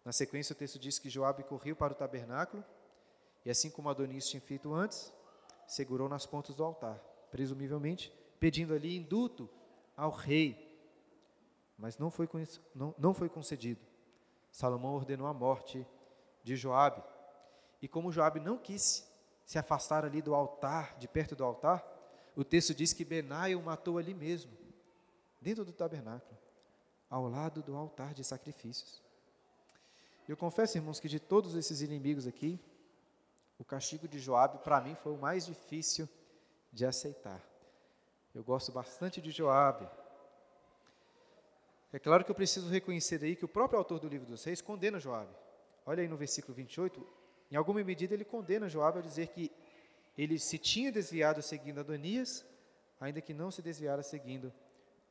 Na 0.04 0.12
sequência, 0.12 0.52
o 0.52 0.56
texto 0.56 0.78
diz 0.78 0.98
que 0.98 1.08
Joabe 1.08 1.44
correu 1.44 1.76
para 1.76 1.92
o 1.92 1.96
tabernáculo 1.96 2.64
e, 3.44 3.50
assim 3.50 3.70
como 3.70 3.88
Adonias 3.88 4.28
tinha 4.28 4.40
feito 4.40 4.72
antes, 4.74 5.12
segurou 5.66 6.08
nas 6.08 6.26
pontas 6.26 6.54
do 6.54 6.64
altar, 6.64 6.98
presumivelmente 7.30 8.12
pedindo 8.40 8.74
ali 8.74 8.96
induto 8.96 9.48
ao 9.96 10.10
rei. 10.10 10.68
Mas 11.78 11.98
não 11.98 12.10
foi, 12.10 12.28
não, 12.74 12.94
não 12.98 13.14
foi 13.14 13.28
concedido. 13.28 13.80
Salomão 14.50 14.94
ordenou 14.94 15.26
a 15.26 15.32
morte 15.32 15.86
de 16.42 16.56
Joabe. 16.56 17.02
E 17.80 17.88
como 17.88 18.12
Joabe 18.12 18.40
não 18.40 18.58
quis 18.58 19.08
se 19.44 19.58
afastar 19.58 20.04
ali 20.04 20.20
do 20.20 20.34
altar, 20.34 20.96
de 20.98 21.08
perto 21.08 21.36
do 21.36 21.44
altar, 21.44 21.84
o 22.34 22.44
texto 22.44 22.74
diz 22.74 22.92
que 22.92 23.04
Benaia 23.04 23.58
o 23.58 23.62
matou 23.62 23.98
ali 23.98 24.14
mesmo, 24.14 24.52
dentro 25.40 25.64
do 25.64 25.72
tabernáculo 25.72 26.38
ao 27.08 27.28
lado 27.28 27.62
do 27.62 27.76
altar 27.76 28.14
de 28.14 28.24
sacrifícios. 28.24 29.02
Eu 30.28 30.36
confesso, 30.36 30.78
irmãos, 30.78 31.00
que 31.00 31.08
de 31.08 31.18
todos 31.18 31.54
esses 31.54 31.80
inimigos 31.80 32.26
aqui, 32.26 32.60
o 33.58 33.64
castigo 33.64 34.06
de 34.06 34.18
Joabe 34.18 34.58
para 34.58 34.80
mim 34.80 34.94
foi 34.94 35.12
o 35.12 35.18
mais 35.18 35.46
difícil 35.46 36.08
de 36.72 36.86
aceitar. 36.86 37.40
Eu 38.34 38.42
gosto 38.42 38.72
bastante 38.72 39.20
de 39.20 39.30
Joabe. 39.30 39.88
É 41.92 41.98
claro 41.98 42.24
que 42.24 42.30
eu 42.30 42.34
preciso 42.34 42.68
reconhecer 42.70 43.22
aí 43.22 43.36
que 43.36 43.44
o 43.44 43.48
próprio 43.48 43.78
autor 43.78 43.98
do 44.00 44.08
livro 44.08 44.26
dos 44.26 44.42
reis 44.44 44.62
condena 44.62 44.98
Joabe. 44.98 45.34
Olha 45.84 46.02
aí 46.02 46.08
no 46.08 46.16
versículo 46.16 46.54
28, 46.54 47.06
em 47.50 47.56
alguma 47.56 47.82
medida 47.84 48.14
ele 48.14 48.24
condena 48.24 48.68
Joabe 48.68 49.00
a 49.00 49.02
dizer 49.02 49.28
que 49.28 49.52
ele 50.16 50.38
se 50.38 50.56
tinha 50.56 50.90
desviado 50.90 51.42
seguindo 51.42 51.80
Adonias, 51.80 52.46
ainda 53.00 53.20
que 53.20 53.34
não 53.34 53.50
se 53.50 53.60
desviara 53.60 54.02
seguindo 54.02 54.52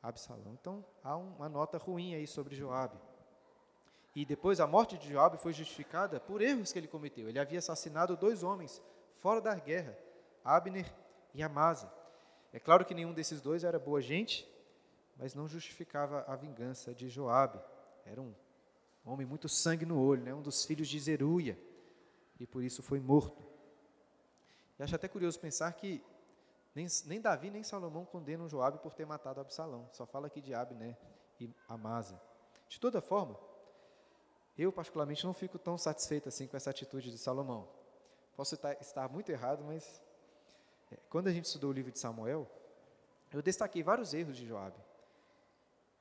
Absalão. 0.01 0.57
Então 0.59 0.83
há 1.03 1.15
uma 1.15 1.47
nota 1.47 1.77
ruim 1.77 2.15
aí 2.15 2.25
sobre 2.25 2.55
Joabe. 2.55 2.97
E 4.15 4.25
depois 4.25 4.59
a 4.59 4.67
morte 4.67 4.97
de 4.97 5.09
Joabe 5.09 5.37
foi 5.37 5.53
justificada 5.53 6.19
por 6.19 6.41
erros 6.41 6.71
que 6.71 6.79
ele 6.79 6.87
cometeu. 6.87 7.29
Ele 7.29 7.39
havia 7.39 7.59
assassinado 7.59 8.17
dois 8.17 8.43
homens 8.43 8.81
fora 9.19 9.39
da 9.39 9.55
guerra, 9.55 9.97
Abner 10.43 10.91
e 11.33 11.41
Amasa. 11.41 11.91
É 12.51 12.59
claro 12.59 12.83
que 12.83 12.93
nenhum 12.93 13.13
desses 13.13 13.39
dois 13.39 13.63
era 13.63 13.79
boa 13.79 14.01
gente, 14.01 14.47
mas 15.15 15.33
não 15.33 15.47
justificava 15.47 16.25
a 16.27 16.35
vingança 16.35 16.93
de 16.93 17.07
Joabe. 17.07 17.59
Era 18.05 18.21
um 18.21 18.33
homem 19.05 19.25
muito 19.25 19.47
sangue 19.47 19.85
no 19.85 20.01
olho, 20.01 20.23
né? 20.23 20.33
um 20.33 20.41
dos 20.41 20.65
filhos 20.65 20.89
de 20.89 20.99
Zeruia, 20.99 21.57
e 22.39 22.45
por 22.45 22.63
isso 22.63 22.83
foi 22.83 22.99
morto. 22.99 23.41
E 24.77 24.83
acho 24.83 24.95
até 24.95 25.07
curioso 25.07 25.39
pensar 25.39 25.71
que 25.73 26.03
nem, 26.75 26.87
nem 27.05 27.21
Davi 27.21 27.49
nem 27.49 27.63
Salomão 27.63 28.03
condenam 28.03 28.49
Joabe 28.49 28.79
por 28.79 28.93
ter 28.93 29.05
matado 29.05 29.39
Absalão. 29.39 29.87
Só 29.93 30.05
fala 30.05 30.27
aqui 30.27 30.41
de 30.41 30.53
Abner 30.53 30.97
e 31.39 31.49
Amasa. 31.69 32.19
De 32.67 32.79
toda 32.79 33.01
forma, 33.01 33.37
eu 34.57 34.71
particularmente 34.71 35.25
não 35.25 35.33
fico 35.33 35.57
tão 35.57 35.77
satisfeito 35.77 36.29
assim 36.29 36.47
com 36.47 36.57
essa 36.57 36.69
atitude 36.69 37.11
de 37.11 37.17
Salomão. 37.17 37.67
Posso 38.35 38.55
estar, 38.55 38.73
estar 38.81 39.09
muito 39.09 39.29
errado, 39.29 39.63
mas 39.63 40.01
é, 40.91 40.97
quando 41.09 41.27
a 41.27 41.31
gente 41.31 41.45
estudou 41.45 41.69
o 41.69 41.73
livro 41.73 41.91
de 41.91 41.99
Samuel, 41.99 42.49
eu 43.31 43.41
destaquei 43.41 43.81
vários 43.81 44.13
erros 44.13 44.35
de 44.35 44.45
Joabe. 44.47 44.77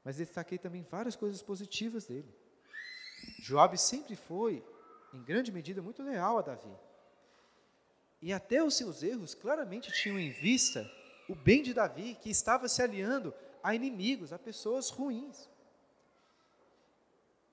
Mas 0.05 0.17
destaquei 0.17 0.59
também 0.59 0.83
várias 0.83 1.15
coisas 1.15 1.43
positivas 1.43 2.07
dele. 2.07 2.35
Joabe 3.41 3.79
sempre 3.79 4.17
foi, 4.17 4.65
em 5.13 5.23
grande 5.23 5.53
medida, 5.53 5.83
muito 5.83 6.03
leal 6.03 6.39
a 6.39 6.43
Davi. 6.43 6.75
E 8.23 8.33
até 8.33 8.63
os 8.63 8.75
seus 8.75 9.03
erros 9.03 9.35
claramente 9.35 9.93
tinham 9.93 10.19
em 10.19 10.31
vista 10.31 10.91
o 11.29 11.35
bem 11.35 11.63
de 11.63 11.73
Davi, 11.73 12.17
que 12.21 12.31
estava 12.31 12.69
se 12.69 12.83
aliando 12.83 13.33
a 13.63 13.75
inimigos, 13.75 14.33
a 14.33 14.39
pessoas 14.39 14.91
ruins. 14.91 15.49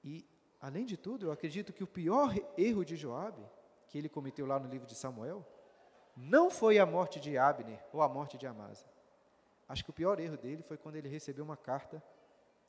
E, 0.03 0.25
além 0.61 0.85
de 0.85 0.97
tudo, 0.97 1.27
eu 1.27 1.31
acredito 1.31 1.73
que 1.73 1.83
o 1.83 1.87
pior 1.87 2.33
erro 2.57 2.83
de 2.83 2.95
Joabe, 2.95 3.43
que 3.87 3.97
ele 3.97 4.09
cometeu 4.09 4.45
lá 4.45 4.59
no 4.59 4.67
livro 4.67 4.87
de 4.87 4.95
Samuel, 4.95 5.45
não 6.15 6.49
foi 6.49 6.79
a 6.79 6.85
morte 6.85 7.19
de 7.19 7.37
Abner 7.37 7.79
ou 7.93 8.01
a 8.01 8.09
morte 8.09 8.37
de 8.37 8.47
Amasa. 8.47 8.85
Acho 9.69 9.83
que 9.83 9.89
o 9.89 9.93
pior 9.93 10.19
erro 10.19 10.37
dele 10.37 10.63
foi 10.63 10.77
quando 10.77 10.95
ele 10.95 11.07
recebeu 11.07 11.43
uma 11.43 11.57
carta 11.57 12.01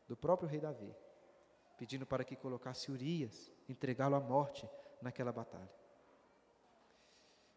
do 0.06 0.16
próprio 0.16 0.48
rei 0.48 0.60
Davi, 0.60 0.94
pedindo 1.78 2.04
para 2.04 2.24
que 2.24 2.36
colocasse 2.36 2.90
Urias, 2.90 3.52
entregá-lo 3.68 4.16
à 4.16 4.20
morte 4.20 4.68
naquela 5.00 5.32
batalha. 5.32 5.70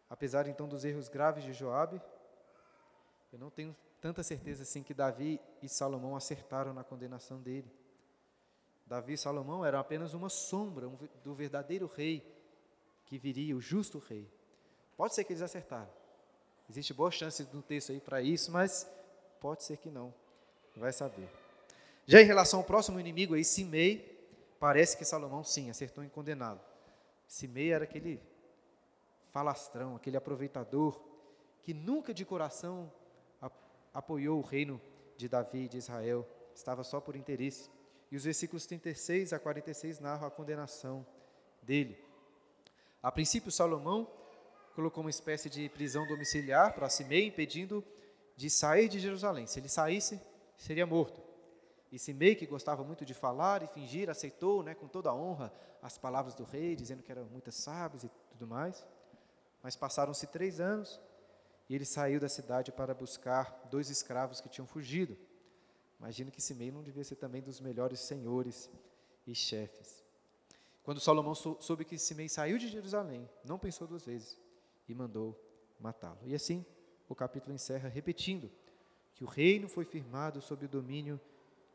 Apesar 0.08 0.46
então 0.46 0.68
dos 0.68 0.84
erros 0.84 1.08
graves 1.08 1.42
de 1.42 1.52
Joabe, 1.52 2.00
eu 3.32 3.38
não 3.38 3.50
tenho 3.50 3.74
tanta 4.00 4.22
certeza 4.22 4.62
assim 4.62 4.82
que 4.82 4.92
Davi 4.92 5.40
e 5.62 5.68
Salomão 5.68 6.14
acertaram 6.14 6.72
na 6.74 6.84
condenação 6.84 7.40
dele. 7.40 7.70
Davi 8.92 9.14
e 9.14 9.16
Salomão 9.16 9.64
eram 9.64 9.78
apenas 9.78 10.12
uma 10.12 10.28
sombra 10.28 10.86
do 11.24 11.34
verdadeiro 11.34 11.86
rei 11.86 12.22
que 13.06 13.16
viria, 13.16 13.56
o 13.56 13.60
justo 13.60 13.98
rei. 13.98 14.30
Pode 14.98 15.14
ser 15.14 15.24
que 15.24 15.32
eles 15.32 15.40
acertaram. 15.40 15.88
Existe 16.68 16.92
boa 16.92 17.10
chance 17.10 17.42
no 17.54 17.62
texto 17.62 17.90
aí 17.90 18.00
para 18.00 18.20
isso, 18.20 18.52
mas 18.52 18.86
pode 19.40 19.64
ser 19.64 19.78
que 19.78 19.88
não. 19.88 20.12
Vai 20.76 20.92
saber. 20.92 21.26
Já 22.04 22.20
em 22.20 22.26
relação 22.26 22.60
ao 22.60 22.66
próximo 22.66 23.00
inimigo 23.00 23.32
aí, 23.32 23.42
Simei, 23.42 24.30
parece 24.60 24.94
que 24.94 25.06
Salomão 25.06 25.42
sim 25.42 25.70
acertou 25.70 26.04
em 26.04 26.08
condená-lo. 26.10 26.60
Simei 27.26 27.72
era 27.72 27.84
aquele 27.84 28.20
falastrão, 29.32 29.96
aquele 29.96 30.18
aproveitador, 30.18 31.00
que 31.62 31.72
nunca 31.72 32.12
de 32.12 32.26
coração 32.26 32.92
apoiou 33.94 34.38
o 34.38 34.42
reino 34.42 34.78
de 35.16 35.30
Davi 35.30 35.60
e 35.60 35.68
de 35.68 35.78
Israel, 35.78 36.28
estava 36.54 36.84
só 36.84 37.00
por 37.00 37.16
interesse. 37.16 37.70
E 38.12 38.16
os 38.16 38.24
versículos 38.24 38.66
36 38.66 39.32
a 39.32 39.38
46 39.38 39.98
narram 39.98 40.26
a 40.26 40.30
condenação 40.30 41.06
dele. 41.62 41.98
A 43.02 43.10
princípio, 43.10 43.50
Salomão 43.50 44.06
colocou 44.74 45.02
uma 45.02 45.08
espécie 45.08 45.48
de 45.48 45.66
prisão 45.70 46.06
domiciliar 46.06 46.74
para 46.74 46.90
Simei, 46.90 47.28
impedindo 47.28 47.82
de 48.36 48.50
sair 48.50 48.90
de 48.90 49.00
Jerusalém. 49.00 49.46
Se 49.46 49.58
ele 49.58 49.70
saísse, 49.70 50.20
seria 50.58 50.84
morto. 50.84 51.22
E 51.90 51.98
Simei, 51.98 52.34
que 52.34 52.44
gostava 52.44 52.84
muito 52.84 53.02
de 53.02 53.14
falar 53.14 53.62
e 53.62 53.66
fingir, 53.66 54.10
aceitou 54.10 54.62
né, 54.62 54.74
com 54.74 54.86
toda 54.86 55.08
a 55.08 55.14
honra 55.14 55.50
as 55.80 55.96
palavras 55.96 56.34
do 56.34 56.44
rei, 56.44 56.76
dizendo 56.76 57.02
que 57.02 57.10
eram 57.10 57.24
muitas 57.24 57.54
sábias 57.54 58.04
e 58.04 58.10
tudo 58.32 58.46
mais. 58.46 58.86
Mas 59.62 59.74
passaram-se 59.74 60.26
três 60.26 60.60
anos 60.60 61.00
e 61.66 61.74
ele 61.74 61.86
saiu 61.86 62.20
da 62.20 62.28
cidade 62.28 62.72
para 62.72 62.92
buscar 62.92 63.66
dois 63.70 63.88
escravos 63.88 64.38
que 64.38 64.50
tinham 64.50 64.66
fugido. 64.66 65.16
Imagino 66.02 66.32
que 66.32 66.42
Simei 66.42 66.72
não 66.72 66.82
devia 66.82 67.04
ser 67.04 67.14
também 67.14 67.40
dos 67.40 67.60
melhores 67.60 68.00
senhores 68.00 68.68
e 69.24 69.36
chefes. 69.36 70.02
Quando 70.82 70.98
Salomão 70.98 71.32
soube 71.32 71.84
que 71.84 71.96
Simei 71.96 72.28
saiu 72.28 72.58
de 72.58 72.66
Jerusalém, 72.66 73.30
não 73.44 73.56
pensou 73.56 73.86
duas 73.86 74.04
vezes 74.04 74.36
e 74.88 74.94
mandou 74.96 75.40
matá-lo. 75.78 76.18
E 76.24 76.34
assim, 76.34 76.66
o 77.08 77.14
capítulo 77.14 77.54
encerra 77.54 77.88
repetindo 77.88 78.50
que 79.14 79.22
o 79.22 79.28
reino 79.28 79.68
foi 79.68 79.84
firmado 79.84 80.42
sob 80.42 80.64
o 80.66 80.68
domínio 80.68 81.20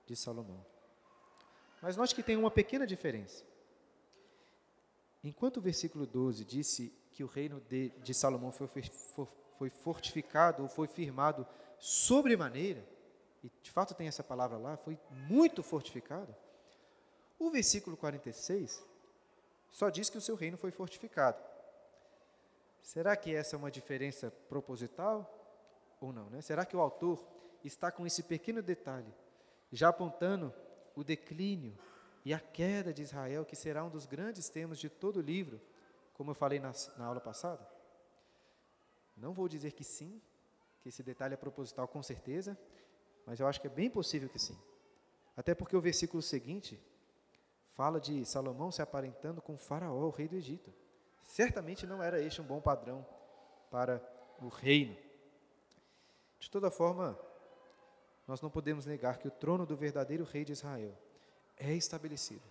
de 0.06 0.14
Salomão. 0.14 0.66
Mas 1.82 1.96
note 1.96 2.14
que 2.14 2.22
tem 2.22 2.36
uma 2.36 2.52
pequena 2.52 2.86
diferença. 2.86 3.46
Enquanto 5.24 5.58
o 5.58 5.62
versículo 5.62 6.06
12 6.06 6.44
disse 6.44 6.94
que 7.14 7.24
o 7.24 7.28
reino 7.28 7.62
de, 7.62 7.94
de 8.04 8.14
Salomão 8.14 8.52
foi, 8.52 8.68
foi 9.58 9.70
fortificado 9.70 10.64
ou 10.64 10.68
foi 10.68 10.90
firmado 10.90 11.48
sobremaneira, 11.80 12.86
e 13.48 13.62
de 13.62 13.72
fato 13.72 13.94
tem 13.94 14.08
essa 14.08 14.24
palavra 14.24 14.58
lá, 14.58 14.76
foi 14.76 15.00
muito 15.30 15.64
fortificado, 15.64 16.36
o 17.40 17.50
versículo 17.50 17.96
46 17.96 18.84
só 19.72 19.90
diz 19.90 20.10
que 20.10 20.18
o 20.18 20.22
seu 20.22 20.36
reino 20.36 20.58
foi 20.58 20.72
fortificado. 20.72 21.42
Será 22.82 23.16
que 23.16 23.34
essa 23.34 23.56
é 23.56 23.58
uma 23.60 23.72
diferença 23.72 24.32
proposital 24.50 25.30
ou 26.02 26.12
não? 26.12 26.30
Né? 26.30 26.42
Será 26.42 26.66
que 26.66 26.76
o 26.76 26.82
autor 26.82 27.26
está 27.64 27.90
com 27.92 28.06
esse 28.06 28.24
pequeno 28.24 28.62
detalhe, 28.62 29.14
já 29.72 29.90
apontando 29.90 30.54
o 30.96 31.04
declínio 31.04 31.78
e 32.26 32.34
a 32.34 32.40
queda 32.40 32.94
de 32.94 33.04
Israel, 33.04 33.46
que 33.46 33.56
será 33.56 33.84
um 33.84 33.90
dos 33.90 34.06
grandes 34.06 34.50
temas 34.50 34.78
de 34.78 34.90
todo 34.90 35.18
o 35.18 35.22
livro, 35.22 35.62
como 36.14 36.32
eu 36.32 36.36
falei 36.36 36.60
na, 36.60 36.74
na 36.98 37.06
aula 37.06 37.22
passada? 37.22 37.66
Não 39.16 39.34
vou 39.34 39.48
dizer 39.48 39.72
que 39.72 39.84
sim, 39.84 40.22
que 40.82 40.90
esse 40.90 41.04
detalhe 41.04 41.34
é 41.34 41.38
proposital 41.38 41.88
com 41.88 42.04
certeza, 42.04 42.58
mas 43.28 43.42
eu 43.42 43.46
acho 43.46 43.60
que 43.60 43.68
é 43.68 43.70
bem 43.70 43.90
possível 43.90 44.30
que 44.30 44.40
sim. 44.40 44.58
Até 45.36 45.54
porque 45.54 45.76
o 45.76 45.82
versículo 45.82 46.24
seguinte 46.24 46.80
fala 47.74 48.00
de 48.00 48.26
Salomão 48.26 48.72
se 48.72 48.82
aparentando 48.82 49.42
com 49.42 49.58
Faraó, 49.58 50.08
o 50.08 50.10
rei 50.10 50.30
do 50.30 50.38
Egito. 50.38 50.74
Certamente 51.22 51.86
não 51.86 52.02
era 52.02 52.22
este 52.22 52.42
um 52.42 52.46
bom 52.46 52.62
padrão 52.62 53.06
para 53.70 54.02
o 54.42 54.48
reino. 54.48 54.96
De 56.40 56.50
toda 56.50 56.72
forma, 56.72 57.20
nós 58.26 58.40
não 58.40 58.50
podemos 58.50 58.86
negar 58.86 59.18
que 59.18 59.28
o 59.28 59.32
trono 59.32 59.66
do 59.66 59.76
verdadeiro 59.76 60.24
rei 60.24 60.46
de 60.46 60.54
Israel 60.54 60.98
é 61.58 61.74
estabelecido 61.74 62.44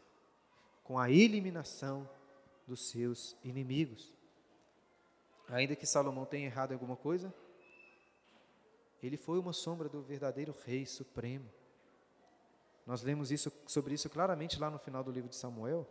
com 0.85 0.99
a 0.99 1.11
eliminação 1.11 2.09
dos 2.67 2.91
seus 2.91 3.35
inimigos. 3.43 4.13
Ainda 5.49 5.75
que 5.75 5.87
Salomão 5.87 6.27
tenha 6.27 6.47
errado 6.47 6.73
em 6.73 6.75
alguma 6.75 6.97
coisa, 6.97 7.35
ele 9.03 9.17
foi 9.17 9.39
uma 9.39 9.53
sombra 9.53 9.89
do 9.89 10.03
verdadeiro 10.03 10.55
rei 10.65 10.87
supremo. 10.87 11.49
Nós 12.87 13.03
lemos 13.03 13.31
isso, 13.31 13.53
sobre 13.67 13.95
isso 13.95 14.09
claramente 14.09 14.59
lá 14.59 14.71
no 14.71 14.79
final 14.79 15.03
do 15.03 15.11
livro 15.11 15.29
de 15.29 15.37
Samuel, 15.37 15.87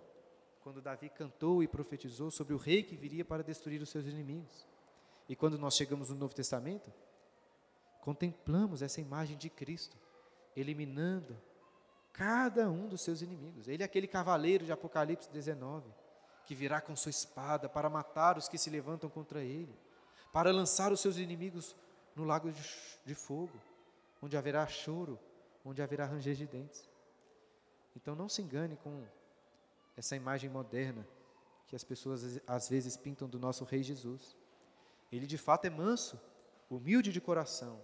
quando 0.61 0.81
Davi 0.81 1.09
cantou 1.09 1.61
e 1.61 1.67
profetizou 1.67 2.31
sobre 2.31 2.53
o 2.53 2.57
rei 2.57 2.81
que 2.81 2.95
viria 2.95 3.23
para 3.23 3.43
destruir 3.43 3.81
os 3.81 3.89
seus 3.89 4.05
inimigos. 4.05 4.65
E 5.27 5.35
quando 5.35 5.57
nós 5.57 5.75
chegamos 5.75 6.09
no 6.09 6.15
Novo 6.15 6.33
Testamento, 6.33 6.91
contemplamos 8.01 8.81
essa 8.81 9.01
imagem 9.01 9.37
de 9.37 9.49
Cristo, 9.49 9.97
eliminando 10.55 11.37
cada 12.13 12.69
um 12.69 12.87
dos 12.87 13.01
seus 13.01 13.21
inimigos. 13.21 13.67
Ele 13.67 13.83
é 13.83 13.85
aquele 13.85 14.07
cavaleiro 14.07 14.65
de 14.65 14.71
Apocalipse 14.71 15.29
19, 15.29 15.87
que 16.45 16.55
virá 16.55 16.79
com 16.79 16.95
sua 16.95 17.09
espada 17.09 17.67
para 17.67 17.89
matar 17.89 18.37
os 18.37 18.47
que 18.47 18.57
se 18.57 18.69
levantam 18.69 19.09
contra 19.09 19.43
ele, 19.43 19.75
para 20.31 20.51
lançar 20.51 20.91
os 20.91 20.99
seus 20.99 21.17
inimigos 21.17 21.75
no 22.15 22.23
lago 22.23 22.51
de, 23.05 23.13
fogo, 23.13 23.59
onde 24.21 24.37
haverá 24.37 24.65
choro, 24.67 25.19
onde 25.63 25.81
haverá 25.81 26.05
ranger 26.05 26.35
de 26.35 26.47
dentes. 26.47 26.89
Então 27.95 28.15
não 28.15 28.29
se 28.29 28.41
engane 28.41 28.77
com 28.77 29.05
essa 29.97 30.15
imagem 30.15 30.49
moderna 30.49 31.05
que 31.67 31.75
as 31.75 31.83
pessoas 31.83 32.39
às 32.47 32.69
vezes 32.69 32.95
pintam 32.95 33.27
do 33.27 33.39
nosso 33.39 33.65
Rei 33.65 33.83
Jesus. 33.83 34.35
Ele 35.11 35.27
de 35.27 35.37
fato 35.37 35.65
é 35.65 35.69
manso, 35.69 36.19
humilde 36.69 37.11
de 37.11 37.21
coração, 37.21 37.83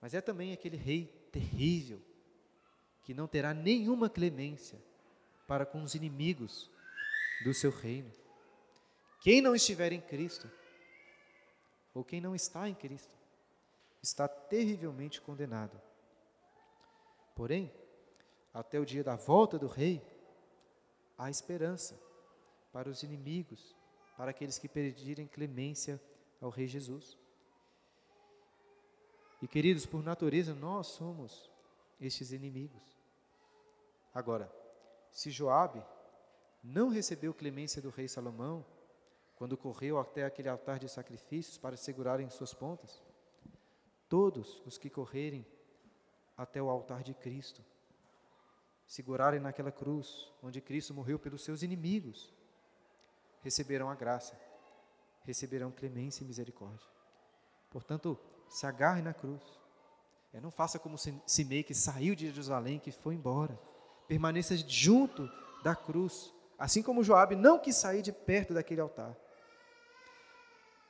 mas 0.00 0.14
é 0.14 0.20
também 0.20 0.52
aquele 0.52 0.76
rei 0.76 1.06
terrível, 1.32 2.00
que 3.02 3.14
não 3.14 3.26
terá 3.26 3.54
nenhuma 3.54 4.10
clemência 4.10 4.82
para 5.46 5.64
com 5.64 5.82
os 5.82 5.94
inimigos 5.94 6.70
do 7.44 7.54
seu 7.54 7.70
reino. 7.70 8.10
Quem 9.20 9.40
não 9.40 9.54
estiver 9.54 9.92
em 9.92 10.00
Cristo, 10.00 10.50
ou 11.96 12.04
quem 12.04 12.20
não 12.20 12.34
está 12.34 12.68
em 12.68 12.74
Cristo, 12.74 13.16
está 14.02 14.28
terrivelmente 14.28 15.18
condenado. 15.18 15.80
Porém, 17.34 17.72
até 18.52 18.78
o 18.78 18.84
dia 18.84 19.02
da 19.02 19.16
volta 19.16 19.58
do 19.58 19.66
rei, 19.66 20.06
há 21.16 21.30
esperança 21.30 21.98
para 22.70 22.90
os 22.90 23.02
inimigos, 23.02 23.74
para 24.14 24.30
aqueles 24.30 24.58
que 24.58 24.68
pedirem 24.68 25.26
clemência 25.26 25.98
ao 26.38 26.50
rei 26.50 26.66
Jesus. 26.66 27.16
E 29.40 29.48
queridos, 29.48 29.86
por 29.86 30.02
natureza, 30.02 30.54
nós 30.54 30.88
somos 30.88 31.50
estes 31.98 32.30
inimigos. 32.30 33.00
Agora, 34.12 34.52
se 35.10 35.30
Joabe 35.30 35.82
não 36.62 36.90
recebeu 36.90 37.32
clemência 37.32 37.80
do 37.80 37.88
rei 37.88 38.06
Salomão, 38.06 38.66
quando 39.36 39.56
correu 39.56 39.98
até 39.98 40.24
aquele 40.24 40.48
altar 40.48 40.78
de 40.78 40.88
sacrifícios 40.88 41.58
para 41.58 41.76
segurarem 41.76 42.28
suas 42.30 42.54
pontas, 42.54 43.02
todos 44.08 44.62
os 44.64 44.78
que 44.78 44.88
correrem 44.88 45.46
até 46.36 46.60
o 46.60 46.70
altar 46.70 47.02
de 47.02 47.14
Cristo, 47.14 47.62
segurarem 48.86 49.38
naquela 49.38 49.70
cruz 49.70 50.32
onde 50.42 50.60
Cristo 50.60 50.94
morreu 50.94 51.18
pelos 51.18 51.44
seus 51.44 51.62
inimigos, 51.62 52.32
receberão 53.42 53.90
a 53.90 53.94
graça, 53.94 54.38
receberão 55.24 55.70
clemência 55.70 56.24
e 56.24 56.26
misericórdia. 56.26 56.86
Portanto, 57.70 58.18
se 58.48 58.66
agarre 58.66 59.02
na 59.02 59.12
cruz. 59.12 59.42
É, 60.32 60.40
não 60.40 60.50
faça 60.50 60.78
como 60.78 60.96
Simei, 61.26 61.62
que 61.62 61.74
saiu 61.74 62.14
de 62.14 62.26
Jerusalém, 62.26 62.78
que 62.78 62.92
foi 62.92 63.14
embora. 63.14 63.58
Permaneça 64.06 64.56
junto 64.56 65.28
da 65.62 65.74
cruz, 65.74 66.32
assim 66.58 66.82
como 66.82 67.02
Joabe 67.02 67.34
não 67.34 67.58
quis 67.58 67.76
sair 67.76 68.02
de 68.02 68.12
perto 68.12 68.54
daquele 68.54 68.80
altar. 68.80 69.16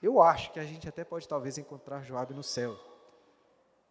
Eu 0.06 0.22
acho 0.22 0.52
que 0.52 0.60
a 0.60 0.64
gente 0.64 0.88
até 0.88 1.02
pode 1.02 1.26
talvez 1.26 1.58
encontrar 1.58 2.04
Joabe 2.04 2.32
no 2.32 2.42
céu. 2.44 2.78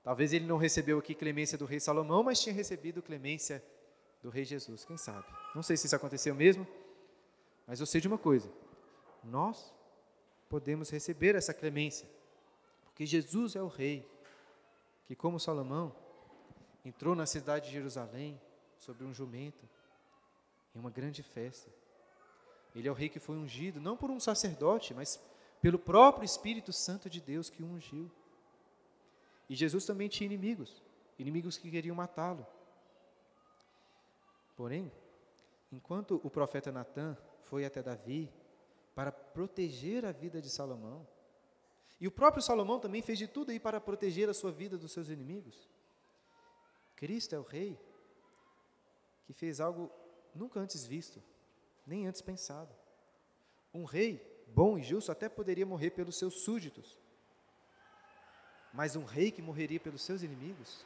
Talvez 0.02 0.32
ele 0.32 0.46
não 0.46 0.56
recebeu 0.56 0.98
aqui 0.98 1.14
clemência 1.14 1.58
do 1.58 1.66
rei 1.66 1.78
Salomão, 1.78 2.24
mas 2.24 2.40
tinha 2.40 2.56
recebido 2.56 3.02
clemência 3.02 3.62
do 4.24 4.30
rei 4.30 4.46
Jesus, 4.46 4.86
quem 4.86 4.96
sabe? 4.96 5.26
Não 5.54 5.62
sei 5.62 5.76
se 5.76 5.88
isso 5.88 5.96
aconteceu 5.96 6.34
mesmo, 6.34 6.66
mas 7.68 7.82
eu 7.82 7.86
sei 7.86 8.00
de 8.00 8.08
uma 8.08 8.18
coisa: 8.18 8.50
nós 9.26 9.74
podemos 10.48 10.90
receber 10.90 11.36
essa 11.36 11.54
clemência 11.54 12.08
porque 12.86 13.06
Jesus 13.06 13.58
é 13.58 13.62
o 13.62 13.68
rei 13.68 14.10
que, 15.04 15.18
como 15.18 15.38
Salomão, 15.38 15.94
entrou 16.86 17.14
na 17.14 17.26
cidade 17.26 17.66
de 17.66 17.74
Jerusalém 17.74 18.40
sobre 18.78 19.04
um 19.04 19.14
jumento 19.14 19.68
em 20.74 20.80
uma 20.80 20.90
grande 20.90 21.22
festa. 21.22 21.70
Ele 22.74 22.88
é 22.88 22.92
o 22.92 22.94
rei 22.94 23.10
que 23.10 23.20
foi 23.20 23.36
ungido 23.36 23.82
não 23.82 23.98
por 23.98 24.10
um 24.10 24.18
sacerdote, 24.18 24.94
mas 24.94 25.20
pelo 25.66 25.80
próprio 25.80 26.24
Espírito 26.24 26.72
Santo 26.72 27.10
de 27.10 27.20
Deus 27.20 27.50
que 27.50 27.64
o 27.64 27.66
ungiu. 27.66 28.12
E 29.50 29.56
Jesus 29.56 29.84
também 29.84 30.08
tinha 30.08 30.28
inimigos, 30.28 30.84
inimigos 31.18 31.58
que 31.58 31.72
queriam 31.72 31.96
matá-lo. 31.96 32.46
Porém, 34.56 34.92
enquanto 35.72 36.22
o 36.24 36.30
profeta 36.30 36.72
Natã 36.72 37.18
foi 37.42 37.66
até 37.66 37.82
Davi 37.82 38.32
para 38.94 39.12
proteger 39.12 40.06
a 40.06 40.12
vida 40.12 40.40
de 40.40 40.52
Salomão, 40.52 41.08
e 42.00 42.08
o 42.08 42.12
próprio 42.12 42.44
Salomão 42.44 42.80
também 42.80 43.02
fez 43.02 43.18
de 43.18 43.28
tudo 43.28 43.50
aí 43.50 43.60
para 43.60 43.82
proteger 43.82 44.30
a 44.30 44.36
sua 44.36 44.52
vida 44.52 44.78
dos 44.78 44.92
seus 44.92 45.10
inimigos. 45.10 45.68
Cristo 46.96 47.34
é 47.34 47.40
o 47.40 47.44
Rei 47.44 47.76
que 49.26 49.34
fez 49.34 49.60
algo 49.60 49.90
nunca 50.36 50.60
antes 50.60 50.86
visto, 50.86 51.20
nem 51.88 52.06
antes 52.06 52.22
pensado. 52.22 52.72
Um 53.74 53.84
rei 53.84 54.35
bom 54.56 54.78
e 54.78 54.84
justo 54.84 55.12
até 55.12 55.28
poderia 55.28 55.66
morrer 55.66 55.92
pelos 55.92 56.18
seus 56.18 56.42
súditos, 56.46 56.98
mas 58.74 58.96
um 58.96 59.04
rei 59.04 59.30
que 59.30 59.42
morreria 59.42 59.80
pelos 59.80 60.02
seus 60.02 60.24
inimigos? 60.24 60.86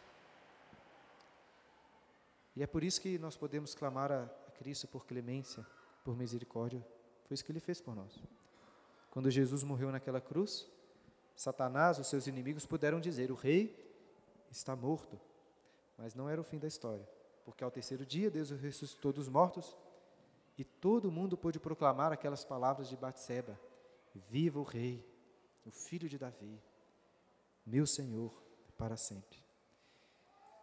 E 2.56 2.64
é 2.64 2.68
por 2.68 2.84
isso 2.84 3.00
que 3.00 3.20
nós 3.20 3.38
podemos 3.38 3.76
clamar 3.76 4.12
a 4.12 4.26
Cristo 4.58 4.88
por 4.88 5.06
clemência, 5.06 5.66
por 6.04 6.18
misericórdia. 6.18 6.86
Foi 7.26 7.36
isso 7.36 7.46
que 7.46 7.52
ele 7.52 7.60
fez 7.60 7.80
por 7.80 7.96
nós. 7.96 8.20
Quando 9.12 9.30
Jesus 9.30 9.64
morreu 9.64 9.92
naquela 9.92 10.20
cruz, 10.20 10.68
Satanás, 11.36 12.00
os 12.00 12.08
seus 12.08 12.28
inimigos, 12.28 12.66
puderam 12.66 13.00
dizer: 13.00 13.32
O 13.32 13.36
rei 13.36 13.74
está 14.52 14.76
morto. 14.76 15.20
Mas 15.98 16.16
não 16.16 16.28
era 16.28 16.42
o 16.42 16.44
fim 16.44 16.58
da 16.58 16.68
história, 16.68 17.08
porque 17.46 17.64
ao 17.64 17.72
terceiro 17.72 18.06
dia 18.06 18.32
Deus 18.32 18.50
ressuscitou 18.50 19.14
dos 19.14 19.30
mortos 19.30 19.76
e 20.60 20.66
todo 20.66 21.10
mundo 21.10 21.38
pôde 21.38 21.58
proclamar 21.58 22.12
aquelas 22.12 22.44
palavras 22.44 22.90
de 22.90 22.98
Batseba: 22.98 23.58
Viva 24.14 24.60
o 24.60 24.64
rei, 24.64 25.08
o 25.66 25.72
filho 25.72 26.10
de 26.10 26.18
Davi, 26.18 26.62
meu 27.66 27.88
Senhor 27.88 28.44
para 28.78 28.98
sempre. 28.98 29.42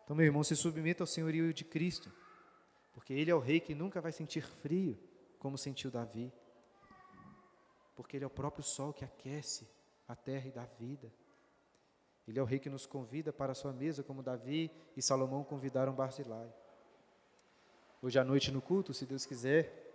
Então, 0.05 0.15
meu 0.15 0.27
irmão, 0.27 0.45
se 0.45 0.55
submeta 0.55 1.03
ao 1.03 1.07
senhorio 1.07 1.53
de 1.53 1.65
Cristo, 1.65 2.13
porque 2.93 3.13
Ele 3.13 3.31
é 3.31 3.35
o 3.35 3.41
Rei 3.41 3.59
que 3.59 3.75
nunca 3.75 4.01
vai 4.01 4.13
sentir 4.13 4.43
frio, 4.43 4.99
como 5.39 5.59
sentiu 5.59 5.91
Davi, 5.91 6.33
porque 7.95 8.17
Ele 8.17 8.25
é 8.25 8.27
o 8.27 8.31
próprio 8.31 8.63
sol 8.63 8.93
que 8.93 9.05
aquece 9.05 9.69
a 10.07 10.15
terra 10.15 10.47
e 10.47 10.53
dá 10.53 10.65
vida. 10.79 11.13
Ele 12.29 12.39
é 12.39 12.43
o 12.43 12.47
Rei 12.47 12.59
que 12.59 12.71
nos 12.71 12.87
convida 12.87 13.33
para 13.33 13.53
a 13.53 13.55
sua 13.55 13.73
mesa, 13.73 14.03
como 14.03 14.23
Davi 14.23 14.71
e 14.97 15.03
Salomão 15.03 15.43
convidaram 15.43 15.95
Barzilai. 15.95 16.53
Hoje 18.01 18.19
à 18.19 18.25
noite 18.25 18.53
no 18.53 18.63
culto, 18.63 18.95
se 18.95 19.07
Deus 19.07 19.27
quiser, 19.27 19.86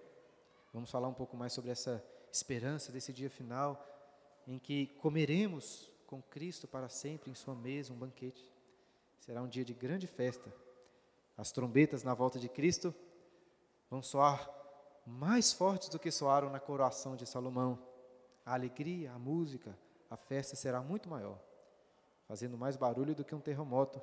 vamos 0.73 0.89
falar 0.89 1.07
um 1.07 1.13
pouco 1.13 1.35
mais 1.35 1.53
sobre 1.53 1.71
essa 1.71 2.03
esperança 2.31 2.91
desse 2.91 3.11
dia 3.11 3.29
final, 3.29 3.85
em 4.47 4.57
que 4.57 4.87
comeremos 5.01 5.91
com 6.07 6.21
Cristo 6.21 6.67
para 6.67 6.89
sempre 6.89 7.29
em 7.29 7.35
sua 7.35 7.55
mesa 7.55 7.93
um 7.93 7.97
banquete. 7.97 8.49
Será 9.19 9.41
um 9.41 9.47
dia 9.47 9.63
de 9.63 9.73
grande 9.73 10.07
festa. 10.07 10.51
As 11.37 11.51
trombetas 11.51 12.03
na 12.03 12.13
volta 12.13 12.39
de 12.39 12.49
Cristo 12.49 12.93
vão 13.89 14.01
soar 14.01 14.49
mais 15.05 15.51
fortes 15.51 15.89
do 15.89 15.99
que 15.99 16.11
soaram 16.11 16.49
na 16.49 16.59
coroação 16.59 17.15
de 17.15 17.25
Salomão. 17.25 17.77
A 18.45 18.53
alegria, 18.53 19.11
a 19.11 19.19
música, 19.19 19.77
a 20.09 20.17
festa 20.17 20.55
será 20.55 20.81
muito 20.81 21.09
maior, 21.09 21.39
fazendo 22.27 22.57
mais 22.57 22.75
barulho 22.75 23.15
do 23.15 23.23
que 23.23 23.35
um 23.35 23.39
terremoto. 23.39 24.01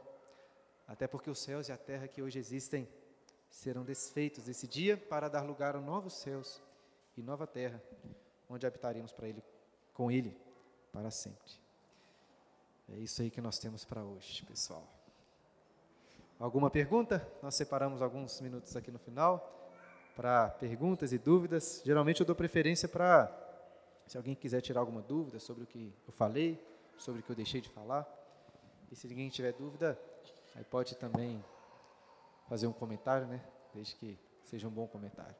Até 0.87 1.07
porque 1.07 1.31
os 1.31 1.39
céus 1.39 1.69
e 1.69 1.73
a 1.73 1.77
terra 1.77 2.09
que 2.09 2.23
hoje 2.23 2.39
existem 2.39 2.89
serão 3.51 3.85
desfeitos 3.85 4.47
nesse 4.47 4.67
dia 4.67 4.97
para 4.97 5.29
dar 5.29 5.43
lugar 5.43 5.77
a 5.77 5.81
novos 5.81 6.15
céus 6.15 6.61
e 7.17 7.23
nova 7.23 7.47
terra, 7.47 7.83
onde 8.49 8.67
habitaremos 8.67 9.13
para 9.13 9.29
ele, 9.29 9.43
com 9.93 10.11
ele 10.11 10.37
para 10.93 11.11
sempre. 11.11 11.53
É 12.89 12.97
isso 12.97 13.21
aí 13.21 13.31
que 13.31 13.41
nós 13.41 13.59
temos 13.59 13.85
para 13.85 14.03
hoje, 14.03 14.45
pessoal. 14.45 14.87
Alguma 16.39 16.71
pergunta? 16.71 17.27
Nós 17.43 17.55
separamos 17.55 18.01
alguns 18.01 18.41
minutos 18.41 18.77
aqui 18.77 18.91
no 18.91 18.99
final 18.99 19.71
para 20.15 20.49
perguntas 20.51 21.13
e 21.13 21.19
dúvidas. 21.19 21.83
Geralmente 21.85 22.21
eu 22.21 22.27
dou 22.27 22.35
preferência 22.35 22.89
para, 22.89 23.31
se 24.07 24.17
alguém 24.17 24.35
quiser 24.35 24.61
tirar 24.61 24.81
alguma 24.81 25.03
dúvida 25.03 25.39
sobre 25.39 25.65
o 25.65 25.67
que 25.67 25.93
eu 26.07 26.13
falei, 26.13 26.65
sobre 26.97 27.21
o 27.21 27.23
que 27.23 27.31
eu 27.31 27.37
deixei 27.37 27.61
de 27.61 27.69
falar. 27.69 28.07
E 28.91 28.97
se 28.97 29.07
ninguém 29.07 29.29
tiver 29.29 29.53
dúvida, 29.53 29.99
aí 30.55 30.65
pode 30.65 30.97
também 30.97 31.45
fazer 32.49 32.67
um 32.67 32.73
comentário, 32.73 33.27
né? 33.27 33.41
Desde 33.75 33.95
que 33.97 34.19
seja 34.43 34.67
um 34.67 34.71
bom 34.71 34.87
comentário. 34.87 35.35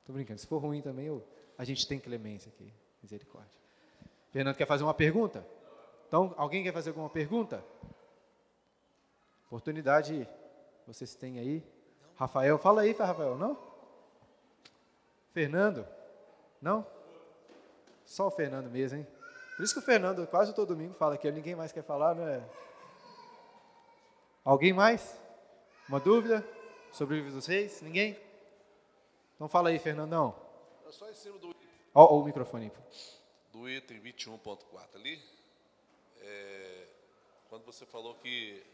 Estou 0.00 0.14
brincando. 0.14 0.40
Se 0.40 0.46
for 0.46 0.58
ruim 0.58 0.80
também, 0.80 1.06
eu, 1.06 1.24
a 1.56 1.64
gente 1.64 1.86
tem 1.86 2.00
clemência 2.00 2.50
aqui. 2.50 2.72
Misericórdia. 3.02 3.58
Fernando 4.30 4.56
quer 4.56 4.66
fazer 4.66 4.84
uma 4.84 4.94
pergunta? 4.94 5.46
Então, 6.08 6.34
alguém 6.36 6.62
quer 6.62 6.72
fazer 6.72 6.90
alguma 6.90 7.08
pergunta? 7.08 7.64
Oportunidade 9.46 10.28
vocês 10.86 11.14
têm 11.14 11.38
aí. 11.38 11.64
Rafael, 12.16 12.58
fala 12.58 12.82
aí, 12.82 12.92
Rafael, 12.92 13.36
não? 13.36 13.56
Fernando? 15.32 15.86
Não? 16.60 16.86
Só 18.04 18.26
o 18.26 18.30
Fernando 18.30 18.68
mesmo, 18.68 18.98
hein? 18.98 19.06
Por 19.56 19.64
isso 19.64 19.74
que 19.74 19.80
o 19.80 19.82
Fernando 19.82 20.26
quase 20.26 20.54
todo 20.54 20.68
domingo 20.68 20.94
fala 20.94 21.16
que 21.16 21.30
ninguém 21.30 21.54
mais 21.54 21.72
quer 21.72 21.82
falar, 21.82 22.14
não 22.14 22.26
é? 22.26 22.42
Alguém 24.44 24.72
mais? 24.72 25.20
Uma 25.86 26.00
dúvida 26.00 26.42
sobre 26.92 27.14
o 27.14 27.18
livro 27.18 27.32
dos 27.32 27.46
reis? 27.46 27.82
Ninguém? 27.82 28.18
Então 29.34 29.48
fala 29.48 29.68
aí, 29.68 29.78
Fernandão. 29.78 30.34
É 30.86 30.92
só 30.92 31.10
em 31.10 31.14
cima 31.14 31.38
do, 31.38 31.54
Ó, 31.94 32.14
ó 32.14 32.18
o 32.18 32.24
microfone. 32.24 32.72
do 33.52 33.68
item 33.68 34.00
21.4 34.00 34.94
ali, 34.94 35.22
é, 36.22 36.86
quando 37.50 37.64
você 37.66 37.84
falou 37.84 38.14
que 38.14 38.64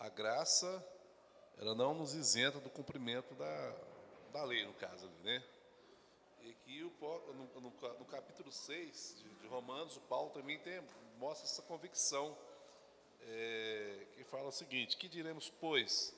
a 0.00 0.08
graça, 0.08 0.82
ela 1.58 1.74
não 1.74 1.92
nos 1.92 2.14
isenta 2.14 2.58
do 2.58 2.70
cumprimento 2.70 3.34
da, 3.34 3.74
da 4.32 4.42
lei, 4.44 4.64
no 4.64 4.72
caso 4.72 5.06
ali, 5.06 5.22
né? 5.22 5.44
E 6.40 6.54
que 6.64 6.82
o, 6.82 6.90
no, 7.34 7.60
no, 7.60 7.70
no 7.70 8.04
capítulo 8.06 8.50
6 8.50 9.16
de, 9.18 9.28
de, 9.34 9.46
Romanos, 9.48 9.98
o 9.98 10.00
Paulo 10.00 10.30
também 10.30 10.58
tem, 10.60 10.80
mostra 11.18 11.46
essa 11.46 11.60
convicção, 11.60 12.34
é, 13.20 14.06
que 14.14 14.24
fala 14.24 14.48
o 14.48 14.52
seguinte, 14.52 14.96
que 14.96 15.08
diremos, 15.08 15.50
pois, 15.60 16.14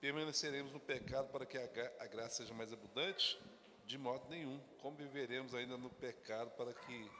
permaneceremos 0.00 0.72
no 0.72 0.80
pecado 0.80 1.28
para 1.30 1.46
que 1.46 1.58
a, 1.58 1.64
a 2.00 2.06
graça 2.06 2.36
seja 2.36 2.54
mais 2.54 2.72
abundante? 2.72 3.38
De 3.86 3.96
modo 3.96 4.28
nenhum. 4.28 4.60
Como 4.80 4.96
viveremos 4.96 5.54
ainda 5.54 5.76
no 5.76 5.90
pecado 5.90 6.50
para 6.56 6.72
que 6.72 7.10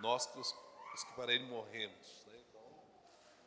nós, 0.00 0.28
os, 0.36 0.54
os 0.94 1.04
que 1.04 1.12
para 1.14 1.32
ele 1.32 1.44
morremos? 1.44 2.26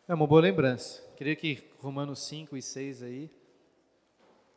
É 0.08 0.14
uma 0.14 0.26
boa 0.26 0.42
lembrança. 0.42 1.04
Creio 1.18 1.38
que 1.38 1.64
Romanos 1.80 2.20
5 2.24 2.58
e 2.58 2.62
6 2.62 3.04
aí 3.04 3.32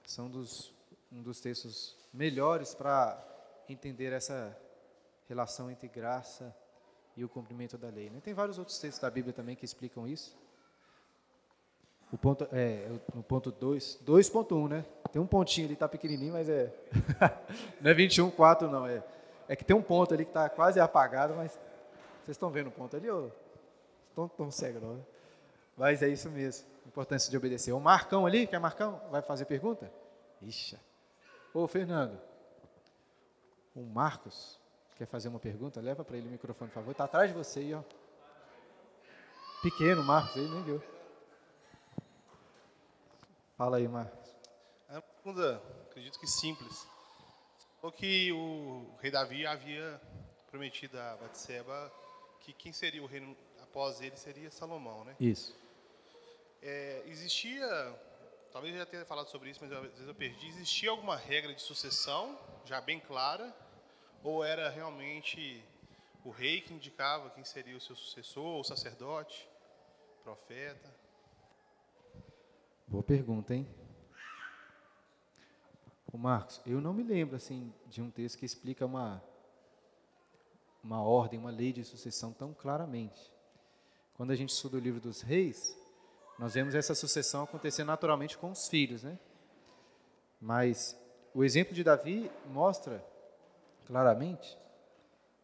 são 0.05 0.31
dos, 0.31 0.73
um 1.11 1.23
dos 1.23 1.41
textos 1.41 1.95
melhores 2.13 2.75
para 2.75 3.23
entender 3.69 4.13
essa 4.13 4.59
relação 5.29 5.71
entre 5.71 5.89
graça 5.89 6.57
e 7.17 7.25
o 7.25 7.29
cumprimento 7.29 7.77
da 7.77 7.89
lei. 7.89 8.11
Né? 8.11 8.21
Tem 8.23 8.35
vários 8.35 8.59
outros 8.59 8.79
textos 8.79 9.01
da 9.01 9.11
Bíblia 9.11 9.33
também 9.33 9.55
que 9.55 9.65
explicam 9.65 10.07
isso. 10.07 10.37
O 12.13 12.19
ponto, 12.19 12.47
é, 12.53 12.89
no 13.15 13.23
ponto 13.23 13.51
2, 13.51 14.01
2.1, 14.05 14.69
né? 14.69 14.85
Tem 15.11 15.21
um 15.21 15.27
pontinho 15.27 15.67
ali, 15.67 15.75
está 15.75 15.89
pequenininho, 15.89 16.35
mas 16.35 16.49
é... 16.49 16.73
não 17.81 17.91
é 17.91 17.95
21.4 17.95 18.69
não, 18.69 18.87
é... 18.87 19.03
É 19.49 19.57
que 19.57 19.65
tem 19.65 19.75
um 19.75 19.83
ponto 19.83 20.13
ali 20.13 20.25
que 20.25 20.31
está 20.31 20.49
quase 20.49 20.79
apagado, 20.79 21.35
mas... 21.35 21.53
Vocês 22.23 22.37
estão 22.37 22.51
vendo 22.51 22.69
o 22.69 22.71
ponto 22.71 22.97
ali. 22.97 23.09
Estão 24.09 24.29
tão 24.29 24.51
cegos 24.51 24.83
não, 24.83 24.95
né? 24.95 25.03
Mas 25.77 26.03
é 26.03 26.09
isso 26.09 26.31
mesmo, 26.31 26.67
importância 26.87 27.31
de 27.31 27.37
obedecer. 27.37 27.73
O 27.73 27.81
Marcão 27.81 28.27
ali, 28.27 28.47
quer 28.47 28.61
Marcão? 28.61 29.01
Vai 29.11 29.23
fazer 29.23 29.47
pergunta? 29.47 29.91
Ixi. 30.43 30.79
Ô, 31.55 31.67
Fernando, 31.67 32.21
o 33.75 33.83
Marcos 33.83 34.61
quer 34.97 35.07
fazer 35.07 35.29
uma 35.29 35.39
pergunta? 35.39 35.81
Leva 35.81 36.05
para 36.05 36.17
ele 36.17 36.29
o 36.29 36.31
microfone, 36.31 36.71
por 36.71 36.75
favor. 36.77 36.91
Está 36.93 37.05
atrás 37.05 37.31
de 37.31 37.37
você 37.37 37.61
aí, 37.61 37.75
ó. 37.75 37.83
Pequeno, 39.63 40.03
Marcos, 40.03 40.37
ele 40.37 40.49
nem 40.49 40.63
viu. 40.63 40.83
Fala 43.57 43.77
aí, 43.77 43.87
Marcos. 43.87 44.35
A 44.89 45.01
pergunta, 45.01 45.63
acredito 45.89 46.19
que 46.19 46.27
simples. 46.27 46.87
O 47.81 47.91
que 47.91 48.33
o 48.33 48.97
rei 49.01 49.11
Davi 49.11 49.47
havia 49.47 50.01
prometido 50.51 50.99
a 50.99 51.17
Batseba 51.17 51.93
que 52.41 52.53
quem 52.53 52.73
seria 52.73 53.03
o 53.03 53.07
rei 53.07 53.37
após 53.63 54.01
ele 54.01 54.17
seria 54.17 54.51
Salomão, 54.51 55.05
né? 55.05 55.17
Isso. 55.19 55.57
É, 56.61 57.03
existia, 57.07 57.67
talvez 58.53 58.75
eu 58.75 58.81
já 58.81 58.87
tenha 58.87 59.05
falado 59.05 59.29
sobre 59.29 59.51
isso, 59.51 59.61
mas 59.63 59.73
às 59.73 59.81
vezes 59.81 60.07
eu 60.07 60.15
perdi. 60.15 60.49
Existia 60.49 60.91
alguma 60.91 61.17
regra 61.17 61.55
de 61.55 61.63
sucessão 61.63 62.39
já 62.65 62.81
bem 62.81 63.01
clara, 63.01 63.55
ou 64.23 64.45
era 64.45 64.71
realmente 64.71 65.63
o 66.25 66.31
rei 66.31 66.61
que 66.61 66.73
indicava 66.73 67.31
quem 67.31 67.45
seria 67.45 67.77
o 67.77 67.81
seu 67.81 67.97
sucessor, 67.97 68.61
o 68.61 68.65
sacerdote, 68.65 69.49
profeta? 70.23 70.95
Boa 72.87 73.03
pergunta, 73.03 73.55
hein? 73.55 73.67
O 76.13 76.19
Marcos, 76.19 76.61
eu 76.67 76.81
não 76.81 76.93
me 76.93 77.03
lembro 77.03 77.37
assim 77.37 77.73
de 77.87 78.03
um 78.03 78.11
texto 78.11 78.39
que 78.39 78.45
explica 78.45 78.85
uma 78.85 79.23
uma 80.83 81.01
ordem, 81.01 81.39
uma 81.39 81.51
lei 81.51 81.73
de 81.73 81.85
sucessão 81.85 82.33
tão 82.33 82.53
claramente. 82.53 83.33
Quando 84.15 84.33
a 84.33 84.37
gente 84.37 84.51
estuda 84.51 84.77
o 84.77 84.81
livro 84.81 85.01
dos 85.01 85.23
reis, 85.23 85.79
nós 86.39 86.55
vemos 86.55 86.75
essa 86.75 86.95
sucessão 86.95 87.45
acontecer 87.45 87.85
naturalmente 87.85 88.37
com 88.37 88.51
os 88.51 88.69
filhos, 88.69 89.03
né? 89.05 89.17
Mas 90.41 90.99
o 91.33 91.45
exemplo 91.45 91.73
de 91.73 91.85
Davi 91.85 92.31
mostra 92.47 93.05
claramente 93.83 94.59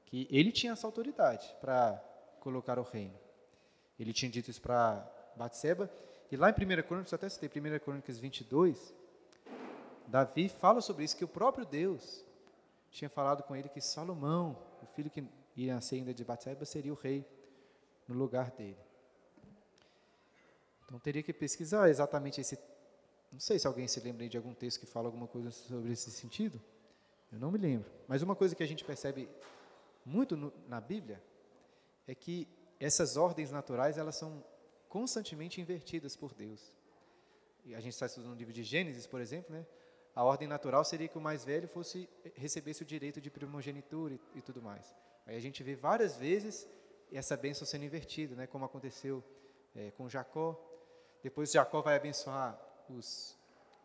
que 0.07 0.27
ele 0.31 0.51
tinha 0.51 0.73
essa 0.73 0.87
autoridade 0.87 1.55
para 1.61 2.03
colocar 2.41 2.79
o 2.79 2.83
reino. 2.83 3.15
Ele 3.99 4.13
tinha 4.13 4.31
dito 4.31 4.51
isso 4.51 4.61
para 4.61 5.07
Batseba, 5.37 5.91
e 6.31 6.37
lá 6.37 6.51
em 6.51 6.53
1 6.53 6.83
Crônicas, 6.83 7.13
até 7.13 7.29
citei 7.29 7.49
1 7.49 7.79
Crônicas 7.81 8.19
22, 8.19 8.95
Davi 10.07 10.49
fala 10.49 10.81
sobre 10.81 11.05
isso, 11.05 11.17
que 11.17 11.25
o 11.25 11.29
próprio 11.29 11.67
Deus 11.67 12.25
tinha 12.91 13.11
falado 13.11 13.43
com 13.43 13.55
ele 13.55 13.69
que 13.69 13.81
Salomão, 13.81 14.57
o 14.83 14.87
filho 14.87 15.11
que 15.11 15.25
ia 15.55 15.75
nascer 15.75 15.97
ainda 15.97 16.15
de 16.15 16.25
Batseba, 16.25 16.65
seria 16.65 16.93
o 16.93 16.97
rei 16.97 17.27
no 18.07 18.15
lugar 18.15 18.51
dele. 18.51 18.79
Então 20.85 20.99
teria 20.99 21.23
que 21.23 21.33
pesquisar 21.33 21.91
exatamente 21.91 22.41
esse. 22.41 22.59
Não 23.31 23.39
sei 23.41 23.59
se 23.59 23.67
alguém 23.67 23.87
se 23.87 24.01
lembra 24.01 24.27
de 24.27 24.39
algum 24.39 24.55
texto 24.55 24.81
que 24.81 24.87
fala 24.87 25.07
alguma 25.07 25.27
coisa 25.27 25.51
sobre 25.51 25.93
esse 25.93 26.11
sentido. 26.11 26.59
Eu 27.33 27.39
não 27.39 27.51
me 27.51 27.59
lembro. 27.59 27.91
Mas 28.07 28.23
uma 28.23 28.35
coisa 28.35 28.55
que 28.55 28.63
a 28.63 28.67
gente 28.67 28.85
percebe 28.85 29.29
muito 30.05 30.37
no, 30.37 30.53
na 30.67 30.81
Bíblia 30.81 31.23
é 32.07 32.15
que 32.15 32.49
essas 32.81 33.17
ordens 33.17 33.51
naturais 33.51 33.99
elas 33.99 34.17
são 34.17 34.43
constantemente 34.89 35.61
invertidas 35.61 36.17
por 36.17 36.33
Deus. 36.33 36.73
E 37.65 37.75
a 37.75 37.81
gente 37.81 37.93
está 37.93 38.07
estudando 38.07 38.31
no 38.31 38.37
livro 38.37 38.53
de 38.53 38.63
Gênesis, 38.63 39.07
por 39.07 39.21
exemplo, 39.21 39.55
né? 39.55 39.67
A 40.15 40.25
ordem 40.25 40.49
natural 40.49 40.85
seria 40.85 41.07
que 41.07 41.19
o 41.19 41.21
mais 41.21 41.45
velho 41.45 41.69
fosse 41.69 42.09
recebesse 42.35 42.83
o 42.83 42.87
direito 42.87 43.21
de 43.21 43.31
primogenitura 43.31 44.15
e, 44.15 44.21
e 44.39 44.43
tudo 44.43 44.61
mais. 44.63 44.97
Aí 45.27 45.37
a 45.37 45.41
gente 45.41 45.63
vê 45.63 45.77
várias 45.77 46.17
vezes 46.17 46.67
essa 47.13 47.37
bênção 47.37 47.67
sendo 47.67 47.85
invertida, 47.85 48.35
né? 48.35 48.47
Como 48.47 48.65
aconteceu 48.65 49.23
é, 49.77 49.91
com 49.93 50.09
Jacó. 50.09 50.59
Depois 51.23 51.53
Jacó 51.53 51.83
vai 51.83 51.97
abençoar 51.97 52.59
os, 52.89 53.38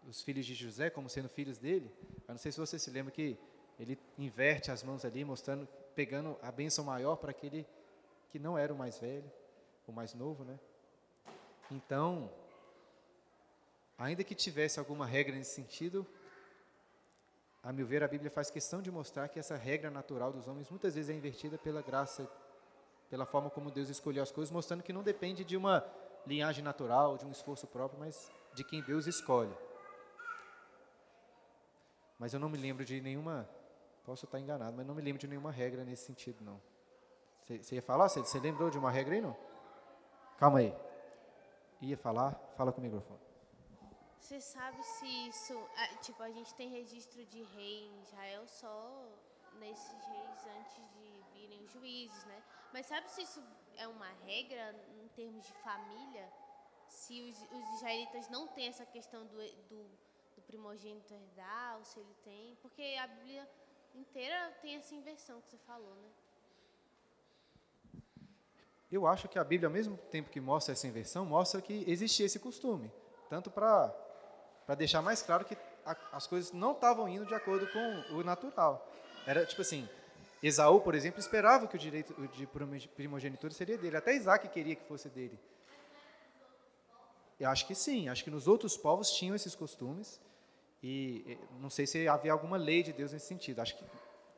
os 0.07 0.21
filhos 0.21 0.45
de 0.45 0.53
José 0.53 0.89
como 0.89 1.09
sendo 1.09 1.29
filhos 1.29 1.57
dele. 1.57 1.91
Eu 2.27 2.33
não 2.33 2.37
sei 2.37 2.51
se 2.51 2.59
você 2.59 2.77
se 2.77 2.89
lembra 2.89 3.11
que 3.11 3.37
ele 3.79 3.97
inverte 4.17 4.71
as 4.71 4.83
mãos 4.83 5.03
ali, 5.03 5.23
mostrando, 5.25 5.67
pegando 5.95 6.37
a 6.41 6.51
bênção 6.51 6.83
maior 6.83 7.15
para 7.15 7.31
aquele 7.31 7.65
que 8.29 8.39
não 8.39 8.57
era 8.57 8.73
o 8.73 8.77
mais 8.77 8.99
velho, 8.99 9.31
o 9.87 9.91
mais 9.91 10.13
novo, 10.13 10.43
né? 10.43 10.59
Então, 11.71 12.31
ainda 13.97 14.23
que 14.23 14.35
tivesse 14.35 14.79
alguma 14.79 15.05
regra 15.05 15.35
nesse 15.35 15.55
sentido, 15.55 16.05
a 17.61 17.71
meu 17.71 17.85
ver, 17.85 18.03
a 18.03 18.07
Bíblia 18.07 18.29
faz 18.29 18.49
questão 18.49 18.81
de 18.81 18.91
mostrar 18.91 19.29
que 19.29 19.39
essa 19.39 19.55
regra 19.55 19.89
natural 19.89 20.33
dos 20.33 20.47
homens 20.47 20.69
muitas 20.69 20.95
vezes 20.95 21.09
é 21.09 21.13
invertida 21.13 21.57
pela 21.57 21.81
graça, 21.81 22.29
pela 23.09 23.25
forma 23.25 23.49
como 23.49 23.71
Deus 23.71 23.89
escolheu 23.89 24.21
as 24.21 24.31
coisas, 24.31 24.51
mostrando 24.51 24.83
que 24.83 24.91
não 24.91 25.01
depende 25.01 25.45
de 25.45 25.55
uma 25.55 25.85
linhagem 26.27 26.63
natural, 26.63 27.17
de 27.17 27.25
um 27.25 27.31
esforço 27.31 27.65
próprio, 27.67 27.99
mas 27.99 28.29
de 28.53 28.63
quem 28.63 28.81
Deus 28.81 29.07
escolhe. 29.07 29.53
Mas 32.17 32.33
eu 32.33 32.39
não 32.39 32.49
me 32.49 32.57
lembro 32.57 32.85
de 32.85 33.01
nenhuma, 33.01 33.49
posso 34.03 34.25
estar 34.25 34.39
enganado, 34.39 34.75
mas 34.75 34.85
não 34.85 34.95
me 34.95 35.01
lembro 35.01 35.19
de 35.19 35.27
nenhuma 35.27 35.51
regra 35.51 35.83
nesse 35.83 36.05
sentido, 36.05 36.43
não. 36.43 36.61
Você 37.45 37.75
ia 37.75 37.81
falar? 37.81 38.07
Você 38.07 38.39
lembrou 38.39 38.69
de 38.69 38.77
uma 38.77 38.89
regra 38.91 39.15
aí, 39.15 39.21
não? 39.21 39.35
Calma 40.37 40.59
aí 40.59 40.73
ia 41.85 41.97
falar, 41.97 42.33
fala 42.55 42.71
com 42.71 42.79
o 42.79 42.83
microfone. 42.83 43.19
Você 44.19 44.39
sabe 44.39 44.81
se 44.83 45.05
isso, 45.27 45.53
é, 45.77 45.87
tipo, 45.97 46.21
a 46.23 46.31
gente 46.31 46.53
tem 46.55 46.69
registro 46.69 47.25
de 47.25 47.43
rei 47.43 47.85
em 47.87 48.01
Israel 48.01 48.47
só 48.47 49.05
nesses 49.59 50.03
reis 50.05 50.47
antes 50.57 50.89
de 50.93 51.23
virem 51.33 51.61
os 51.63 51.71
juízes, 51.71 52.23
né? 52.25 52.41
Mas 52.71 52.85
sabe 52.85 53.09
se 53.11 53.21
isso 53.21 53.43
é 53.77 53.87
uma 53.87 54.09
regra 54.25 54.75
em 55.03 55.07
termos 55.09 55.45
de 55.45 55.53
família? 55.55 56.31
Se 56.87 57.21
os, 57.21 57.41
os 57.51 57.75
israelitas 57.75 58.29
não 58.29 58.47
têm 58.47 58.67
essa 58.67 58.85
questão 58.85 59.25
do, 59.25 59.35
do, 59.35 59.83
do 59.83 60.12
primogênito 60.53 61.11
herdar, 61.11 61.77
ou 61.77 61.83
se 61.83 61.99
ele 61.99 62.15
tem? 62.23 62.55
Porque 62.61 62.95
a 63.01 63.07
Bíblia 63.07 63.49
inteira 63.95 64.55
tem 64.61 64.75
essa 64.75 64.93
inversão 64.93 65.41
que 65.41 65.49
você 65.49 65.57
falou, 65.65 65.95
né? 65.95 66.09
Eu 68.91 69.07
acho 69.07 69.27
que 69.27 69.39
a 69.39 69.43
Bíblia, 69.43 69.67
ao 69.67 69.73
mesmo 69.73 69.97
tempo 70.11 70.29
que 70.29 70.39
mostra 70.39 70.73
essa 70.73 70.85
inversão, 70.85 71.25
mostra 71.25 71.59
que 71.59 71.83
existia 71.87 72.27
esse 72.27 72.39
costume. 72.39 72.91
Tanto 73.27 73.49
para 73.49 74.75
deixar 74.77 75.01
mais 75.01 75.23
claro 75.23 75.43
que 75.43 75.57
a, 75.83 75.97
as 76.11 76.27
coisas 76.27 76.51
não 76.51 76.73
estavam 76.73 77.09
indo 77.09 77.25
de 77.25 77.33
acordo 77.33 77.65
com 77.71 78.15
o 78.15 78.23
natural. 78.23 78.87
Era 79.25 79.43
tipo 79.47 79.63
assim, 79.63 79.89
Esaú, 80.43 80.79
por 80.81 80.93
exemplo, 80.93 81.19
esperava 81.19 81.67
que 81.67 81.75
o 81.75 81.79
direito 81.79 82.13
de 82.27 82.45
primogenitura 82.95 83.51
seria 83.51 83.77
dele. 83.77 83.97
Até 83.97 84.13
Isaac 84.13 84.47
queria 84.49 84.75
que 84.75 84.85
fosse 84.87 85.09
dele. 85.09 85.39
Eu 87.39 87.49
acho 87.49 87.65
que 87.65 87.73
sim, 87.73 88.07
acho 88.09 88.23
que 88.23 88.29
nos 88.29 88.47
outros 88.47 88.77
povos 88.77 89.09
tinham 89.09 89.35
esses 89.35 89.55
costumes. 89.55 90.21
E 90.83 91.39
não 91.61 91.69
sei 91.69 91.87
se 91.87 92.07
havia 92.09 92.33
alguma 92.33 92.57
lei 92.57 92.83
de 92.83 92.91
Deus 92.91 93.13
nesse 93.13 93.25
sentido. 93.25 93.61
Acho 93.61 93.77
que 93.77 93.85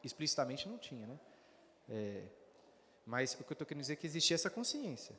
explicitamente 0.03 0.69
não 0.69 0.77
tinha, 0.77 1.07
né? 1.07 1.19
É, 1.89 2.23
mas 3.05 3.33
o 3.33 3.37
que 3.37 3.51
eu 3.51 3.55
estou 3.55 3.65
querendo 3.65 3.81
dizer 3.81 3.93
é 3.93 3.95
que 3.95 4.05
existia 4.05 4.35
essa 4.35 4.49
consciência. 4.49 5.15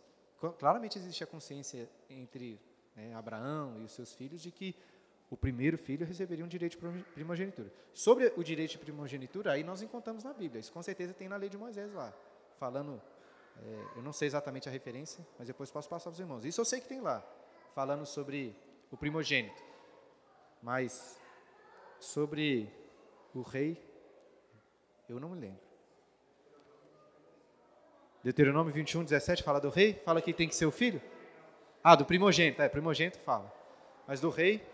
Claramente 0.58 0.98
existia 0.98 1.24
a 1.24 1.26
consciência 1.28 1.88
entre 2.08 2.60
né, 2.94 3.12
Abraão 3.14 3.80
e 3.80 3.84
os 3.84 3.92
seus 3.92 4.12
filhos 4.14 4.40
de 4.40 4.52
que 4.52 4.76
o 5.28 5.36
primeiro 5.36 5.76
filho 5.76 6.06
receberia 6.06 6.44
um 6.44 6.48
direito 6.48 6.78
de 6.78 7.02
primogenitura. 7.14 7.72
Sobre 7.92 8.32
o 8.36 8.44
direito 8.44 8.72
de 8.72 8.78
primogenitura, 8.78 9.52
aí 9.52 9.64
nós 9.64 9.82
encontramos 9.82 10.22
na 10.22 10.32
Bíblia. 10.32 10.60
Isso 10.60 10.72
com 10.72 10.82
certeza 10.82 11.12
tem 11.12 11.28
na 11.28 11.36
lei 11.36 11.48
de 11.48 11.58
Moisés 11.58 11.92
lá. 11.92 12.12
Falando, 12.58 13.02
é, 13.58 13.84
eu 13.96 14.02
não 14.02 14.12
sei 14.12 14.28
exatamente 14.28 14.68
a 14.68 14.72
referência, 14.72 15.26
mas 15.36 15.48
depois 15.48 15.70
posso 15.70 15.88
passar 15.88 16.10
para 16.10 16.12
os 16.12 16.20
irmãos. 16.20 16.44
Isso 16.44 16.60
eu 16.60 16.64
sei 16.64 16.80
que 16.80 16.86
tem 16.86 17.00
lá, 17.00 17.24
falando 17.74 18.06
sobre 18.06 18.54
o 18.90 18.96
primogênito. 18.96 19.65
Mas 20.62 21.20
sobre 22.00 22.70
o 23.34 23.42
rei, 23.42 23.82
eu 25.08 25.20
não 25.20 25.30
me 25.30 25.40
lembro. 25.40 25.66
Deuteronômio 28.22 28.72
21, 28.72 29.04
17 29.04 29.42
fala 29.42 29.60
do 29.60 29.68
rei, 29.68 29.94
fala 30.04 30.20
que 30.20 30.32
tem 30.32 30.48
que 30.48 30.54
ser 30.56 30.66
o 30.66 30.72
filho. 30.72 31.00
Ah, 31.82 31.94
do 31.94 32.04
primogênito, 32.04 32.60
é, 32.60 32.68
primogênito 32.68 33.18
fala. 33.20 33.52
Mas 34.06 34.20
do 34.20 34.30
rei. 34.30 34.66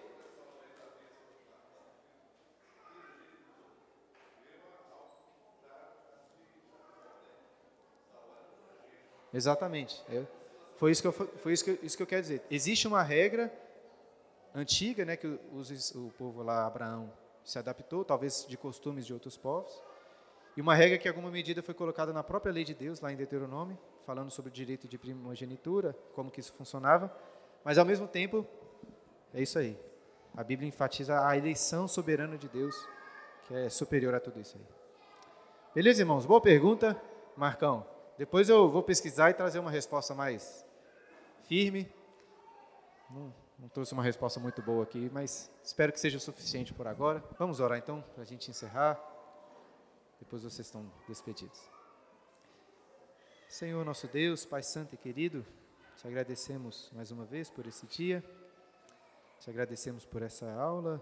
Exatamente. 9.34 10.02
É, 10.08 10.24
foi 10.76 10.90
isso 10.90 11.02
que 11.02 11.08
eu, 11.08 11.12
foi 11.12 11.52
isso 11.52 11.64
que, 11.64 11.78
isso 11.82 11.96
que 11.96 12.02
eu 12.02 12.06
quero 12.06 12.22
dizer. 12.22 12.42
Existe 12.50 12.88
uma 12.88 13.02
regra 13.02 13.52
antiga, 14.54 15.04
né, 15.04 15.16
que 15.16 15.26
os, 15.52 15.94
o 15.94 16.12
povo 16.18 16.42
lá, 16.42 16.66
Abraão, 16.66 17.12
se 17.44 17.58
adaptou, 17.58 18.04
talvez 18.04 18.46
de 18.48 18.56
costumes 18.56 19.04
de 19.06 19.12
outros 19.12 19.36
povos. 19.36 19.82
E 20.56 20.60
uma 20.60 20.74
regra 20.74 20.98
que, 20.98 21.08
em 21.08 21.10
alguma 21.10 21.30
medida, 21.30 21.62
foi 21.62 21.74
colocada 21.74 22.12
na 22.12 22.22
própria 22.22 22.52
lei 22.52 22.64
de 22.64 22.74
Deus, 22.74 23.00
lá 23.00 23.12
em 23.12 23.16
Deuteronômio, 23.16 23.78
falando 24.04 24.30
sobre 24.30 24.50
o 24.50 24.52
direito 24.52 24.86
de 24.86 24.98
primogenitura, 24.98 25.96
como 26.14 26.30
que 26.30 26.40
isso 26.40 26.52
funcionava. 26.52 27.14
Mas, 27.64 27.78
ao 27.78 27.84
mesmo 27.84 28.06
tempo, 28.06 28.46
é 29.32 29.40
isso 29.40 29.58
aí. 29.58 29.78
A 30.36 30.44
Bíblia 30.44 30.68
enfatiza 30.68 31.26
a 31.26 31.36
eleição 31.36 31.88
soberana 31.88 32.36
de 32.36 32.48
Deus, 32.48 32.76
que 33.46 33.54
é 33.54 33.68
superior 33.68 34.14
a 34.14 34.20
tudo 34.20 34.40
isso 34.40 34.56
aí. 34.58 34.64
Beleza, 35.74 36.02
irmãos? 36.02 36.26
Boa 36.26 36.40
pergunta, 36.40 37.00
Marcão. 37.36 37.86
Depois 38.18 38.48
eu 38.48 38.68
vou 38.68 38.82
pesquisar 38.82 39.30
e 39.30 39.34
trazer 39.34 39.58
uma 39.58 39.70
resposta 39.70 40.14
mais 40.14 40.66
firme. 41.44 41.90
Não, 43.10 43.32
não 43.62 43.68
trouxe 43.68 43.92
uma 43.92 44.02
resposta 44.02 44.40
muito 44.40 44.60
boa 44.60 44.82
aqui, 44.82 45.08
mas 45.12 45.48
espero 45.62 45.92
que 45.92 46.00
seja 46.00 46.18
suficiente 46.18 46.74
por 46.74 46.88
agora. 46.88 47.22
Vamos 47.38 47.60
orar 47.60 47.78
então, 47.78 48.02
para 48.12 48.24
a 48.24 48.26
gente 48.26 48.50
encerrar. 48.50 49.00
Depois 50.18 50.42
vocês 50.42 50.66
estão 50.66 50.84
despedidos. 51.06 51.62
Senhor 53.48 53.84
nosso 53.84 54.08
Deus, 54.08 54.44
Pai 54.44 54.64
Santo 54.64 54.96
e 54.96 54.98
querido, 54.98 55.46
te 55.96 56.08
agradecemos 56.08 56.90
mais 56.92 57.12
uma 57.12 57.24
vez 57.24 57.48
por 57.50 57.64
esse 57.68 57.86
dia, 57.86 58.24
te 59.38 59.48
agradecemos 59.48 60.04
por 60.04 60.22
essa 60.22 60.50
aula, 60.54 61.00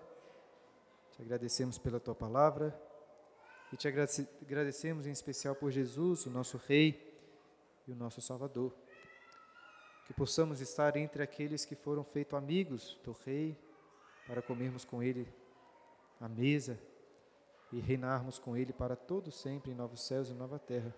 te 1.12 1.22
agradecemos 1.22 1.78
pela 1.78 1.98
tua 1.98 2.14
palavra 2.14 2.78
e 3.72 3.76
te 3.78 3.88
agradecemos 3.88 5.06
em 5.06 5.12
especial 5.12 5.54
por 5.54 5.70
Jesus, 5.70 6.26
o 6.26 6.30
nosso 6.30 6.61
Rei 6.68 7.18
e 7.88 7.92
o 7.92 7.96
nosso 7.96 8.20
Salvador. 8.20 8.70
Que 10.11 10.14
possamos 10.14 10.61
estar 10.61 10.96
entre 10.96 11.22
aqueles 11.22 11.64
que 11.64 11.76
foram 11.76 12.02
feitos 12.02 12.36
amigos 12.36 12.98
do 13.04 13.12
Rei, 13.24 13.56
para 14.26 14.42
comermos 14.42 14.84
com 14.84 15.00
Ele 15.00 15.24
à 16.20 16.28
mesa 16.28 16.76
e 17.70 17.78
reinarmos 17.78 18.36
com 18.36 18.56
Ele 18.56 18.72
para 18.72 18.96
todo 18.96 19.30
sempre 19.30 19.70
em 19.70 19.74
novos 19.74 20.04
céus 20.04 20.28
e 20.28 20.34
nova 20.34 20.58
terra. 20.58 20.92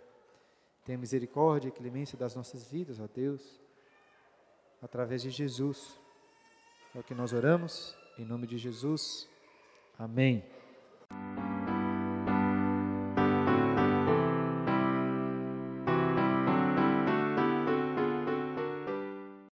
Tenha 0.87 0.97
misericórdia 0.97 1.69
e 1.69 1.73
clemência 1.73 2.17
das 2.17 2.35
nossas 2.35 2.67
vidas, 2.67 3.01
ó 3.01 3.07
Deus, 3.07 3.61
através 4.81 5.21
de 5.21 5.29
Jesus. 5.29 6.01
É 6.95 6.99
o 6.99 7.03
que 7.03 7.15
nós 7.15 7.35
oramos, 7.35 7.95
em 8.19 8.25
nome 8.25 8.47
de 8.47 8.57
Jesus. 8.57 9.29
Amém. 9.99 10.43